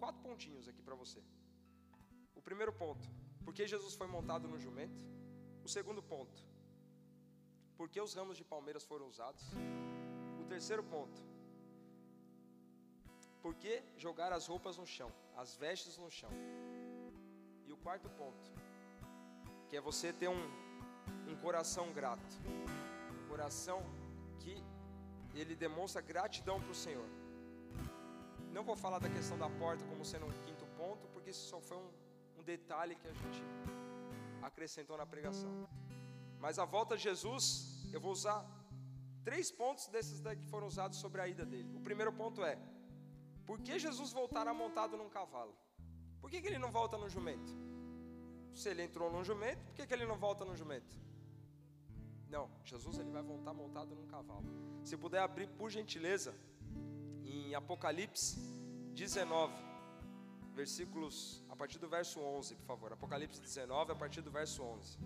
quatro 0.00 0.20
pontinhos 0.26 0.66
aqui 0.70 0.82
para 0.82 0.96
você. 1.02 1.20
O 2.34 2.42
primeiro 2.48 2.72
ponto, 2.82 3.06
porque 3.44 3.64
Jesus 3.74 3.94
foi 3.94 4.08
montado 4.16 4.48
no 4.48 4.58
jumento. 4.58 5.04
O 5.64 5.68
segundo 5.68 6.02
ponto, 6.02 6.42
porque 7.76 8.00
os 8.00 8.14
ramos 8.14 8.36
de 8.36 8.44
palmeiras 8.44 8.84
foram 8.84 9.06
usados 9.08 9.44
terceiro 10.50 10.82
ponto. 10.82 11.20
Por 13.40 13.54
que 13.54 13.82
jogar 13.96 14.32
as 14.32 14.46
roupas 14.52 14.76
no 14.76 14.86
chão, 14.94 15.10
as 15.36 15.50
vestes 15.62 15.96
no 15.96 16.10
chão? 16.10 16.32
E 17.66 17.72
o 17.72 17.76
quarto 17.76 18.08
ponto, 18.20 18.48
que 19.68 19.76
é 19.76 19.80
você 19.80 20.12
ter 20.12 20.28
um, 20.28 20.44
um 21.30 21.36
coração 21.44 21.86
grato, 21.98 22.34
um 23.16 23.28
coração 23.28 23.80
que 24.40 24.54
ele 25.40 25.54
demonstra 25.54 26.02
gratidão 26.02 26.60
para 26.60 26.72
o 26.72 26.74
Senhor. 26.74 27.08
Não 28.56 28.64
vou 28.64 28.76
falar 28.84 28.98
da 28.98 29.08
questão 29.08 29.38
da 29.38 29.48
porta 29.48 29.84
como 29.90 30.04
sendo 30.04 30.26
um 30.26 30.34
quinto 30.44 30.66
ponto, 30.76 31.06
porque 31.14 31.30
isso 31.30 31.48
só 31.48 31.60
foi 31.60 31.76
um, 31.76 31.90
um 32.38 32.42
detalhe 32.42 32.96
que 32.96 33.06
a 33.06 33.12
gente 33.12 33.40
acrescentou 34.42 34.96
na 34.96 35.06
pregação. 35.06 35.68
Mas 36.38 36.58
a 36.58 36.64
volta 36.64 36.96
de 36.96 37.02
Jesus, 37.02 37.88
eu 37.92 38.00
vou 38.00 38.12
usar 38.12 38.44
Três 39.22 39.50
pontos 39.50 39.86
desses 39.88 40.20
daqui 40.20 40.46
foram 40.46 40.66
usados 40.66 40.98
sobre 40.98 41.20
a 41.20 41.28
ida 41.28 41.44
dele. 41.44 41.70
O 41.76 41.80
primeiro 41.80 42.12
ponto 42.12 42.42
é: 42.42 42.58
por 43.46 43.60
que 43.60 43.78
Jesus 43.78 44.12
voltará 44.12 44.52
montado 44.54 44.96
num 44.96 45.10
cavalo? 45.10 45.54
Por 46.20 46.30
que, 46.30 46.40
que 46.40 46.48
ele 46.48 46.58
não 46.58 46.70
volta 46.70 46.96
no 46.96 47.08
jumento? 47.08 47.52
Se 48.54 48.68
ele 48.70 48.82
entrou 48.82 49.10
no 49.10 49.22
jumento, 49.22 49.62
por 49.64 49.74
que, 49.74 49.86
que 49.86 49.94
ele 49.94 50.06
não 50.06 50.16
volta 50.16 50.44
no 50.44 50.56
jumento? 50.56 50.98
Não, 52.28 52.50
Jesus 52.64 52.98
ele 52.98 53.10
vai 53.10 53.22
voltar 53.22 53.52
montado 53.52 53.94
num 53.94 54.06
cavalo. 54.06 54.44
Se 54.84 54.96
puder 54.96 55.20
abrir, 55.20 55.48
por 55.50 55.70
gentileza, 55.70 56.34
em 57.24 57.54
Apocalipse 57.54 58.38
19, 58.94 59.52
versículos, 60.54 61.42
a 61.48 61.56
partir 61.56 61.78
do 61.78 61.88
verso 61.88 62.20
11, 62.20 62.54
por 62.56 62.66
favor. 62.66 62.92
Apocalipse 62.92 63.40
19, 63.40 63.92
a 63.92 63.94
partir 63.94 64.20
do 64.20 64.30
verso 64.30 64.62
11. 64.62 64.98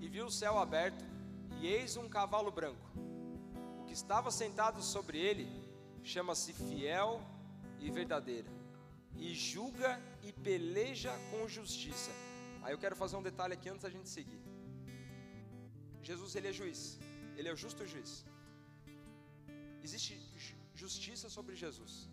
E 0.00 0.08
viu 0.08 0.26
o 0.26 0.30
céu 0.30 0.58
aberto, 0.58 1.04
e 1.60 1.66
eis 1.66 1.96
um 1.96 2.08
cavalo 2.08 2.50
branco. 2.50 2.90
O 3.80 3.84
que 3.84 3.92
estava 3.92 4.30
sentado 4.30 4.82
sobre 4.82 5.18
ele 5.18 5.46
chama-se 6.02 6.52
Fiel 6.52 7.20
e 7.80 7.90
Verdadeira, 7.90 8.50
e 9.16 9.34
julga 9.34 10.00
e 10.22 10.32
peleja 10.32 11.12
com 11.30 11.48
justiça. 11.48 12.10
Aí 12.62 12.72
eu 12.72 12.78
quero 12.78 12.96
fazer 12.96 13.16
um 13.16 13.22
detalhe 13.22 13.54
aqui 13.54 13.68
antes 13.68 13.82
da 13.82 13.90
gente 13.90 14.08
seguir. 14.08 14.40
Jesus 16.02 16.34
ele 16.34 16.48
é 16.48 16.52
juiz, 16.52 16.98
ele 17.36 17.48
é 17.48 17.52
o 17.52 17.56
justo 17.56 17.86
juiz. 17.86 18.24
Existe 19.82 20.14
justiça 20.74 21.28
sobre 21.28 21.54
Jesus. 21.54 22.08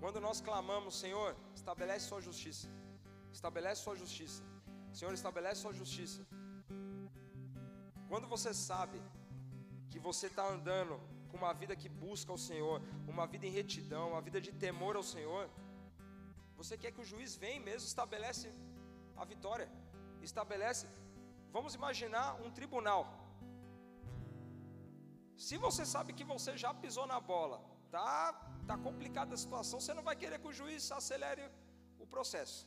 Quando 0.00 0.20
nós 0.20 0.40
clamamos, 0.40 0.98
Senhor, 1.04 1.30
estabelece 1.54 2.06
sua 2.10 2.20
justiça. 2.20 2.68
Estabelece 3.32 3.82
sua 3.82 3.96
justiça. 4.02 4.42
Senhor, 4.98 5.12
estabelece 5.20 5.60
sua 5.62 5.72
justiça. 5.80 6.20
Quando 8.10 8.26
você 8.34 8.52
sabe 8.54 8.98
que 9.90 9.98
você 9.98 10.26
está 10.32 10.44
andando 10.54 10.94
com 11.28 11.36
uma 11.42 11.52
vida 11.52 11.74
que 11.82 11.88
busca 11.88 12.32
o 12.32 12.42
Senhor, 12.48 12.80
uma 13.12 13.26
vida 13.26 13.46
em 13.46 13.54
retidão, 13.60 14.04
uma 14.12 14.22
vida 14.28 14.40
de 14.46 14.52
temor 14.52 14.94
ao 14.96 15.02
Senhor, 15.14 15.44
você 16.56 16.74
quer 16.82 16.92
que 16.92 17.02
o 17.04 17.08
juiz 17.12 17.36
venha 17.44 17.60
mesmo, 17.60 17.86
estabelece 17.92 18.48
a 19.16 19.24
vitória, 19.24 19.68
estabelece. 20.22 20.86
Vamos 21.56 21.74
imaginar 21.80 22.26
um 22.44 22.50
tribunal. 22.58 23.02
Se 25.46 25.56
você 25.66 25.84
sabe 25.84 26.12
que 26.18 26.24
você 26.24 26.56
já 26.56 26.72
pisou 26.82 27.06
na 27.06 27.20
bola, 27.32 27.58
tá, 27.96 28.32
tá 28.70 28.76
complicada 28.86 29.32
a 29.34 29.42
situação, 29.44 29.80
você 29.80 29.94
não 29.98 30.06
vai 30.08 30.16
querer 30.22 30.38
que 30.42 30.48
o 30.52 30.56
juiz 30.60 30.82
acelere 31.00 31.44
o 32.04 32.06
processo. 32.14 32.58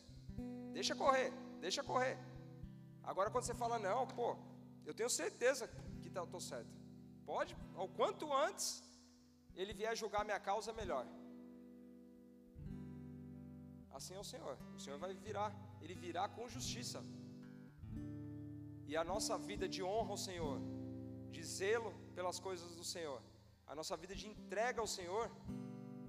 Deixa 0.77 0.93
correr, 1.01 1.29
deixa 1.65 1.81
correr. 1.91 2.15
Agora 3.11 3.29
quando 3.33 3.45
você 3.47 3.57
fala 3.63 3.77
não, 3.87 4.01
pô, 4.19 4.29
eu 4.87 4.93
tenho 4.99 5.11
certeza 5.21 5.63
que 6.01 6.09
tá, 6.15 6.23
estou 6.23 6.43
certo. 6.51 6.73
Pode, 7.31 7.51
o 7.85 7.87
quanto 7.99 8.25
antes 8.47 8.67
ele 9.61 9.73
vier 9.79 9.95
julgar 10.01 10.23
minha 10.29 10.41
causa, 10.49 10.73
melhor. 10.81 11.05
Assim 13.97 14.15
é 14.19 14.21
o 14.25 14.29
Senhor. 14.33 14.55
O 14.77 14.79
Senhor 14.83 14.97
vai 15.03 15.13
virar, 15.27 15.51
ele 15.81 15.95
virá 16.05 16.25
com 16.35 16.53
justiça. 16.57 16.99
E 18.91 18.95
a 19.01 19.03
nossa 19.03 19.37
vida 19.49 19.67
de 19.75 19.81
honra 19.89 20.11
ao 20.15 20.21
Senhor, 20.27 20.57
de 21.35 21.43
zelo 21.43 21.91
pelas 22.15 22.39
coisas 22.47 22.71
do 22.79 22.85
Senhor, 22.93 23.21
a 23.71 23.75
nossa 23.79 23.95
vida 24.03 24.15
de 24.21 24.27
entrega 24.33 24.79
ao 24.83 24.89
Senhor, 24.97 25.25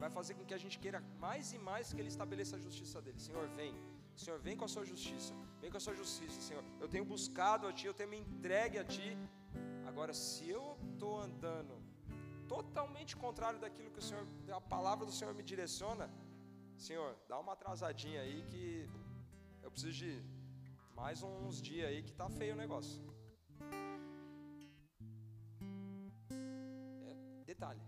vai 0.02 0.10
fazer 0.18 0.34
com 0.36 0.44
que 0.48 0.54
a 0.58 0.62
gente 0.62 0.76
queira 0.82 1.00
mais 1.24 1.52
e 1.56 1.58
mais 1.58 1.92
que 1.92 2.00
Ele 2.00 2.12
estabeleça 2.14 2.56
a 2.56 2.60
justiça 2.66 3.00
dele. 3.04 3.20
Senhor, 3.28 3.46
vem. 3.60 3.74
Senhor, 4.22 4.38
vem 4.46 4.56
com 4.56 4.64
a 4.68 4.72
sua 4.74 4.84
justiça. 4.92 5.34
Vem 5.60 5.70
com 5.70 5.76
a 5.76 5.84
sua 5.86 5.94
justiça, 5.94 6.40
Senhor. 6.48 6.64
Eu 6.82 6.88
tenho 6.88 7.04
buscado 7.04 7.66
a 7.66 7.72
Ti, 7.72 7.86
eu 7.86 7.94
tenho 7.94 8.10
me 8.14 8.18
entregue 8.18 8.78
a 8.78 8.84
Ti. 8.84 9.10
Agora, 9.90 10.14
se 10.14 10.48
eu 10.48 10.64
estou 10.92 11.20
andando 11.20 11.74
totalmente 12.48 13.14
contrário 13.24 13.60
daquilo 13.64 13.90
que 13.90 13.98
o 13.98 14.02
Senhor, 14.02 14.26
a 14.60 14.60
palavra 14.60 15.04
do 15.04 15.12
Senhor 15.12 15.34
me 15.34 15.42
direciona, 15.42 16.10
Senhor, 16.76 17.10
dá 17.28 17.38
uma 17.38 17.52
atrasadinha 17.52 18.22
aí 18.22 18.42
que 18.50 18.88
eu 19.62 19.70
preciso 19.70 19.92
de 19.92 20.12
mais 20.94 21.22
uns 21.22 21.60
dias 21.60 21.88
aí 21.90 22.02
que 22.02 22.12
tá 22.12 22.28
feio 22.30 22.54
o 22.54 22.56
negócio. 22.56 23.09
Detalhe. 27.60 27.80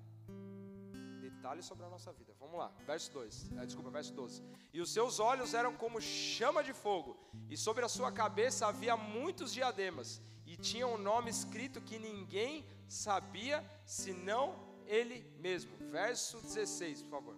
Detalhe 1.21 1.63
sobre 1.63 1.85
a 1.87 1.89
nossa 1.89 2.13
vida. 2.13 2.33
Vamos 2.39 2.59
lá, 2.59 2.69
verso 2.87 3.11
2. 3.13 3.53
É, 3.59 3.67
desculpa, 3.67 3.91
verso 3.91 4.13
12. 4.13 4.43
E 4.73 4.81
os 4.81 4.93
seus 4.93 5.19
olhos 5.19 5.55
eram 5.55 5.75
como 5.75 6.01
chama 6.01 6.63
de 6.63 6.75
fogo, 6.75 7.19
e 7.49 7.57
sobre 7.57 7.85
a 7.85 7.89
sua 7.89 8.13
cabeça 8.13 8.67
havia 8.67 8.97
muitos 8.97 9.53
diademas, 9.53 10.21
e 10.45 10.57
tinha 10.57 10.87
um 10.87 10.99
nome 10.99 11.31
escrito 11.31 11.81
que 11.81 11.99
ninguém 11.99 12.67
sabia 12.87 13.65
senão 13.87 14.45
ele 14.87 15.19
mesmo. 15.39 15.73
Verso 15.91 16.41
16, 16.43 17.03
por 17.05 17.11
favor. 17.11 17.37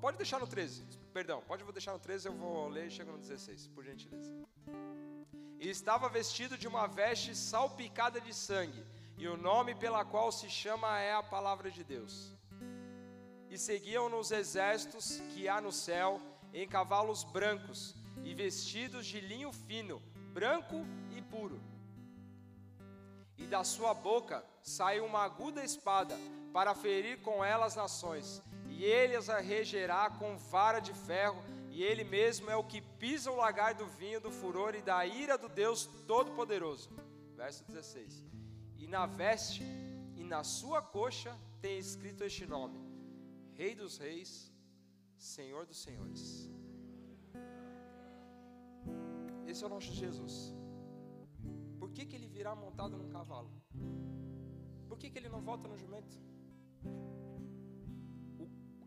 Pode 0.00 0.16
deixar 0.18 0.40
no 0.40 0.46
13, 0.46 0.84
perdão, 1.12 1.42
pode 1.46 1.64
deixar 1.72 1.92
no 1.92 1.98
13, 1.98 2.28
eu 2.28 2.34
vou 2.34 2.68
ler 2.68 2.86
e 2.88 2.90
chego 2.90 3.12
no 3.12 3.18
16, 3.18 3.68
por 3.68 3.84
gentileza. 3.84 4.32
E 5.58 5.68
estava 5.68 6.08
vestido 6.08 6.58
de 6.58 6.68
uma 6.68 6.86
veste 6.86 7.34
salpicada 7.34 8.20
de 8.20 8.34
sangue, 8.34 8.84
e 9.16 9.26
o 9.26 9.36
nome 9.36 9.74
pela 9.74 10.04
qual 10.04 10.30
se 10.30 10.50
chama 10.50 10.98
é 11.00 11.14
a 11.14 11.22
palavra 11.22 11.70
de 11.70 11.82
Deus. 11.82 12.34
E 13.48 13.56
seguiam 13.56 14.08
nos 14.08 14.30
exércitos 14.30 15.20
que 15.32 15.48
há 15.48 15.60
no 15.60 15.72
céu, 15.72 16.20
em 16.52 16.68
cavalos 16.68 17.24
brancos, 17.24 17.94
e 18.22 18.34
vestidos 18.34 19.06
de 19.06 19.20
linho 19.20 19.52
fino, 19.52 20.02
branco 20.32 20.84
e 21.16 21.22
puro. 21.22 21.60
E 23.38 23.46
da 23.46 23.64
sua 23.64 23.94
boca 23.94 24.44
sai 24.62 25.00
uma 25.00 25.22
aguda 25.22 25.64
espada, 25.64 26.16
para 26.52 26.74
ferir 26.74 27.20
com 27.20 27.44
ela 27.44 27.66
as 27.66 27.76
nações 27.76 28.42
e 28.76 28.84
ele 28.84 29.16
as 29.16 29.28
regerá 29.28 30.10
com 30.10 30.36
vara 30.36 30.80
de 30.80 30.92
ferro, 30.92 31.42
e 31.70 31.82
ele 31.82 32.04
mesmo 32.04 32.50
é 32.50 32.56
o 32.56 32.64
que 32.64 32.80
pisa 33.02 33.30
o 33.30 33.36
lagar 33.36 33.72
do 33.74 33.86
vinho 33.86 34.20
do 34.20 34.30
furor 34.30 34.74
e 34.74 34.82
da 34.82 34.98
ira 35.06 35.38
do 35.38 35.48
Deus 35.48 35.86
Todo-Poderoso. 36.06 36.90
Verso 37.34 37.64
16: 37.64 38.22
E 38.76 38.86
na 38.86 39.06
veste 39.06 39.64
e 40.14 40.22
na 40.22 40.42
sua 40.44 40.82
coxa 40.82 41.34
tem 41.60 41.78
escrito 41.78 42.22
este 42.22 42.44
nome: 42.46 42.78
Rei 43.54 43.74
dos 43.74 43.96
Reis, 43.96 44.52
Senhor 45.16 45.64
dos 45.64 45.82
Senhores. 45.82 46.50
Esse 49.46 49.64
é 49.64 49.66
o 49.66 49.70
nosso 49.70 49.92
Jesus. 50.02 50.54
Por 51.78 51.90
que, 51.92 52.04
que 52.04 52.14
ele 52.14 52.28
virá 52.28 52.54
montado 52.54 52.98
num 52.98 53.08
cavalo? 53.08 53.50
Por 54.86 54.98
que, 54.98 55.08
que 55.10 55.18
ele 55.18 55.30
não 55.30 55.40
volta 55.40 55.66
no 55.66 55.78
jumento? 55.78 56.18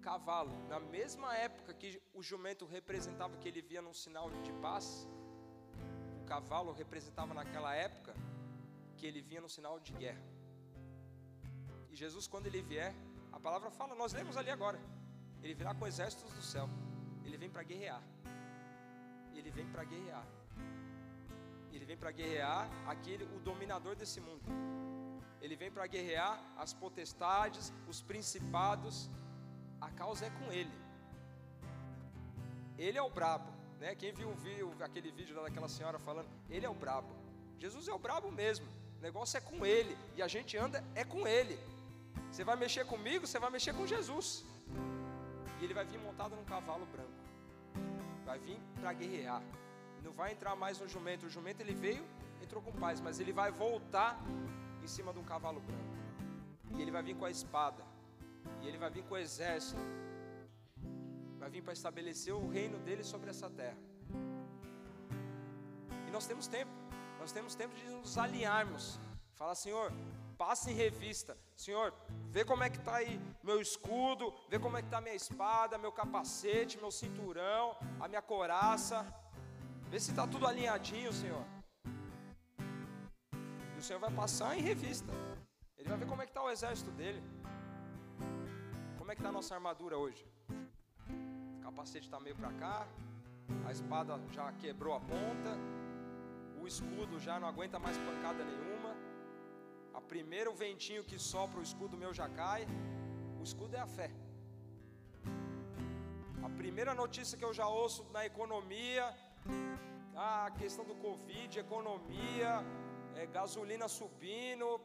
Cavalo, 0.10 0.52
na 0.68 0.80
mesma 0.80 1.30
época 1.38 1.72
que 1.80 1.90
o 2.20 2.22
jumento 2.30 2.66
representava 2.66 3.38
que 3.38 3.48
ele 3.48 3.62
via 3.62 3.82
num 3.88 3.94
sinal 3.94 4.28
de 4.46 4.52
paz, 4.66 4.86
o 6.20 6.24
cavalo 6.32 6.72
representava 6.82 7.32
naquela 7.40 7.72
época 7.76 8.16
que 8.98 9.06
ele 9.10 9.22
vinha 9.22 9.42
num 9.46 9.54
sinal 9.58 9.76
de 9.80 9.94
guerra. 10.02 10.26
E 11.92 11.96
Jesus, 11.96 12.26
quando 12.26 12.48
ele 12.48 12.62
vier, 12.72 12.92
a 13.32 13.40
palavra 13.40 13.70
fala, 13.70 13.94
nós 13.94 14.12
lemos 14.20 14.36
ali 14.36 14.50
agora, 14.50 14.80
ele 15.44 15.54
virá 15.54 15.76
com 15.76 15.86
exércitos 15.86 16.34
do 16.34 16.42
céu, 16.42 16.68
ele 17.24 17.38
vem 17.38 17.52
para 17.56 17.62
guerrear, 17.62 18.02
ele 19.36 19.52
vem 19.52 19.68
para 19.74 19.84
guerrear, 19.84 20.26
ele 21.72 21.86
vem 21.86 21.98
para 21.98 22.12
guerrear 22.20 22.68
aquele, 22.88 23.26
o 23.38 23.40
dominador 23.52 23.96
desse 23.96 24.20
mundo. 24.20 24.44
Ele 25.40 25.56
vem 25.56 25.72
para 25.72 25.86
guerrear 25.88 26.34
as 26.58 26.74
potestades, 26.74 27.72
os 27.88 28.02
principados, 28.02 29.10
a 29.82 29.90
causa 29.92 30.26
é 30.26 30.30
com 30.30 30.52
ele. 30.52 30.72
Ele 32.78 32.98
é 32.98 33.02
o 33.02 33.10
brabo, 33.10 33.52
né? 33.80 33.96
Quem 33.96 34.12
viu, 34.12 34.34
viu 34.36 34.74
aquele 34.82 35.12
vídeo 35.12 35.36
daquela 35.36 35.68
senhora 35.68 36.00
falando, 36.00 36.30
ele 36.50 36.66
é 36.66 36.70
o 36.70 36.74
brabo. 36.74 37.14
Jesus 37.58 37.88
é 37.88 37.94
o 37.94 38.00
brabo 38.00 38.32
mesmo. 38.32 38.66
O 39.00 39.02
negócio 39.02 39.38
é 39.38 39.42
com 39.42 39.66
ele 39.66 39.98
e 40.16 40.22
a 40.22 40.28
gente 40.28 40.58
anda 40.58 40.84
é 40.96 41.04
com 41.04 41.28
ele. 41.28 41.60
Você 42.32 42.44
vai 42.44 42.56
mexer 42.56 42.86
comigo, 42.86 43.26
você 43.26 43.40
vai 43.40 43.50
mexer 43.50 43.74
com 43.74 43.86
Jesus. 43.86 44.46
E 45.60 45.64
ele 45.64 45.74
vai 45.74 45.86
vir 45.86 46.00
montado 46.00 46.36
num 46.36 46.46
cavalo 46.46 46.86
branco. 46.86 47.20
Vai 48.26 48.40
vir 48.40 48.60
para 48.80 48.94
guerrear. 48.94 49.42
Não 50.04 50.12
vai 50.12 50.32
entrar 50.32 50.56
mais 50.56 50.80
no 50.80 50.88
jumento. 50.88 51.26
O 51.26 51.30
jumento 51.30 51.62
ele 51.62 51.74
veio, 51.74 52.06
entrou 52.42 52.62
com 52.62 52.72
paz, 52.72 53.02
mas 53.02 53.20
ele 53.20 53.34
vai 53.34 53.52
voltar 53.52 54.18
em 54.82 54.88
cima 54.88 55.12
de 55.12 55.20
um 55.20 55.24
cavalo 55.24 55.60
branco. 55.60 56.78
E 56.78 56.82
ele 56.82 56.92
vai 56.92 57.04
vir 57.04 57.16
com 57.16 57.26
a 57.26 57.32
espada. 57.32 57.89
E 58.62 58.68
ele 58.68 58.78
vai 58.78 58.90
vir 58.90 59.04
com 59.04 59.16
o 59.16 59.18
exército. 59.18 59.82
Vai 61.38 61.50
vir 61.50 61.62
para 61.62 61.74
estabelecer 61.74 62.34
o 62.34 62.48
reino 62.50 62.78
dele 62.80 63.04
sobre 63.04 63.30
essa 63.30 63.50
terra. 63.50 63.78
E 66.08 66.12
nós 66.12 66.26
temos 66.28 66.48
tempo. 66.48 66.72
Nós 67.20 67.32
temos 67.32 67.56
tempo 67.56 67.76
de 67.76 67.84
nos 67.90 68.18
alinharmos. 68.18 69.00
Fala, 69.36 69.56
Senhor, 69.56 69.92
passe 70.38 70.72
em 70.72 70.74
revista. 70.74 71.38
Senhor, 71.56 71.94
vê 72.30 72.44
como 72.46 72.64
é 72.64 72.70
que 72.70 72.78
está 72.78 72.96
aí 72.96 73.20
meu 73.44 73.60
escudo, 73.62 74.34
vê 74.50 74.58
como 74.60 74.78
é 74.78 74.82
que 74.82 74.88
está 74.88 75.02
minha 75.02 75.16
espada, 75.16 75.78
meu 75.78 75.92
capacete, 75.92 76.78
meu 76.78 76.92
cinturão, 76.92 77.78
a 78.00 78.08
minha 78.08 78.22
coraça. 78.22 79.06
Vê 79.90 80.00
se 80.00 80.12
está 80.12 80.28
tudo 80.28 80.48
alinhadinho, 80.48 81.12
Senhor. 81.12 81.46
E 83.76 83.80
o 83.80 83.82
Senhor 83.82 84.00
vai 84.00 84.12
passar 84.12 84.58
em 84.58 84.62
revista. 84.62 85.12
Ele 85.78 85.90
vai 85.90 85.98
ver 85.98 86.06
como 86.06 86.22
é 86.22 86.26
que 86.26 86.32
está 86.32 86.44
o 86.44 86.50
exército 86.50 86.92
dele. 86.92 87.24
Como 89.10 89.14
é 89.14 89.16
que 89.16 89.24
está 89.24 89.30
a 89.30 89.38
nossa 89.40 89.56
armadura 89.56 89.98
hoje? 89.98 90.24
O 91.58 91.62
capacete 91.64 92.06
está 92.06 92.20
meio 92.20 92.36
para 92.36 92.52
cá, 92.64 92.88
a 93.68 93.72
espada 93.72 94.20
já 94.32 94.52
quebrou 94.64 94.94
a 94.98 95.00
ponta, 95.00 95.54
o 96.62 96.68
escudo 96.68 97.20
já 97.20 97.40
não 97.40 97.48
aguenta 97.48 97.80
mais 97.80 97.98
pancada 97.98 98.44
nenhuma. 98.50 98.92
A 99.96 100.02
primeiro 100.12 100.54
ventinho 100.54 101.04
que 101.04 101.18
sopra 101.18 101.60
o 101.60 101.64
escudo 101.64 101.98
meu 101.98 102.14
já 102.14 102.30
cai. 102.30 102.68
O 103.40 103.44
escudo 103.50 103.76
é 103.76 103.80
a 103.80 103.88
fé. 103.88 104.12
A 106.44 106.50
primeira 106.62 106.94
notícia 106.94 107.36
que 107.36 107.48
eu 107.50 107.52
já 107.62 107.68
ouço 107.68 108.04
na 108.12 108.24
economia, 108.28 109.06
a 110.16 110.52
questão 110.60 110.86
do 110.86 110.94
Covid, 111.08 111.58
economia, 111.58 112.52
é, 113.16 113.26
gasolina 113.26 113.88
subindo, 113.88 114.80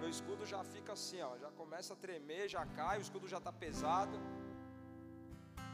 meu 0.00 0.08
escudo 0.08 0.44
já 0.52 0.62
fica 0.74 0.92
assim, 0.92 1.20
ó, 1.20 1.36
já 1.44 1.50
começa 1.60 1.94
a 1.94 1.96
tremer, 2.04 2.48
já 2.48 2.64
cai, 2.78 2.98
o 2.98 3.04
escudo 3.06 3.26
já 3.34 3.38
está 3.38 3.52
pesado. 3.52 4.16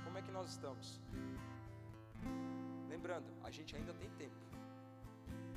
Como 0.04 0.16
é 0.18 0.22
que 0.22 0.30
nós 0.30 0.48
estamos? 0.50 1.00
Lembrando, 2.88 3.30
a 3.42 3.50
gente 3.50 3.74
ainda 3.76 3.94
tem 3.94 4.10
tempo. 4.22 4.40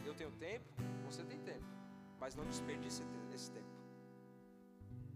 Eu 0.06 0.14
tenho 0.14 0.32
tempo, 0.32 0.68
você 1.06 1.24
tem 1.32 1.40
tempo, 1.52 1.66
mas 2.20 2.36
não 2.36 2.46
desperdice 2.46 3.04
esse 3.34 3.50
tempo. 3.52 3.74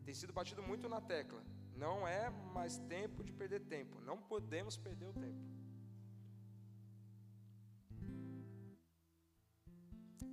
Tem 0.06 0.14
sido 0.14 0.34
batido 0.34 0.62
muito 0.64 0.90
na 0.90 1.00
tecla. 1.00 1.42
Não 1.84 2.08
é 2.08 2.30
mais 2.58 2.78
tempo 2.96 3.24
de 3.24 3.32
perder 3.32 3.62
tempo. 3.76 4.02
Não 4.02 4.18
podemos 4.32 4.76
perder 4.86 5.08
o 5.08 5.14
tempo. 5.14 5.44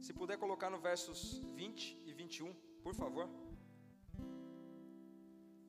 Se 0.07 0.13
puder 0.13 0.37
colocar 0.39 0.71
no 0.71 0.79
versos 0.79 1.21
20 1.55 2.03
e 2.07 2.13
21, 2.13 2.55
por 2.87 2.95
favor. 2.95 3.29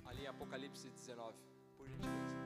Ali 0.05 0.21
em 0.25 0.27
Apocalipse 0.27 0.87
19, 0.87 1.35
por 1.75 1.87
gentileza. 1.87 2.37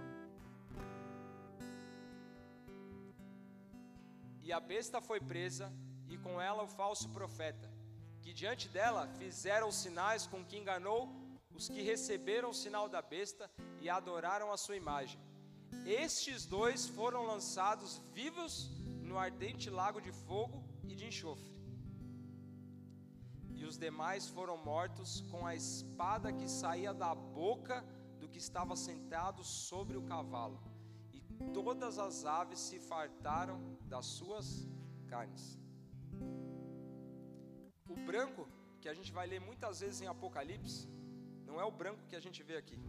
E 4.41 4.53
a 4.53 4.61
besta 4.61 5.01
foi 5.01 5.19
presa, 5.19 5.73
e 6.07 6.17
com 6.17 6.39
ela 6.39 6.63
o 6.63 6.69
falso 6.69 7.09
profeta, 7.09 7.69
que 8.21 8.31
diante 8.31 8.69
dela 8.69 9.09
fizeram 9.19 9.69
sinais 9.73 10.25
com 10.25 10.41
que 10.45 10.57
enganou 10.57 11.01
os 11.53 11.67
que 11.67 11.81
receberam 11.81 12.51
o 12.51 12.59
sinal 12.63 12.87
da 12.87 13.01
besta 13.01 13.51
e 13.81 13.89
adoraram 13.89 14.53
a 14.53 14.57
sua 14.57 14.77
imagem. 14.77 15.19
Estes 15.85 16.45
dois 16.45 16.87
foram 16.87 17.23
lançados 17.23 17.97
vivos 18.13 18.71
no 19.09 19.17
ardente 19.17 19.69
lago 19.69 19.99
de 19.99 20.13
fogo 20.13 20.63
e 20.87 20.95
de 20.95 21.05
enxofre 21.05 21.50
os 23.71 23.77
demais 23.77 24.23
foram 24.27 24.57
mortos 24.57 25.09
com 25.31 25.41
a 25.49 25.55
espada 25.55 26.33
que 26.39 26.47
saía 26.61 26.93
da 26.93 27.11
boca 27.15 27.75
do 28.19 28.27
que 28.27 28.39
estava 28.45 28.75
sentado 28.75 29.41
sobre 29.45 29.95
o 29.99 30.03
cavalo, 30.11 30.57
e 31.13 31.21
todas 31.57 31.97
as 31.97 32.25
aves 32.25 32.59
se 32.59 32.77
fartaram 32.91 33.57
das 33.93 34.05
suas 34.17 34.47
carnes. 35.11 35.45
O 37.93 37.95
branco, 38.09 38.45
que 38.81 38.89
a 38.89 38.95
gente 38.97 39.11
vai 39.17 39.25
ler 39.25 39.39
muitas 39.39 39.79
vezes 39.79 40.01
em 40.01 40.07
Apocalipse, 40.07 40.81
não 41.45 41.57
é 41.61 41.63
o 41.63 41.71
branco 41.81 42.07
que 42.09 42.17
a 42.19 42.23
gente 42.25 42.43
vê 42.43 42.57
aqui, 42.57 42.79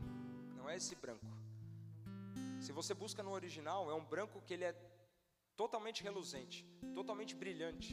não 0.57 0.69
é 0.69 0.75
esse 0.81 0.97
branco. 0.97 1.31
Se 2.65 2.73
você 2.73 2.93
busca 2.93 3.23
no 3.23 3.31
original, 3.31 3.89
é 3.89 3.95
um 3.95 4.09
branco 4.15 4.43
que 4.47 4.55
ele 4.55 4.65
é 4.65 4.75
totalmente 5.57 6.03
reluzente, 6.03 6.59
totalmente 6.93 7.37
brilhante 7.37 7.91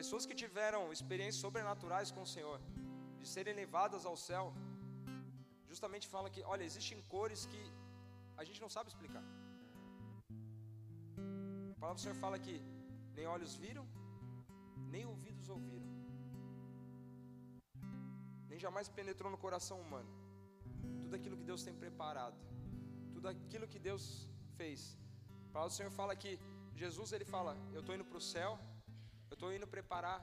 Pessoas 0.00 0.24
que 0.28 0.34
tiveram 0.42 0.92
experiências 0.96 1.42
sobrenaturais 1.46 2.10
com 2.10 2.22
o 2.22 2.30
Senhor, 2.34 2.58
de 3.20 3.26
serem 3.34 3.54
levadas 3.62 4.04
ao 4.10 4.16
céu, 4.16 4.44
justamente 5.70 6.06
falam 6.14 6.30
que, 6.34 6.42
olha, 6.52 6.64
existem 6.70 6.98
cores 7.14 7.42
que 7.52 7.62
a 8.40 8.44
gente 8.48 8.60
não 8.64 8.70
sabe 8.76 8.88
explicar. 8.92 9.24
A 11.70 11.78
palavra 11.80 11.98
do 11.98 12.04
Senhor 12.04 12.16
fala 12.24 12.38
que 12.46 12.56
nem 13.16 13.26
olhos 13.26 13.54
viram, 13.64 13.86
nem 14.94 15.04
ouvidos 15.12 15.48
ouviram, 15.56 15.90
nem 18.48 18.58
jamais 18.66 18.88
penetrou 18.88 19.30
no 19.34 19.38
coração 19.46 19.78
humano. 19.84 20.10
Tudo 21.02 21.14
aquilo 21.18 21.36
que 21.40 21.48
Deus 21.50 21.62
tem 21.62 21.74
preparado, 21.84 22.38
tudo 23.14 23.28
aquilo 23.28 23.68
que 23.72 23.78
Deus 23.78 24.04
fez. 24.58 24.98
A 25.48 25.52
palavra 25.52 25.72
do 25.72 25.76
Senhor 25.78 25.92
fala 26.00 26.14
que 26.22 26.32
Jesus 26.82 27.12
ele 27.12 27.24
fala: 27.24 27.56
Eu 27.72 27.80
estou 27.80 27.94
indo 27.94 28.04
para 28.10 28.18
o 28.22 28.26
céu 28.34 28.52
eu 29.32 29.36
estou 29.36 29.50
indo 29.56 29.66
preparar 29.74 30.18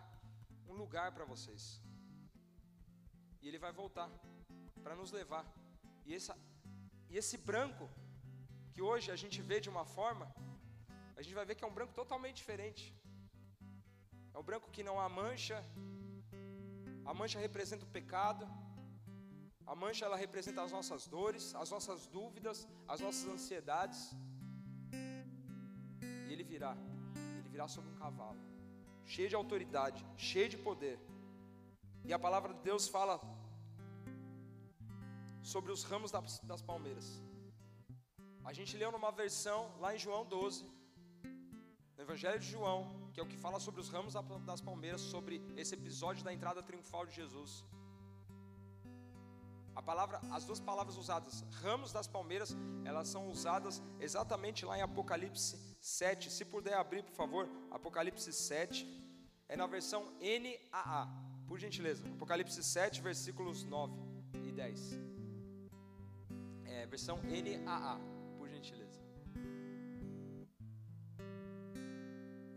um 0.71 0.75
lugar 0.81 1.07
para 1.15 1.25
vocês. 1.31 1.63
E 3.41 3.47
ele 3.47 3.59
vai 3.63 3.71
voltar 3.79 4.07
para 4.83 4.95
nos 4.99 5.11
levar. 5.19 5.43
E, 6.07 6.13
essa, 6.17 6.33
e 7.11 7.17
esse 7.21 7.37
branco, 7.49 7.85
que 8.71 8.81
hoje 8.89 9.07
a 9.15 9.17
gente 9.21 9.39
vê 9.49 9.57
de 9.65 9.69
uma 9.73 9.83
forma, 9.95 10.25
a 11.17 11.21
gente 11.23 11.33
vai 11.39 11.45
ver 11.49 11.55
que 11.55 11.65
é 11.67 11.69
um 11.69 11.77
branco 11.77 11.93
totalmente 12.01 12.37
diferente. 12.41 12.83
É 14.33 14.37
um 14.41 14.47
branco 14.49 14.69
que 14.75 14.83
não 14.89 14.95
há 15.01 15.07
mancha. 15.21 15.57
A 17.09 17.13
mancha 17.21 17.39
representa 17.47 17.85
o 17.87 17.93
pecado. 17.99 18.45
A 19.71 19.75
mancha 19.83 20.05
ela 20.05 20.19
representa 20.25 20.61
as 20.67 20.71
nossas 20.77 21.07
dores, 21.15 21.47
as 21.63 21.71
nossas 21.75 22.05
dúvidas, 22.17 22.67
as 22.87 23.01
nossas 23.07 23.27
ansiedades. 23.35 24.01
E 26.27 26.31
ele 26.35 26.45
virá. 26.53 26.75
Ele 27.39 27.49
virá 27.55 27.67
sobre 27.67 27.89
um 27.89 27.99
cavalo 28.05 28.49
cheio 29.13 29.29
de 29.31 29.37
autoridade, 29.41 30.01
cheio 30.29 30.49
de 30.53 30.57
poder. 30.67 30.97
E 32.07 32.13
a 32.17 32.19
palavra 32.25 32.53
de 32.53 32.61
Deus 32.69 32.87
fala 32.95 33.15
sobre 35.53 35.71
os 35.75 35.83
ramos 35.91 36.11
das, 36.15 36.39
das 36.51 36.61
palmeiras. 36.61 37.07
A 38.49 38.53
gente 38.57 38.77
leu 38.81 38.91
numa 38.95 39.11
versão 39.11 39.59
lá 39.83 39.89
em 39.95 39.99
João 40.05 40.23
12, 40.25 40.63
no 41.95 42.03
Evangelho 42.05 42.39
de 42.39 42.49
João, 42.55 42.79
que 43.13 43.19
é 43.19 43.23
o 43.23 43.31
que 43.31 43.37
fala 43.45 43.59
sobre 43.59 43.81
os 43.81 43.89
ramos 43.95 44.13
das 44.49 44.61
palmeiras, 44.69 45.01
sobre 45.01 45.35
esse 45.61 45.73
episódio 45.79 46.23
da 46.23 46.33
entrada 46.37 46.61
triunfal 46.69 47.05
de 47.07 47.15
Jesus. 47.21 47.51
A 49.79 49.81
palavra, 49.81 50.19
as 50.29 50.43
duas 50.43 50.59
palavras 50.59 50.97
usadas, 50.97 51.45
ramos 51.61 51.93
das 51.93 52.05
palmeiras, 52.05 52.49
elas 52.83 53.07
são 53.07 53.29
usadas 53.29 53.81
exatamente 53.97 54.65
lá 54.65 54.77
em 54.77 54.81
Apocalipse 54.81 55.57
7. 55.79 56.29
Se 56.29 56.43
puder 56.43 56.73
abrir, 56.73 57.01
por 57.01 57.13
favor, 57.13 57.47
Apocalipse 57.71 58.33
7. 58.33 58.85
É 59.47 59.55
na 59.55 59.67
versão 59.67 60.03
NAA, 60.19 61.07
por 61.47 61.57
gentileza. 61.57 62.03
Apocalipse 62.09 62.61
7, 62.61 63.01
versículos 63.01 63.63
9 63.63 63.93
e 64.43 64.51
10. 64.51 64.99
É, 66.65 66.85
versão 66.85 67.17
NAA, 67.23 67.97
por 68.37 68.49
gentileza. 68.49 68.99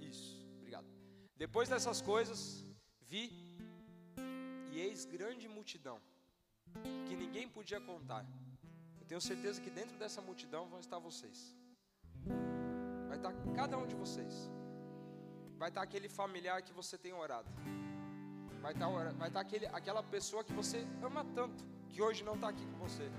Isso, 0.00 0.44
obrigado. 0.56 0.88
Depois 1.36 1.68
dessas 1.68 2.00
coisas, 2.00 2.66
vi 2.98 3.24
e 4.72 4.80
eis 4.80 5.04
grande 5.04 5.46
multidão 5.46 6.00
que 7.06 7.14
ninguém 7.16 7.48
podia 7.48 7.80
contar. 7.80 8.24
Eu 9.00 9.06
tenho 9.06 9.20
certeza 9.20 9.60
que 9.60 9.70
dentro 9.70 9.96
dessa 9.98 10.20
multidão 10.20 10.68
vão 10.68 10.80
estar 10.80 10.98
vocês. 10.98 11.56
Vai 13.08 13.16
estar 13.16 13.32
cada 13.54 13.76
um 13.76 13.86
de 13.86 13.94
vocês. 13.94 14.50
Vai 15.56 15.68
estar 15.68 15.82
aquele 15.82 16.08
familiar 16.08 16.62
que 16.62 16.72
você 16.72 16.96
tem 16.98 17.12
orado. 17.12 17.50
Vai 18.60 18.72
estar, 18.72 18.88
vai 19.14 19.28
estar 19.28 19.40
aquele, 19.40 19.66
aquela 19.66 20.02
pessoa 20.02 20.44
que 20.44 20.52
você 20.52 20.86
ama 21.02 21.24
tanto, 21.34 21.64
que 21.88 22.00
hoje 22.00 22.22
não 22.24 22.34
está 22.34 22.48
aqui 22.48 22.64
com 22.66 22.78
você. 22.78 23.10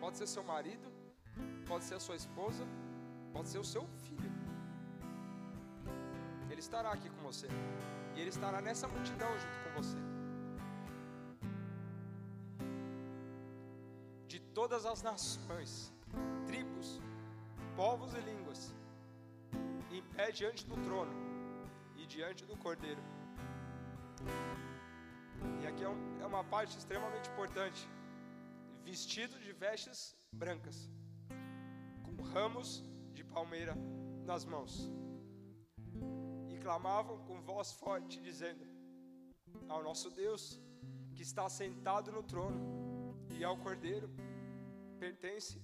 Pode 0.00 0.16
ser 0.16 0.26
seu 0.26 0.44
marido, 0.44 0.92
pode 1.66 1.84
ser 1.84 1.96
a 1.96 2.00
sua 2.00 2.16
esposa, 2.16 2.64
pode 3.32 3.48
ser 3.48 3.58
o 3.58 3.64
seu 3.64 3.86
filho. 4.04 4.30
Ele 6.50 6.60
estará 6.60 6.90
aqui 6.92 7.10
com 7.10 7.22
você. 7.22 7.48
E 8.16 8.20
ele 8.20 8.30
estará 8.30 8.60
nessa 8.60 8.88
multidão 8.88 9.28
junto 9.38 9.58
com 9.64 9.82
você. 9.82 10.17
Todas 14.68 14.84
as 14.84 15.02
nações, 15.02 15.90
tribos, 16.46 17.00
povos 17.74 18.12
e 18.12 18.20
línguas, 18.20 18.74
em 19.90 20.02
pé 20.14 20.30
diante 20.30 20.66
do 20.66 20.76
trono 20.84 21.10
e 21.96 22.06
diante 22.06 22.44
do 22.44 22.54
cordeiro. 22.54 23.00
E 25.62 25.66
aqui 25.66 25.82
é, 25.82 25.88
um, 25.88 26.20
é 26.20 26.26
uma 26.26 26.44
parte 26.44 26.76
extremamente 26.76 27.30
importante: 27.30 27.88
vestido 28.84 29.40
de 29.40 29.54
vestes 29.54 30.14
brancas, 30.30 30.90
com 32.04 32.22
ramos 32.34 32.84
de 33.14 33.24
palmeira 33.24 33.74
nas 34.26 34.44
mãos, 34.44 34.92
e 36.50 36.58
clamavam 36.58 37.24
com 37.24 37.40
voz 37.40 37.72
forte, 37.72 38.20
dizendo: 38.20 38.66
Ao 39.66 39.82
nosso 39.82 40.10
Deus 40.10 40.60
que 41.14 41.22
está 41.22 41.48
sentado 41.48 42.12
no 42.12 42.22
trono 42.22 43.16
e 43.30 43.42
ao 43.42 43.56
cordeiro 43.56 44.27
pertence 44.98 45.60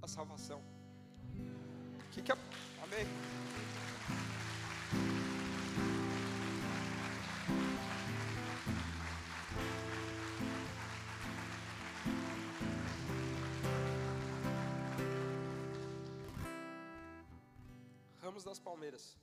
à 0.00 0.08
salvação. 0.08 0.62
Que 2.12 2.22
que 2.22 2.32
é? 2.32 2.36
Amém. 2.82 3.06
Ramos 18.22 18.42
das 18.42 18.58
palmeiras 18.58 19.18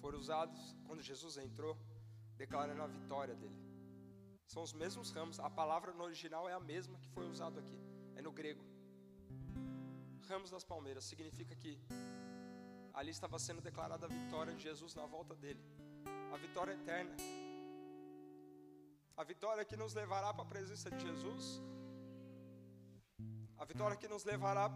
foram 0.00 0.18
usados 0.18 0.76
quando 0.86 1.02
Jesus 1.02 1.36
entrou, 1.38 1.76
declarando 2.36 2.82
a 2.82 2.86
vitória 2.86 3.34
dele. 3.34 3.67
São 4.52 4.62
os 4.62 4.72
mesmos 4.82 5.08
ramos, 5.16 5.38
a 5.38 5.50
palavra 5.60 5.92
no 5.92 6.04
original 6.08 6.44
é 6.48 6.54
a 6.54 6.60
mesma 6.72 6.98
que 7.02 7.08
foi 7.16 7.26
usado 7.32 7.56
aqui, 7.62 7.78
é 8.16 8.22
no 8.26 8.32
grego. 8.38 8.64
Ramos 10.28 10.50
das 10.54 10.64
palmeiras. 10.64 11.04
Significa 11.04 11.54
que 11.62 11.72
ali 12.94 13.10
estava 13.10 13.38
sendo 13.46 13.60
declarada 13.60 14.06
a 14.06 14.08
vitória 14.08 14.54
de 14.54 14.62
Jesus 14.68 14.94
na 15.00 15.04
volta 15.14 15.34
dele, 15.42 15.62
a 16.34 16.38
vitória 16.44 16.72
eterna, 16.72 17.14
a 19.20 19.24
vitória 19.32 19.66
que 19.70 19.76
nos 19.82 19.92
levará 20.00 20.32
para 20.32 20.44
a 20.46 20.52
presença 20.54 20.90
de 20.90 21.00
Jesus, 21.06 21.44
a 23.58 23.66
vitória 23.66 23.98
que 24.02 24.08
nos 24.14 24.24
levará 24.32 24.66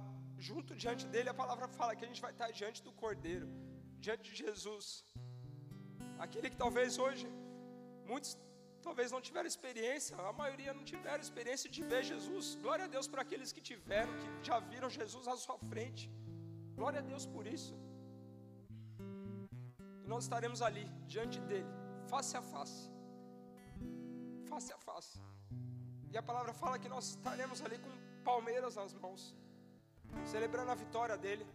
junto 0.48 0.76
diante 0.84 1.06
dele. 1.06 1.30
A 1.30 1.38
palavra 1.42 1.66
fala 1.66 1.96
que 1.96 2.04
a 2.04 2.08
gente 2.08 2.20
vai 2.26 2.32
estar 2.36 2.50
diante 2.60 2.82
do 2.82 2.92
Cordeiro, 2.92 3.48
diante 4.04 4.24
de 4.30 4.36
Jesus, 4.44 4.84
aquele 6.18 6.50
que 6.50 6.60
talvez 6.64 6.98
hoje 6.98 7.26
muitos 8.06 8.32
talvez 8.86 9.10
não 9.14 9.20
tiveram 9.28 9.48
experiência, 9.54 10.16
a 10.30 10.32
maioria 10.42 10.72
não 10.78 10.84
tiveram 10.92 11.22
experiência 11.28 11.68
de 11.74 11.82
ver 11.90 12.02
Jesus. 12.12 12.46
Glória 12.64 12.86
a 12.86 12.92
Deus 12.94 13.08
por 13.12 13.20
aqueles 13.24 13.52
que 13.56 13.62
tiveram, 13.70 14.12
que 14.20 14.28
já 14.48 14.58
viram 14.72 14.90
Jesus 15.00 15.26
à 15.34 15.36
sua 15.44 15.58
frente. 15.70 16.04
Glória 16.80 17.00
a 17.02 17.06
Deus 17.12 17.26
por 17.34 17.46
isso. 17.56 17.74
E 20.04 20.08
nós 20.12 20.24
estaremos 20.24 20.62
ali 20.68 20.84
diante 21.14 21.40
dele, 21.50 21.72
face 22.12 22.36
a 22.40 22.42
face 22.54 22.92
face 24.52 24.70
a 24.78 24.80
face. 24.88 25.18
E 26.12 26.16
a 26.20 26.24
palavra 26.30 26.52
fala 26.62 26.78
que 26.82 26.88
nós 26.94 27.04
estaremos 27.14 27.58
ali 27.66 27.78
com 27.84 27.92
palmeiras 28.30 28.74
nas 28.80 28.92
mãos, 29.02 29.20
celebrando 30.32 30.70
a 30.74 30.74
vitória 30.74 31.16
dele. 31.24 31.46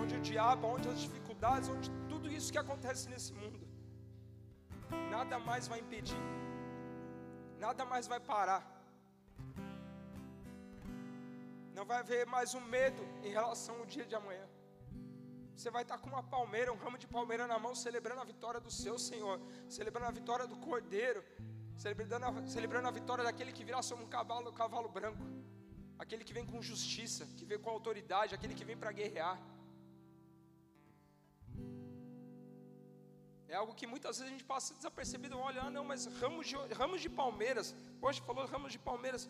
Onde 0.00 0.14
o 0.18 0.20
diabo, 0.28 0.66
onde 0.74 0.88
as 0.92 1.00
dificuldades, 1.06 1.68
onde 1.74 1.90
tudo 2.12 2.26
isso 2.36 2.50
que 2.54 2.60
acontece 2.64 3.04
nesse 3.12 3.32
mundo, 3.40 3.67
nada 5.28 5.44
mais 5.44 5.68
vai 5.70 5.78
impedir, 5.84 6.20
nada 7.64 7.84
mais 7.84 8.06
vai 8.12 8.18
parar. 8.18 8.62
Não 11.76 11.84
vai 11.90 11.98
haver 11.98 12.22
mais 12.26 12.54
um 12.58 12.62
medo 12.76 13.02
em 13.22 13.32
relação 13.38 13.74
ao 13.80 13.84
dia 13.94 14.06
de 14.10 14.14
amanhã. 14.20 14.46
Você 15.54 15.70
vai 15.70 15.82
estar 15.82 15.98
com 15.98 16.08
uma 16.14 16.22
palmeira, 16.22 16.72
um 16.72 16.80
ramo 16.84 16.96
de 16.96 17.06
palmeira 17.06 17.46
na 17.46 17.58
mão, 17.58 17.74
celebrando 17.74 18.22
a 18.22 18.24
vitória 18.24 18.60
do 18.66 18.70
seu 18.70 18.96
Senhor, 18.98 19.38
celebrando 19.68 20.08
a 20.08 20.14
vitória 20.20 20.46
do 20.46 20.56
Cordeiro, 20.56 21.22
celebrando 21.76 22.24
a, 22.24 22.46
celebrando 22.46 22.88
a 22.88 22.90
vitória 22.90 23.22
daquele 23.22 23.52
que 23.52 23.64
virá 23.70 23.82
sobre 23.82 24.06
um 24.06 24.08
cavalo, 24.08 24.48
um 24.48 24.58
cavalo 24.62 24.88
branco, 24.88 25.22
aquele 25.98 26.24
que 26.24 26.32
vem 26.32 26.46
com 26.46 26.62
justiça, 26.62 27.26
que 27.36 27.44
vem 27.44 27.58
com 27.58 27.68
autoridade, 27.68 28.34
aquele 28.34 28.54
que 28.54 28.64
vem 28.64 28.78
para 28.78 28.92
guerrear. 28.92 29.38
É 33.48 33.54
algo 33.54 33.74
que 33.74 33.86
muitas 33.86 34.18
vezes 34.18 34.30
a 34.30 34.34
gente 34.34 34.44
passa 34.44 34.74
desapercebido, 34.74 35.38
olha, 35.38 35.62
ah, 35.62 35.70
não, 35.70 35.84
mas 35.90 36.04
ramos 36.20 36.46
de, 36.46 36.56
ramos 36.80 37.00
de 37.00 37.08
palmeiras, 37.08 37.74
hoje 38.00 38.20
falou 38.20 38.44
ramos 38.46 38.72
de 38.72 38.78
palmeiras, 38.78 39.28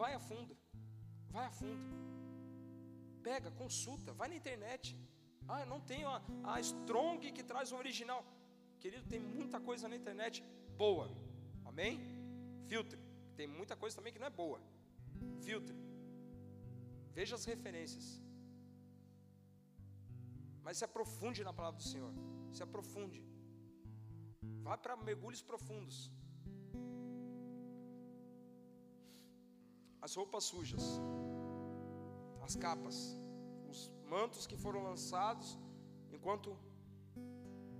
vai 0.00 0.14
a 0.14 0.20
fundo, 0.28 0.56
vai 1.28 1.46
a 1.46 1.50
fundo, 1.50 1.84
pega, 3.22 3.50
consulta, 3.50 4.14
vai 4.20 4.28
na 4.28 4.36
internet, 4.42 4.96
ah, 5.46 5.66
não 5.66 5.80
tenho 5.80 6.08
a, 6.08 6.22
a 6.44 6.60
Strong 6.60 7.30
que 7.32 7.42
traz 7.42 7.72
o 7.72 7.76
original. 7.76 8.24
Querido, 8.78 9.04
tem 9.12 9.20
muita 9.20 9.60
coisa 9.60 9.88
na 9.88 9.96
internet 9.96 10.42
boa. 10.76 11.06
Amém? 11.64 12.00
Filtre. 12.66 12.98
Tem 13.36 13.46
muita 13.46 13.76
coisa 13.76 13.96
também 13.96 14.12
que 14.12 14.18
não 14.18 14.28
é 14.28 14.30
boa. 14.30 14.60
Filtre. 15.42 15.76
Veja 17.12 17.34
as 17.34 17.44
referências. 17.44 18.06
Mas 20.62 20.78
se 20.78 20.84
aprofunde 20.84 21.42
na 21.42 21.52
palavra 21.52 21.78
do 21.78 21.88
Senhor. 21.92 22.12
Se 22.52 22.62
aprofunde. 22.62 23.22
Vá 24.62 24.76
para 24.76 24.96
mergulhos 24.96 25.42
profundos. 25.42 26.10
As 30.02 30.14
roupas 30.14 30.44
sujas. 30.44 30.84
As 32.42 32.56
capas 32.56 32.96
mantos 34.10 34.44
que 34.50 34.56
foram 34.56 34.82
lançados 34.82 35.56
enquanto 36.10 36.58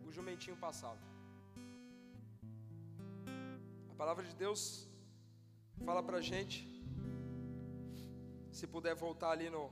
o 0.06 0.12
jumentinho 0.12 0.56
passava. 0.56 1.00
A 3.90 3.94
palavra 3.94 4.24
de 4.24 4.34
Deus 4.36 4.88
fala 5.84 6.02
para 6.02 6.18
a 6.18 6.22
gente, 6.32 6.56
se 8.52 8.66
puder 8.66 8.94
voltar 8.94 9.32
ali 9.32 9.50
no 9.50 9.64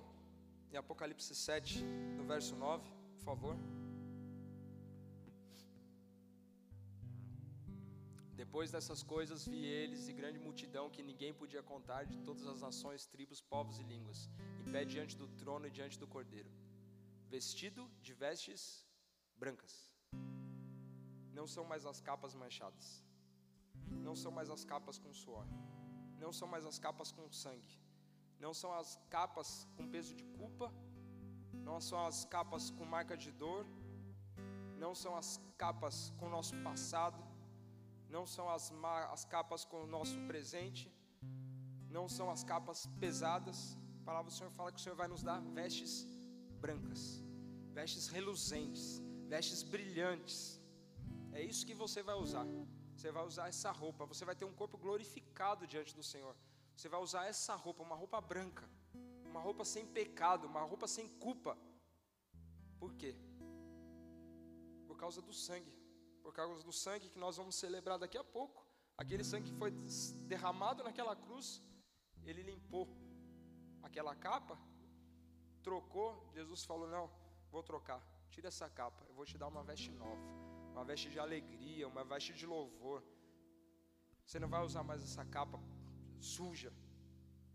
em 0.72 0.76
Apocalipse 0.76 1.34
7, 1.34 1.82
no 2.18 2.24
verso 2.24 2.54
9, 2.56 2.86
por 3.14 3.22
favor. 3.24 3.56
Depois 8.48 8.70
dessas 8.74 9.00
coisas 9.02 9.46
vi 9.46 9.62
eles 9.78 10.08
e 10.08 10.12
grande 10.20 10.38
multidão 10.44 10.84
que 10.94 11.02
ninguém 11.08 11.32
podia 11.40 11.62
contar 11.62 12.04
de 12.10 12.16
todas 12.28 12.46
as 12.52 12.62
nações, 12.66 13.04
tribos, 13.14 13.42
povos 13.42 13.78
e 13.78 13.82
línguas, 13.82 14.20
em 14.60 14.72
pé 14.72 14.86
diante 14.86 15.14
do 15.20 15.28
trono 15.40 15.66
e 15.66 15.70
diante 15.78 15.98
do 16.02 16.06
cordeiro, 16.14 16.50
vestido 17.34 17.82
de 18.00 18.14
vestes 18.22 18.62
brancas. 19.36 19.74
Não 21.38 21.46
são 21.54 21.62
mais 21.72 21.84
as 21.84 22.00
capas 22.00 22.34
manchadas, 22.42 23.04
não 24.06 24.16
são 24.16 24.32
mais 24.32 24.48
as 24.56 24.64
capas 24.64 24.98
com 24.98 25.12
suor, 25.12 25.46
não 26.18 26.32
são 26.32 26.48
mais 26.48 26.64
as 26.64 26.78
capas 26.78 27.12
com 27.12 27.30
sangue, 27.30 27.78
não 28.40 28.54
são 28.54 28.72
as 28.72 28.98
capas 29.10 29.68
com 29.76 29.90
peso 29.90 30.14
de 30.14 30.24
culpa, 30.38 30.72
não 31.52 31.82
são 31.82 32.00
as 32.06 32.24
capas 32.24 32.70
com 32.70 32.86
marca 32.96 33.14
de 33.14 33.30
dor, 33.30 33.66
não 34.84 34.94
são 34.94 35.14
as 35.22 35.38
capas 35.58 36.14
com 36.18 36.30
nosso 36.30 36.56
passado 36.68 37.27
não 38.08 38.26
são 38.26 38.48
as, 38.48 38.72
as 39.12 39.24
capas 39.24 39.64
com 39.64 39.84
o 39.84 39.86
nosso 39.86 40.18
presente, 40.26 40.92
não 41.90 42.08
são 42.08 42.30
as 42.30 42.42
capas 42.42 42.86
pesadas. 43.00 43.76
A 44.02 44.04
palavra 44.04 44.30
do 44.30 44.36
Senhor 44.36 44.50
fala 44.50 44.72
que 44.72 44.78
o 44.78 44.82
Senhor 44.82 44.96
vai 44.96 45.08
nos 45.08 45.22
dar 45.22 45.40
vestes 45.40 46.06
brancas, 46.60 47.22
vestes 47.72 48.08
reluzentes, 48.08 49.00
vestes 49.26 49.62
brilhantes. 49.62 50.60
É 51.32 51.42
isso 51.42 51.66
que 51.66 51.74
você 51.74 52.02
vai 52.02 52.14
usar. 52.14 52.46
Você 52.96 53.12
vai 53.12 53.24
usar 53.24 53.48
essa 53.48 53.70
roupa, 53.70 54.06
você 54.06 54.24
vai 54.24 54.34
ter 54.34 54.44
um 54.44 54.52
corpo 54.52 54.76
glorificado 54.76 55.66
diante 55.66 55.94
do 55.94 56.02
Senhor. 56.02 56.34
Você 56.74 56.88
vai 56.88 57.00
usar 57.00 57.26
essa 57.26 57.54
roupa, 57.54 57.82
uma 57.82 57.94
roupa 57.94 58.20
branca, 58.20 58.68
uma 59.24 59.40
roupa 59.40 59.64
sem 59.64 59.86
pecado, 59.86 60.46
uma 60.46 60.62
roupa 60.62 60.88
sem 60.88 61.08
culpa. 61.08 61.56
Por 62.78 62.94
quê? 62.94 63.14
Por 64.86 64.96
causa 64.96 65.20
do 65.20 65.32
sangue 65.32 65.77
por 66.28 66.34
causa 66.34 66.62
do 66.62 66.72
sangue 66.84 67.08
que 67.12 67.18
nós 67.18 67.38
vamos 67.38 67.54
celebrar 67.54 67.98
daqui 67.98 68.18
a 68.18 68.22
pouco. 68.22 68.62
Aquele 69.02 69.24
sangue 69.24 69.50
que 69.50 69.58
foi 69.60 69.70
derramado 70.32 70.84
naquela 70.84 71.16
cruz, 71.16 71.46
ele 72.22 72.42
limpou 72.42 72.86
aquela 73.82 74.14
capa, 74.14 74.58
trocou. 75.62 76.10
Jesus 76.34 76.66
falou: 76.66 76.86
Não, 76.86 77.10
vou 77.50 77.62
trocar, 77.62 78.00
tira 78.30 78.48
essa 78.48 78.68
capa, 78.68 79.02
eu 79.08 79.14
vou 79.14 79.24
te 79.24 79.38
dar 79.38 79.48
uma 79.48 79.62
veste 79.70 79.90
nova, 79.90 80.26
uma 80.74 80.84
veste 80.84 81.08
de 81.08 81.18
alegria, 81.18 81.88
uma 81.88 82.04
veste 82.04 82.34
de 82.34 82.44
louvor. 82.44 83.02
Você 84.26 84.38
não 84.38 84.50
vai 84.54 84.62
usar 84.62 84.82
mais 84.82 85.02
essa 85.02 85.24
capa 85.24 85.58
suja, 86.20 86.70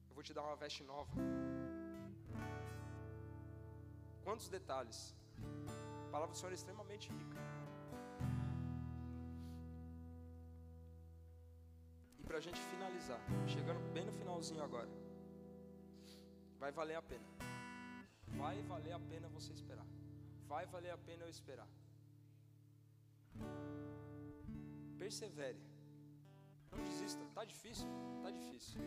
eu 0.10 0.16
vou 0.16 0.24
te 0.24 0.34
dar 0.34 0.42
uma 0.42 0.56
veste 0.56 0.84
nova. 0.84 1.14
Quantos 4.24 4.50
detalhes? 4.50 5.16
A 6.08 6.12
palavra 6.12 6.34
do 6.34 6.40
Senhor 6.40 6.52
é 6.52 6.56
extremamente 6.56 7.12
rica. 7.12 7.63
Para 12.26 12.38
a 12.38 12.42
gente 12.42 12.60
finalizar, 12.72 13.20
chegando 13.48 13.82
bem 13.94 14.06
no 14.06 14.12
finalzinho 14.12 14.64
agora, 14.64 14.90
vai 16.60 16.72
valer 16.72 16.96
a 16.96 17.02
pena. 17.02 17.28
Vai 18.38 18.62
valer 18.64 18.94
a 18.94 19.00
pena 19.00 19.28
você 19.30 19.52
esperar. 19.54 19.86
Vai 20.48 20.66
valer 20.66 20.92
a 20.92 20.98
pena 20.98 21.24
eu 21.24 21.30
esperar. 21.30 21.68
Persevere. 24.98 25.62
Não 26.72 26.84
desista. 26.84 27.24
Tá 27.36 27.44
difícil? 27.46 27.88
Tá 28.24 28.32
difícil. 28.32 28.82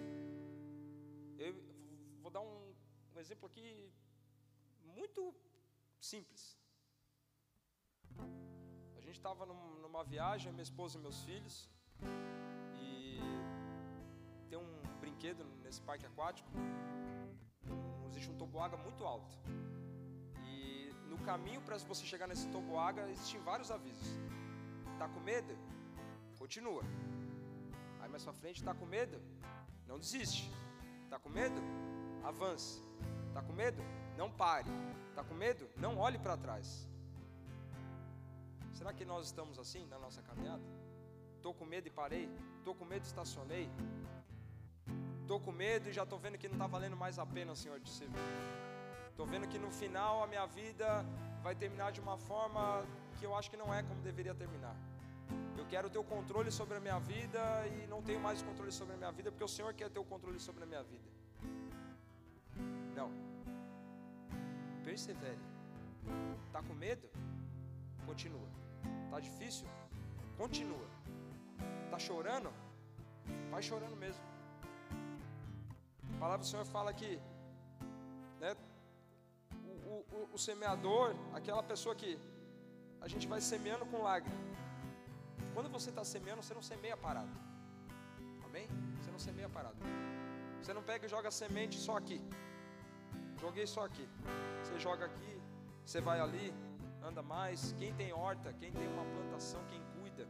Eu 1.38 1.54
vou 2.22 2.30
dar 2.30 2.40
um, 2.40 2.74
um 3.14 3.18
exemplo 3.20 3.46
aqui 3.46 3.92
muito 4.82 5.34
simples. 6.00 6.58
A 8.96 9.00
gente 9.00 9.16
estava 9.16 9.44
num, 9.46 9.78
numa 9.80 10.02
viagem, 10.02 10.52
minha 10.52 10.62
esposa 10.62 10.98
e 10.98 11.00
meus 11.00 11.22
filhos 11.22 11.68
tem 14.46 14.58
um 14.58 14.82
brinquedo 15.00 15.44
nesse 15.62 15.80
parque 15.82 16.06
aquático, 16.06 16.48
existe 18.08 18.30
um 18.30 18.36
toboágua 18.36 18.78
muito 18.78 19.04
alto. 19.04 19.36
E 20.44 20.90
no 21.08 21.18
caminho 21.18 21.60
para 21.62 21.76
você 21.78 22.04
chegar 22.04 22.26
nesse 22.26 22.48
toboágua 22.48 23.02
existem 23.10 23.40
vários 23.40 23.70
avisos. 23.70 24.18
Tá 24.98 25.08
com 25.08 25.20
medo? 25.20 25.56
Continua. 26.38 26.82
Aí 28.00 28.08
mais 28.08 28.24
pra 28.24 28.32
frente, 28.32 28.64
tá 28.64 28.74
com 28.74 28.86
medo? 28.86 29.20
Não 29.86 29.98
desiste. 29.98 30.50
Tá 31.10 31.18
com 31.18 31.28
medo? 31.28 31.60
Avance. 32.24 32.82
Tá 33.32 33.42
com 33.42 33.52
medo? 33.52 33.82
Não 34.16 34.30
pare. 34.30 34.70
Está 35.10 35.22
com 35.22 35.34
medo? 35.34 35.68
Não 35.76 35.98
olhe 35.98 36.18
para 36.18 36.36
trás. 36.36 36.88
Será 38.72 38.92
que 38.92 39.04
nós 39.04 39.26
estamos 39.26 39.58
assim 39.58 39.86
na 39.86 39.98
nossa 39.98 40.22
caminhada? 40.22 40.62
Estou 41.36 41.54
com 41.54 41.64
medo 41.64 41.86
e 41.88 41.90
parei. 41.90 42.28
Estou 42.58 42.74
com 42.74 42.84
medo 42.84 43.04
e 43.04 43.06
estacionei. 43.06 43.70
Estou 45.26 45.40
com 45.40 45.50
medo 45.50 45.88
e 45.90 45.92
já 45.92 46.04
estou 46.04 46.20
vendo 46.24 46.38
que 46.38 46.46
não 46.46 46.54
está 46.54 46.68
valendo 46.68 46.96
mais 46.96 47.18
a 47.18 47.26
pena, 47.26 47.52
Senhor, 47.60 47.80
de 47.80 47.90
servir. 47.90 48.28
Estou 49.10 49.26
vendo 49.26 49.48
que 49.48 49.58
no 49.58 49.70
final 49.72 50.22
a 50.22 50.26
minha 50.28 50.46
vida 50.46 51.04
vai 51.42 51.52
terminar 51.62 51.90
de 51.90 52.00
uma 52.00 52.16
forma 52.16 52.62
que 53.18 53.26
eu 53.26 53.34
acho 53.34 53.50
que 53.50 53.56
não 53.56 53.74
é 53.74 53.82
como 53.82 54.00
deveria 54.02 54.32
terminar. 54.42 54.76
Eu 55.58 55.66
quero 55.66 55.90
ter 55.90 55.98
o 55.98 56.04
controle 56.04 56.52
sobre 56.52 56.76
a 56.76 56.80
minha 56.80 57.00
vida 57.00 57.40
e 57.66 57.88
não 57.88 58.00
tenho 58.02 58.20
mais 58.20 58.40
controle 58.40 58.70
sobre 58.70 58.94
a 58.94 58.96
minha 58.96 59.10
vida 59.10 59.32
porque 59.32 59.42
o 59.42 59.48
Senhor 59.48 59.74
quer 59.74 59.90
ter 59.90 59.98
o 59.98 60.04
controle 60.04 60.38
sobre 60.38 60.62
a 60.62 60.66
minha 60.66 60.84
vida. 60.84 61.10
Não. 62.94 63.10
Persevere. 64.84 65.44
Está 66.46 66.62
com 66.62 66.72
medo? 66.72 67.10
Continua. 68.06 68.48
Está 69.06 69.18
difícil? 69.18 69.66
Continua. 70.38 70.88
Está 71.86 71.98
chorando? 71.98 72.52
Vai 73.50 73.60
chorando 73.60 73.96
mesmo. 73.96 74.35
A 76.16 76.18
palavra 76.18 76.38
do 76.38 76.46
Senhor 76.46 76.64
fala 76.64 76.92
que 76.94 77.20
né, 78.40 78.56
o, 79.92 79.94
o, 80.16 80.28
o 80.32 80.38
semeador, 80.38 81.14
aquela 81.34 81.62
pessoa 81.62 81.94
que 81.94 82.18
a 83.02 83.08
gente 83.12 83.26
vai 83.32 83.40
semeando 83.40 83.84
com 83.84 84.02
lágrimas. 84.02 84.40
Quando 85.52 85.68
você 85.68 85.90
está 85.90 86.04
semeando, 86.04 86.42
você 86.42 86.54
não 86.54 86.62
semeia 86.62 86.96
parado. 86.96 87.34
Amém? 88.46 88.66
Você 88.98 89.10
não 89.10 89.18
semeia 89.18 89.48
parado. 89.48 89.76
Você 90.62 90.72
não 90.72 90.82
pega 90.82 91.04
e 91.04 91.08
joga 91.08 91.30
semente 91.30 91.76
só 91.78 91.98
aqui. 91.98 92.18
Joguei 93.38 93.66
só 93.66 93.84
aqui. 93.84 94.08
Você 94.62 94.78
joga 94.78 95.04
aqui, 95.04 95.40
você 95.84 96.00
vai 96.00 96.18
ali, 96.18 96.52
anda 97.02 97.22
mais. 97.22 97.72
Quem 97.78 97.92
tem 97.94 98.10
horta, 98.14 98.54
quem 98.54 98.72
tem 98.72 98.88
uma 98.88 99.04
plantação, 99.04 99.62
quem 99.66 99.82
cuida. 99.94 100.26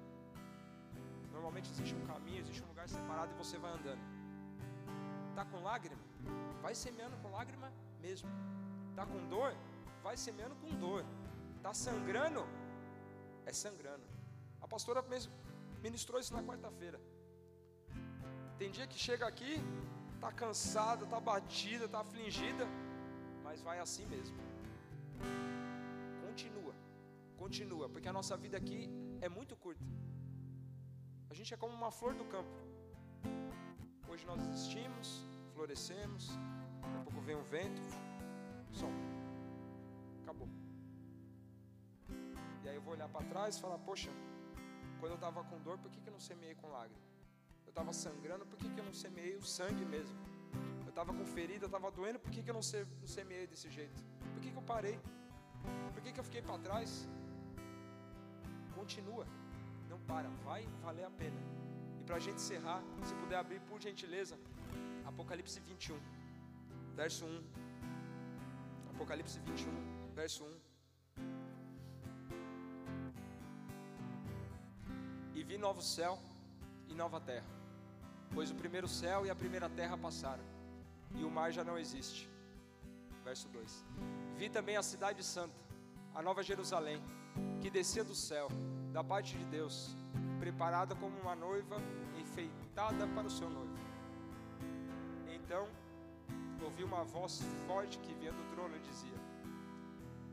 Normalmente 1.33 1.71
existe 1.71 1.95
um 1.95 2.05
caminho, 2.07 2.41
existe 2.41 2.63
um 2.65 2.69
lugar 2.69 2.89
separado 2.89 3.33
e 3.33 3.39
você 3.39 3.57
vai 3.57 3.73
andando. 3.73 4.16
Tá 5.37 5.45
com 5.45 5.63
lágrima? 5.63 6.03
Vai 6.63 6.75
semeando 6.75 7.17
com 7.19 7.31
lágrima 7.31 7.73
mesmo. 8.01 8.29
Tá 8.97 9.05
com 9.11 9.29
dor? 9.29 9.55
Vai 10.03 10.17
semeando 10.17 10.57
com 10.57 10.71
dor. 10.85 11.05
Tá 11.63 11.73
sangrando? 11.75 12.43
É 13.45 13.53
sangrando. 13.53 14.07
A 14.61 14.67
pastora 14.67 15.05
ministrou 15.83 16.19
isso 16.19 16.35
na 16.35 16.43
quarta-feira. 16.43 17.01
Tem 18.59 18.71
dia 18.71 18.87
que 18.87 18.99
chega 18.99 19.27
aqui, 19.27 19.55
tá 20.21 20.33
cansada, 20.33 21.07
tá 21.07 21.21
batida, 21.21 21.87
tá 21.87 22.01
afligida 22.01 22.67
mas 23.47 23.63
vai 23.63 23.79
assim 23.79 24.05
mesmo. 24.07 24.37
Continua, 26.27 26.75
continua, 27.43 27.89
porque 27.89 28.09
a 28.09 28.13
nossa 28.13 28.37
vida 28.37 28.57
aqui 28.57 28.81
é 29.21 29.29
muito 29.29 29.55
curta. 29.57 29.85
A 31.31 31.35
gente 31.35 31.55
é 31.55 31.57
como 31.57 31.73
uma 31.73 31.91
flor 31.91 32.13
do 32.15 32.25
campo. 32.25 32.66
Hoje 34.17 34.25
nós 34.25 34.41
existimos, 34.49 35.27
florescemos, 35.53 36.29
daqui 36.81 36.97
a 36.97 37.03
pouco 37.03 37.21
vem 37.21 37.37
um 37.37 37.43
vento, 37.43 37.83
som, 38.73 38.91
acabou. 40.23 40.49
E 42.63 42.67
aí 42.67 42.77
eu 42.77 42.81
vou 42.81 42.95
olhar 42.95 43.11
para 43.11 43.27
trás 43.27 43.59
e 43.59 43.61
falar: 43.61 43.77
Poxa, 43.81 44.09
quando 44.99 45.13
eu 45.13 45.17
estava 45.17 45.45
com 45.45 45.61
dor, 45.61 45.77
por 45.77 45.91
que, 45.91 46.01
que 46.01 46.09
eu 46.09 46.13
não 46.15 46.19
semeei 46.19 46.55
com 46.55 46.71
lágrima? 46.71 46.99
Eu 47.67 47.69
estava 47.69 47.93
sangrando, 47.93 48.47
por 48.47 48.57
que, 48.59 48.71
que 48.71 48.81
eu 48.81 48.85
não 48.87 48.95
semeei 48.95 49.37
o 49.37 49.43
sangue 49.43 49.85
mesmo? 49.85 50.19
estava 50.89 51.13
com 51.13 51.27
ferida, 51.27 51.67
estava 51.67 51.91
doendo, 51.91 52.19
por 52.19 52.31
que, 52.31 52.43
que 52.43 52.49
eu 52.49 52.55
não, 52.55 52.63
não 53.03 53.07
semeei 53.07 53.47
desse 53.47 53.69
jeito? 53.69 54.03
Por 54.33 54.41
que, 54.41 54.51
que 54.51 54.57
eu 54.57 54.63
parei? 54.63 54.99
Por 55.93 56.03
que, 56.03 56.11
que 56.11 56.21
eu 56.21 56.25
fiquei 56.25 56.41
para 56.41 56.59
trás? 56.59 57.07
Continua, 58.75 59.27
não 59.91 60.01
para, 60.01 60.31
vai 60.43 60.67
valer 60.83 61.05
a 61.05 61.11
pena. 61.11 61.56
Para 62.07 62.17
a 62.17 62.19
gente 62.19 62.37
encerrar, 62.37 62.83
se 63.05 63.15
puder 63.15 63.37
abrir 63.37 63.61
por 63.69 63.81
gentileza, 63.81 64.39
Apocalipse 65.05 65.59
21, 65.61 65.99
verso 66.95 67.25
1. 67.25 67.45
Apocalipse 68.95 69.41
21, 69.41 70.15
verso 70.15 70.45
1. 70.45 70.67
E 75.35 75.43
vi 75.43 75.59
novo 75.59 75.83
céu 75.83 76.19
e 76.89 76.95
nova 76.95 77.21
terra, 77.21 77.47
pois 78.33 78.51
o 78.51 78.55
primeiro 78.55 78.89
céu 78.89 79.27
e 79.27 79.31
a 79.31 79.35
primeira 79.35 79.69
terra 79.69 79.99
passaram 79.99 80.45
e 81.15 81.25
o 81.25 81.31
mar 81.31 81.51
já 81.53 81.65
não 81.65 81.79
existe. 81.79 82.29
Verso 83.25 83.49
2: 83.49 83.85
Vi 84.37 84.49
também 84.49 84.77
a 84.77 84.83
cidade 84.83 85.23
santa, 85.25 85.61
a 86.15 86.23
nova 86.23 86.43
Jerusalém, 86.43 87.03
que 87.61 87.69
descia 87.69 88.05
do 88.05 88.15
céu, 88.15 88.49
da 88.93 89.03
parte 89.03 89.37
de 89.37 89.45
Deus, 89.47 89.97
preparada 90.39 90.95
como 90.95 91.19
uma 91.21 91.35
noiva 91.35 91.77
enfeitada 92.19 93.07
para 93.09 93.27
o 93.27 93.31
seu 93.31 93.49
noivo. 93.49 93.77
Então 95.35 95.67
ouvi 96.63 96.85
uma 96.85 97.05
voz 97.05 97.43
forte 97.67 97.99
que 97.99 98.15
vinha 98.15 98.33
do 98.33 98.45
trono 98.55 98.77
e 98.77 98.81
dizia: 98.81 99.19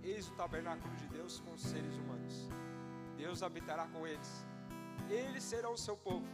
Eis 0.04 0.28
o 0.28 0.34
tabernáculo 0.34 0.94
de 0.96 1.08
Deus 1.08 1.40
com 1.40 1.54
os 1.54 1.62
seres 1.62 1.96
humanos. 1.98 2.50
Deus 3.18 3.44
habitará 3.44 3.88
com 3.88 4.06
eles. 4.06 4.46
Eles 5.10 5.44
serão 5.44 5.74
o 5.74 5.78
seu 5.78 5.96
povo. 5.96 6.28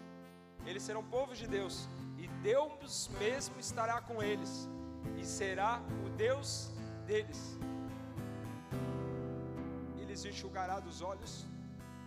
Eles 0.66 0.84
serão 0.84 1.04
povos 1.04 1.38
de 1.38 1.48
Deus 1.48 1.88
e 2.20 2.28
Deus 2.44 3.10
mesmo 3.18 3.58
estará 3.60 4.02
com 4.02 4.22
eles, 4.22 4.70
e 5.18 5.24
será 5.24 5.82
o 6.06 6.10
Deus 6.10 6.70
deles. 7.08 7.58
E 9.98 10.04
lhes 10.04 10.26
enxugará 10.26 10.80
dos 10.82 11.02
olhos 11.02 11.48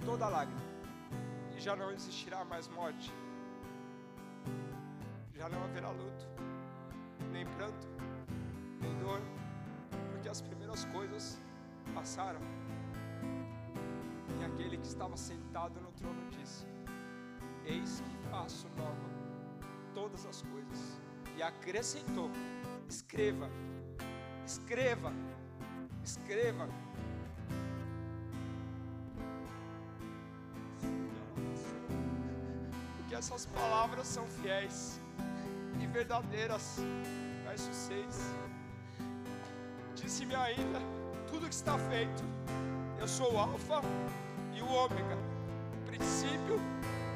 toda 0.04 0.28
lágrima, 0.28 0.60
já 1.62 1.76
não 1.76 1.92
existirá 1.92 2.44
mais 2.44 2.66
morte, 2.66 3.12
já 5.32 5.48
não 5.48 5.62
haverá 5.62 5.90
luto, 5.90 6.26
nem 7.30 7.46
pranto, 7.46 7.86
nem 8.80 8.92
dor, 8.98 9.20
porque 10.10 10.28
as 10.28 10.40
primeiras 10.40 10.84
coisas 10.86 11.40
passaram. 11.94 12.40
E 14.40 14.44
aquele 14.44 14.76
que 14.76 14.86
estava 14.88 15.16
sentado 15.16 15.80
no 15.80 15.92
trono 15.92 16.28
disse: 16.30 16.66
Eis 17.64 18.00
que 18.00 18.28
faço 18.28 18.68
nova 18.76 19.08
todas 19.94 20.26
as 20.26 20.42
coisas. 20.42 21.00
E 21.36 21.42
acrescentou: 21.44 22.28
escreva, 22.88 23.48
escreva, 24.44 25.12
escreva. 26.02 26.68
Essas 33.22 33.46
palavras 33.46 34.08
são 34.08 34.26
fiéis 34.26 35.00
e 35.80 35.86
verdadeiras. 35.86 36.78
Verso 37.44 37.72
6. 37.72 38.34
Disse-me 39.94 40.34
ainda: 40.34 40.80
tudo 41.30 41.48
que 41.48 41.54
está 41.54 41.78
feito, 41.78 42.24
eu 43.00 43.06
sou 43.06 43.34
o 43.34 43.38
Alfa 43.38 43.80
e 44.52 44.60
o 44.60 44.66
Ômega, 44.66 45.16
o 45.72 45.86
princípio 45.86 46.58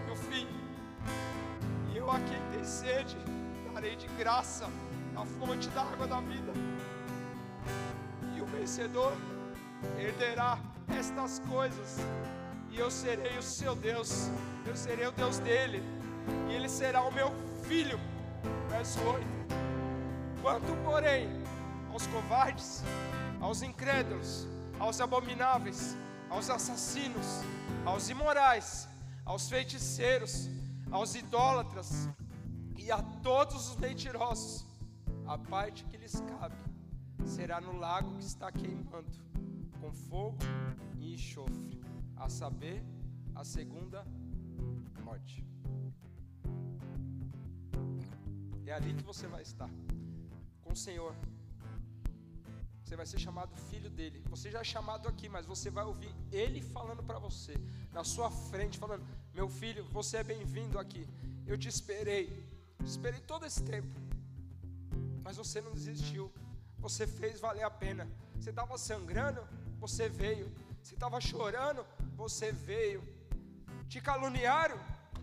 e 0.07 0.13
o 0.13 0.17
fim 0.17 0.47
eu 1.97 2.11
a 2.11 2.21
quem 2.21 2.41
tem 2.53 2.65
sede, 2.65 3.17
darei 3.75 3.97
de 3.97 4.07
graça 4.19 4.69
a 5.17 5.25
fonte 5.25 5.69
da 5.71 5.83
água 5.83 6.07
da 6.07 6.21
vida. 6.21 6.53
E 8.37 8.41
o 8.41 8.47
vencedor 8.47 9.13
herderá 9.99 10.59
estas 10.97 11.41
coisas, 11.49 11.97
e 12.71 12.79
eu 12.79 12.91
serei 12.91 13.37
o 13.39 13.43
seu 13.43 13.75
Deus, 13.75 14.31
eu 14.67 14.77
serei 14.77 15.07
o 15.07 15.11
Deus 15.11 15.39
dele, 15.41 15.83
e 16.49 16.55
ele 16.55 16.69
será 16.69 17.03
o 17.03 17.13
meu 17.13 17.31
filho. 17.63 17.99
Verso 18.69 19.01
8: 19.01 19.27
Quanto, 20.43 20.77
porém, 20.85 21.29
aos 21.91 22.07
covardes, 22.07 22.83
aos 23.41 23.63
incrédulos, 23.63 24.47
aos 24.79 25.01
abomináveis, 25.01 25.97
aos 26.29 26.51
assassinos, 26.51 27.41
aos 27.85 28.09
imorais, 28.09 28.89
aos 29.25 29.49
feiticeiros, 29.49 30.49
aos 30.91 31.15
idólatras 31.15 32.09
e 32.77 32.91
a 32.93 33.03
todos 33.23 33.71
os 33.71 33.77
mentirosos, 33.77 34.67
a 35.27 35.37
parte 35.37 35.85
que 35.85 35.97
lhes 35.97 36.21
cabe 36.39 36.67
será 37.25 37.61
no 37.61 37.77
lago 37.79 38.17
que 38.17 38.25
está 38.25 38.53
queimando, 38.53 39.11
com 39.81 39.93
fogo 39.93 40.39
e 40.99 41.15
enxofre, 41.15 41.81
a 42.17 42.29
saber, 42.29 42.85
a 43.35 43.45
segunda 43.45 44.07
morte. 45.05 45.45
É 48.67 48.73
ali 48.73 48.93
que 48.95 49.03
você 49.05 49.27
vai 49.29 49.43
estar, 49.43 49.71
com 50.63 50.73
o 50.73 50.77
Senhor. 50.77 51.15
Você 52.83 52.97
vai 52.97 53.07
ser 53.07 53.19
chamado 53.19 53.55
filho 53.69 53.89
dele. 53.89 54.23
Você 54.29 54.51
já 54.51 54.61
é 54.61 54.65
chamado 54.65 55.09
aqui, 55.09 55.29
mas 55.29 55.47
você 55.47 55.71
vai 55.71 55.85
ouvir 55.85 56.13
ele 56.33 56.61
falando 56.61 57.03
para 57.03 57.19
você, 57.19 57.55
na 57.93 58.03
sua 58.03 58.31
frente, 58.31 58.79
falando: 58.79 59.07
Meu 59.33 59.49
filho, 59.49 59.85
você 59.99 60.17
é 60.19 60.25
bem-vindo 60.25 60.79
aqui. 60.79 61.07
Eu 61.47 61.57
te 61.57 61.69
esperei, 61.69 62.27
esperei 62.85 63.21
todo 63.21 63.47
esse 63.47 63.63
tempo, 63.63 63.89
mas 65.23 65.37
você 65.37 65.61
não 65.61 65.73
desistiu. 65.73 66.33
você 66.79 67.07
fez 67.07 67.41
valer 67.41 67.65
a 67.65 67.71
pena. 67.71 68.09
Você 68.35 68.51
estava 68.51 68.77
sangrando, 68.79 69.43
você 69.79 70.09
veio. 70.09 70.53
Você 70.83 70.95
estava 70.95 71.21
chorando, 71.21 71.85
você 72.17 72.51
veio. 72.53 73.03
Te 73.89 74.01
caluniaram, 74.01 74.79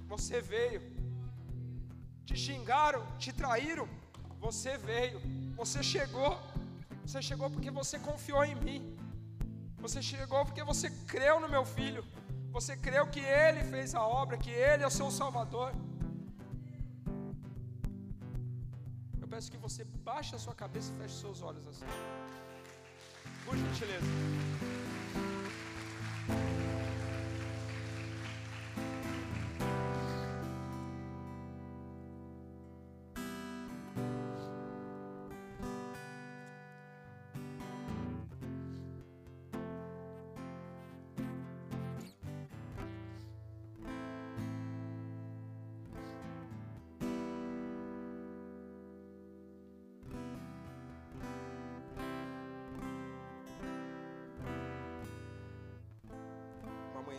você 0.07 0.41
veio. 0.41 0.92
Te 2.25 2.35
xingaram, 2.35 3.05
te 3.17 3.31
traíram, 3.33 3.87
você 4.39 4.77
veio. 4.77 5.19
Você 5.61 5.81
chegou. 5.81 6.31
Você 7.05 7.21
chegou 7.21 7.49
porque 7.49 7.71
você 7.71 7.97
confiou 7.99 8.43
em 8.45 8.55
mim. 8.67 8.81
Você 9.83 10.01
chegou 10.01 10.43
porque 10.45 10.63
você 10.71 10.89
creu 11.13 11.39
no 11.39 11.49
meu 11.55 11.65
filho. 11.65 12.03
Você 12.51 12.73
creu 12.77 13.05
que 13.07 13.19
ele 13.19 13.63
fez 13.73 13.95
a 13.95 14.03
obra, 14.21 14.37
que 14.37 14.51
ele 14.51 14.83
é 14.83 14.87
o 14.87 14.97
seu 14.99 15.09
salvador. 15.09 15.71
Eu 19.21 19.27
peço 19.27 19.51
que 19.51 19.57
você 19.57 19.83
baixe 20.09 20.35
a 20.35 20.39
sua 20.39 20.55
cabeça 20.63 20.91
e 20.93 20.97
feche 20.99 21.15
seus 21.15 21.41
olhos 21.41 21.67
assim. 21.67 21.85
Por 23.45 23.57
gentileza. 23.57 24.82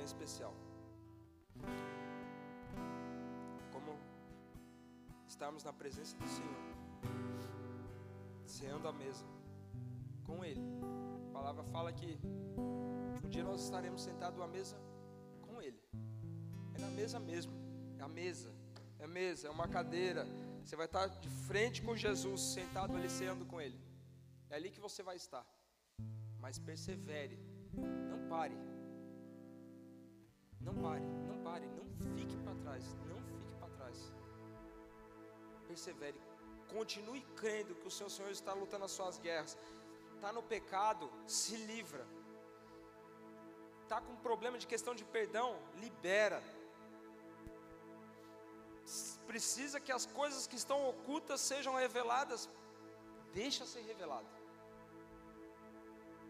Especial. 0.04 0.54
Como 3.72 3.98
estarmos 5.26 5.64
na 5.64 5.72
presença 5.72 6.16
do 6.16 6.28
Senhor, 6.28 6.74
ceando 8.46 8.88
a 8.88 8.92
mesa 8.92 9.24
com 10.24 10.44
Ele. 10.44 10.60
A 11.28 11.32
palavra 11.32 11.64
fala 11.64 11.92
que 11.92 12.18
um 13.24 13.28
dia 13.28 13.42
nós 13.42 13.62
estaremos 13.62 14.02
sentados 14.02 14.40
à 14.40 14.46
mesa 14.46 14.76
com 15.42 15.60
Ele. 15.60 15.80
É 16.74 16.78
na 16.78 16.88
mesa 16.88 17.18
mesmo, 17.18 17.52
é 17.98 18.02
a 18.02 18.08
mesa, 18.08 18.52
é 18.98 19.04
a 19.04 19.08
mesa, 19.08 19.48
é 19.48 19.50
uma 19.50 19.68
cadeira. 19.68 20.26
Você 20.64 20.76
vai 20.76 20.86
estar 20.86 21.06
de 21.08 21.28
frente 21.28 21.82
com 21.82 21.94
Jesus, 21.94 22.40
sentado 22.40 22.96
ali 22.96 23.10
ceando 23.10 23.44
com 23.44 23.60
Ele. 23.60 23.78
É 24.50 24.56
ali 24.56 24.70
que 24.70 24.80
você 24.80 25.02
vai 25.02 25.16
estar. 25.16 25.46
Mas 26.40 26.58
persevere, 26.58 27.38
não 28.10 28.28
pare. 28.28 28.56
Não 30.64 30.74
pare, 30.74 31.04
não 31.28 31.38
pare, 31.42 31.66
não 31.66 31.86
fique 32.16 32.36
para 32.38 32.54
trás, 32.54 32.84
não 33.06 33.20
fique 33.22 33.54
para 33.60 33.68
trás. 33.68 34.12
Persevere, 35.68 36.20
continue 36.68 37.20
crendo 37.36 37.74
que 37.74 37.86
o 37.86 37.90
seu 37.90 38.08
Senhor 38.08 38.30
está 38.30 38.52
lutando 38.52 38.84
as 38.84 38.90
suas 38.90 39.18
guerras. 39.18 39.58
Está 40.14 40.32
no 40.32 40.42
pecado, 40.42 41.10
se 41.26 41.56
livra. 41.56 42.06
Está 43.82 44.00
com 44.00 44.16
problema 44.16 44.56
de 44.58 44.66
questão 44.66 44.94
de 44.94 45.04
perdão, 45.04 45.58
libera. 45.76 46.42
Precisa 49.26 49.78
que 49.78 49.92
as 49.92 50.06
coisas 50.06 50.46
que 50.46 50.56
estão 50.56 50.88
ocultas 50.88 51.40
sejam 51.40 51.74
reveladas, 51.74 52.48
deixa 53.32 53.66
ser 53.66 53.82
revelado. 53.82 54.26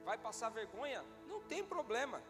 Vai 0.04 0.18
passar 0.18 0.50
vergonha? 0.50 1.04
Não 1.28 1.40
tem 1.42 1.64
problema. 1.64 2.20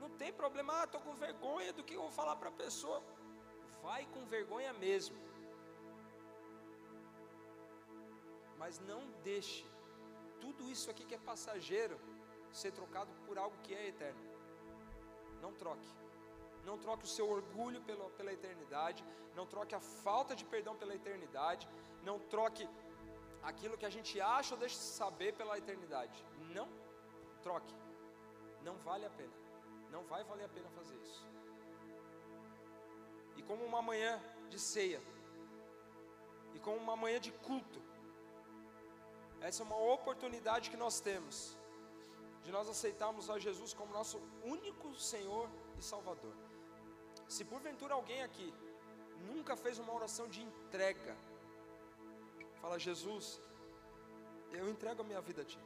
Não 0.00 0.10
tem 0.10 0.32
problema, 0.32 0.80
ah, 0.80 0.84
estou 0.84 1.00
com 1.00 1.14
vergonha 1.14 1.72
do 1.72 1.84
que 1.84 1.94
eu 1.94 2.02
vou 2.02 2.10
falar 2.10 2.36
para 2.36 2.48
a 2.48 2.52
pessoa. 2.64 3.02
Vai 3.82 4.06
com 4.06 4.24
vergonha 4.26 4.72
mesmo. 4.72 5.16
Mas 8.58 8.78
não 8.80 9.02
deixe 9.22 9.64
tudo 10.40 10.68
isso 10.70 10.90
aqui 10.90 11.04
que 11.04 11.14
é 11.14 11.18
passageiro 11.18 11.98
ser 12.52 12.72
trocado 12.72 13.10
por 13.26 13.38
algo 13.38 13.56
que 13.62 13.74
é 13.74 13.88
eterno. 13.88 14.20
Não 15.40 15.52
troque. 15.52 15.90
Não 16.64 16.76
troque 16.78 17.04
o 17.04 17.08
seu 17.16 17.28
orgulho 17.28 17.80
pela, 17.82 18.08
pela 18.10 18.32
eternidade. 18.32 19.04
Não 19.34 19.46
troque 19.46 19.74
a 19.74 19.80
falta 19.80 20.34
de 20.34 20.44
perdão 20.44 20.74
pela 20.76 20.94
eternidade. 20.94 21.68
Não 22.02 22.18
troque 22.18 22.68
aquilo 23.42 23.78
que 23.78 23.86
a 23.86 23.90
gente 23.90 24.20
acha 24.20 24.54
ou 24.54 24.60
deixa 24.60 24.76
de 24.76 24.82
saber 24.82 25.32
pela 25.34 25.56
eternidade. 25.56 26.24
Não 26.54 26.68
troque. 27.42 27.74
Não 28.62 28.76
vale 28.78 29.04
a 29.04 29.10
pena. 29.10 29.45
Não 29.96 30.04
vai 30.12 30.22
valer 30.30 30.44
a 30.44 30.48
pena 30.56 30.68
fazer 30.78 30.96
isso. 31.06 31.22
E 33.38 33.42
como 33.48 33.64
uma 33.64 33.80
manhã 33.80 34.12
de 34.50 34.58
ceia, 34.58 35.00
e 36.54 36.58
como 36.58 36.76
uma 36.86 36.96
manhã 37.02 37.18
de 37.26 37.32
culto, 37.46 37.80
essa 39.40 39.62
é 39.62 39.66
uma 39.66 39.80
oportunidade 39.94 40.68
que 40.72 40.76
nós 40.84 41.00
temos 41.08 41.36
de 42.44 42.52
nós 42.56 42.68
aceitarmos 42.74 43.30
a 43.30 43.38
Jesus 43.46 43.72
como 43.78 43.98
nosso 44.00 44.18
único 44.44 44.94
Senhor 45.12 45.48
e 45.78 45.82
Salvador. 45.82 46.36
Se 47.26 47.42
porventura 47.52 47.94
alguém 47.94 48.22
aqui 48.22 48.48
nunca 49.30 49.56
fez 49.56 49.78
uma 49.78 49.94
oração 49.98 50.28
de 50.28 50.42
entrega, 50.42 51.16
fala: 52.60 52.78
Jesus, 52.78 53.40
eu 54.52 54.68
entrego 54.68 55.00
a 55.02 55.08
minha 55.10 55.22
vida 55.22 55.42
a 55.42 55.44
Ti, 55.52 55.62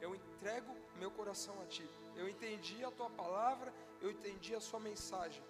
eu 0.00 0.12
entrego 0.20 0.74
meu 1.02 1.12
coração 1.12 1.56
a 1.62 1.66
Ti 1.66 1.88
eu 2.16 2.28
entendi 2.28 2.84
a 2.84 2.90
tua 2.90 3.10
palavra, 3.10 3.72
eu 4.00 4.10
entendi 4.10 4.54
a 4.54 4.60
sua 4.60 4.80
mensagem. 4.80 5.44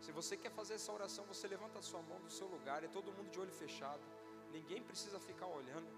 Se 0.00 0.12
você 0.12 0.36
quer 0.36 0.50
fazer 0.50 0.74
essa 0.74 0.92
oração, 0.92 1.24
você 1.24 1.46
levanta 1.48 1.78
a 1.78 1.82
sua 1.82 2.02
mão 2.02 2.20
do 2.20 2.30
seu 2.30 2.46
lugar, 2.46 2.84
é 2.84 2.88
todo 2.88 3.12
mundo 3.12 3.30
de 3.30 3.40
olho 3.40 3.52
fechado, 3.52 4.02
ninguém 4.52 4.82
precisa 4.82 5.18
ficar 5.18 5.46
olhando, 5.46 5.88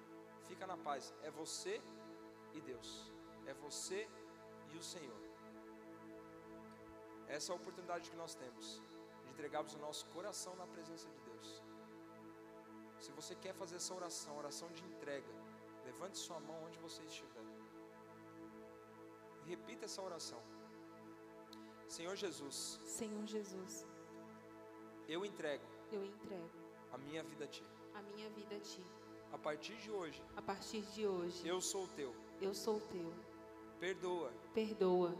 fica 0.45 0.67
na 0.67 0.77
paz, 0.77 1.13
é 1.23 1.31
você 1.31 1.81
e 2.55 2.61
Deus, 2.61 3.13
é 3.47 3.55
você 3.55 4.09
e 4.73 4.77
o 4.77 4.83
Senhor. 4.83 5.21
Essa 7.27 7.51
é 7.51 7.53
a 7.53 7.57
oportunidade 7.57 8.11
que 8.11 8.17
nós 8.17 8.35
temos 8.35 8.81
de 9.25 9.31
entregarmos 9.31 9.75
o 9.75 9.79
nosso 9.79 10.07
coração 10.07 10.55
na 10.55 10.67
presença 10.67 11.09
de 11.11 11.21
Deus. 11.21 11.63
Se 13.01 13.11
você 13.13 13.35
quer 13.35 13.55
fazer 13.55 13.77
essa 13.77 13.95
oração, 13.95 14.39
oração 14.39 14.69
de 14.71 14.85
entrega, 14.85 15.35
levante 15.85 16.17
sua 16.19 16.39
mão 16.41 16.65
onde 16.65 16.79
você 16.79 17.03
estiver. 17.03 17.46
Repita 19.47 19.85
essa 19.85 20.03
oração. 20.03 20.41
Senhor 21.89 22.17
Jesus. 22.17 22.81
Senhor 22.85 23.27
Jesus. 23.27 23.87
Eu 25.09 25.25
entrego. 25.25 25.65
Eu 25.93 26.05
entrego. 26.05 26.51
A 26.93 26.99
minha 26.99 27.23
vida 27.23 27.45
a 27.45 27.49
ti. 27.49 27.63
A 27.95 28.03
minha 28.03 28.29
vida 28.31 28.57
a 28.57 28.61
ti. 28.61 28.85
A 29.33 29.39
partir 29.39 29.77
de 29.77 29.91
hoje. 29.91 30.23
A 30.37 30.43
partir 30.43 30.83
de 30.83 31.07
hoje. 31.07 31.47
Eu 31.47 31.61
sou 31.61 31.87
teu. 31.89 32.15
Eu 32.41 32.55
sou 32.55 32.81
teu. 32.81 33.13
Perdoa. 33.79 34.33
Perdoa. 34.53 35.15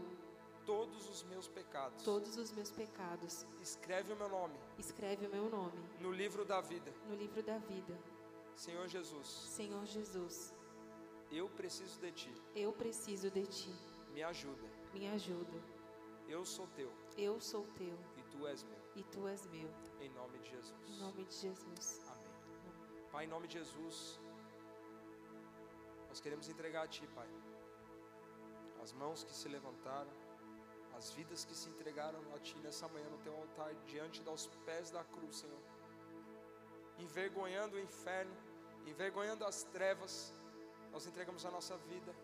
Todos 0.65 1.07
os 1.09 1.23
meus 1.23 1.47
pecados. 1.47 2.03
Todos 2.03 2.35
os 2.37 2.51
meus 2.51 2.69
pecados. 2.69 3.45
Escreve 3.61 4.11
o 4.11 4.15
meu 4.17 4.27
nome. 4.27 4.59
Escreve 4.77 5.25
o 5.25 5.29
meu 5.29 5.49
nome. 5.49 5.79
No 6.01 6.11
livro 6.11 6.43
da 6.43 6.59
vida. 6.59 6.93
No 7.07 7.15
livro 7.15 7.41
da 7.41 7.57
vida. 7.59 7.97
Senhor 8.55 8.87
Jesus. 8.89 9.27
Senhor 9.27 9.85
Jesus. 9.85 10.53
Eu 11.31 11.47
preciso 11.49 11.99
de 12.01 12.11
ti. 12.11 12.33
Eu 12.55 12.73
preciso 12.73 13.29
de 13.29 13.45
ti. 13.45 13.73
Me 14.17 14.23
ajuda. 14.23 14.67
Me 14.95 15.07
ajuda. 15.09 15.57
Eu 16.27 16.43
sou 16.43 16.65
teu. 16.75 16.91
Eu 17.15 17.39
sou 17.39 17.67
teu. 17.77 17.95
E 18.17 18.23
tu 18.31 18.47
és 18.47 18.63
meu. 18.63 18.79
E 18.95 19.03
tu 19.03 19.27
és 19.27 19.45
meu. 19.45 19.69
Em 20.01 20.09
nome 20.09 20.39
de 20.39 20.49
Jesus. 20.49 20.73
Em 20.87 20.97
nome 20.97 21.23
de 21.25 21.35
Jesus. 21.35 22.01
Amém. 22.09 23.09
Pai, 23.11 23.25
em 23.25 23.27
nome 23.27 23.47
de 23.47 23.59
Jesus, 23.59 24.19
nós 26.09 26.19
queremos 26.19 26.49
entregar 26.49 26.85
a 26.85 26.87
Ti, 26.87 27.05
Pai, 27.13 27.29
as 28.81 28.91
mãos 28.91 29.23
que 29.23 29.35
se 29.35 29.47
levantaram, 29.47 30.09
as 30.95 31.11
vidas 31.11 31.45
que 31.45 31.53
se 31.53 31.69
entregaram 31.69 32.19
a 32.33 32.39
Ti 32.39 32.57
nessa 32.63 32.87
manhã 32.87 33.07
no 33.11 33.19
Teu 33.19 33.35
altar, 33.35 33.71
diante 33.85 34.23
dos 34.23 34.47
pés 34.65 34.89
da 34.89 35.03
cruz, 35.03 35.35
Senhor, 35.35 35.61
envergonhando 36.97 37.75
o 37.75 37.79
inferno, 37.79 38.35
envergonhando 38.87 39.45
as 39.45 39.61
trevas, 39.65 40.33
nós 40.91 41.05
entregamos 41.05 41.45
a 41.45 41.51
nossa 41.51 41.77
vida 41.77 42.15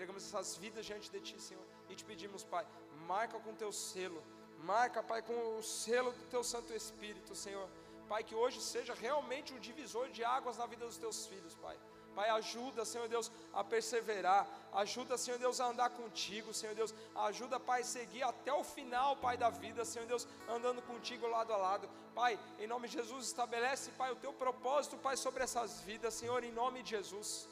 entregamos 0.00 0.24
essas 0.24 0.56
vidas 0.56 0.86
diante 0.86 1.10
de 1.10 1.20
Ti, 1.20 1.38
Senhor, 1.38 1.62
e 1.90 1.94
te 1.94 2.04
pedimos, 2.10 2.42
Pai, 2.42 2.66
marca 3.06 3.38
com 3.38 3.54
Teu 3.54 3.70
selo, 3.70 4.22
marca, 4.64 5.02
Pai, 5.02 5.20
com 5.20 5.58
o 5.58 5.62
selo 5.62 6.10
do 6.12 6.24
Teu 6.34 6.42
Santo 6.42 6.72
Espírito, 6.72 7.34
Senhor, 7.34 7.68
Pai, 8.08 8.24
que 8.24 8.34
hoje 8.34 8.62
seja 8.62 8.94
realmente 8.94 9.52
um 9.52 9.58
divisor 9.58 10.08
de 10.08 10.24
águas 10.24 10.56
na 10.56 10.64
vida 10.64 10.86
dos 10.86 10.96
Teus 10.96 11.26
filhos, 11.26 11.54
Pai, 11.54 11.76
Pai, 12.14 12.30
ajuda, 12.30 12.86
Senhor 12.86 13.08
Deus, 13.08 13.30
a 13.52 13.62
perseverar. 13.62 14.48
Ajuda, 14.72 15.18
Senhor 15.18 15.38
Deus, 15.38 15.60
a 15.60 15.66
andar 15.66 15.90
contigo, 15.90 16.52
Senhor 16.52 16.74
Deus. 16.74 16.92
Ajuda, 17.14 17.60
Pai, 17.60 17.82
a 17.82 17.84
seguir 17.84 18.22
até 18.22 18.52
o 18.52 18.64
final, 18.64 19.16
Pai, 19.16 19.36
da 19.36 19.50
vida, 19.50 19.84
Senhor 19.84 20.06
Deus, 20.06 20.26
andando 20.48 20.82
contigo 20.82 21.28
lado 21.28 21.52
a 21.52 21.56
lado. 21.56 21.88
Pai, 22.14 22.38
em 22.58 22.66
nome 22.66 22.88
de 22.88 22.94
Jesus, 22.94 23.26
estabelece, 23.26 23.90
Pai, 23.92 24.10
o 24.10 24.16
teu 24.16 24.32
propósito, 24.32 24.96
Pai, 24.96 25.16
sobre 25.16 25.44
essas 25.44 25.80
vidas, 25.82 26.14
Senhor, 26.14 26.42
em 26.42 26.52
nome 26.52 26.82
de 26.82 26.90
Jesus. 26.90 27.48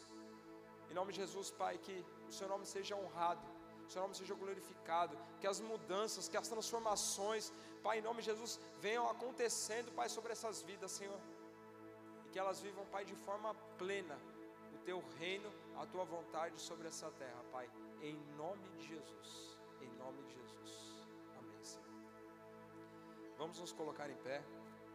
Em 0.91 0.95
nome 0.95 1.13
de 1.13 1.21
Jesus, 1.21 1.51
Pai, 1.51 1.79
que 1.79 2.05
o 2.29 2.33
seu 2.33 2.49
nome 2.49 2.67
seja 2.67 2.95
honrado, 2.97 3.41
o 3.87 3.91
seu 3.91 4.03
nome 4.03 4.15
seja 4.15 4.35
glorificado, 4.35 5.17
que 5.41 5.47
as 5.47 5.61
mudanças, 5.61 6.29
que 6.29 6.37
as 6.37 6.49
transformações, 6.49 7.53
Pai, 7.83 7.99
em 7.99 8.03
nome 8.03 8.21
de 8.21 8.27
Jesus, 8.27 8.61
venham 8.81 9.09
acontecendo, 9.09 9.91
Pai, 9.93 10.09
sobre 10.09 10.33
essas 10.33 10.63
vidas, 10.63 10.91
Senhor. 10.91 11.21
E 12.27 12.31
que 12.31 12.39
elas 12.39 12.61
vivam, 12.61 12.85
Pai, 12.87 13.05
de 13.05 13.15
forma 13.15 13.55
plena 13.79 14.19
o 14.75 14.79
teu 14.85 15.03
reino, 15.19 15.51
a 15.77 15.87
tua 15.87 16.05
vontade 16.05 16.61
sobre 16.61 16.89
essa 16.89 17.11
terra, 17.13 17.43
Pai, 17.51 17.71
em 18.03 18.17
nome 18.37 18.69
de 18.71 18.89
Jesus. 18.89 19.59
Em 19.81 19.91
nome 19.97 20.23
de 20.25 20.35
Jesus. 20.35 21.07
Amém, 21.39 21.63
Senhor. 21.63 21.87
Vamos 23.39 23.59
nos 23.59 23.73
colocar 23.73 24.11
em 24.11 24.17
pé. 24.17 24.43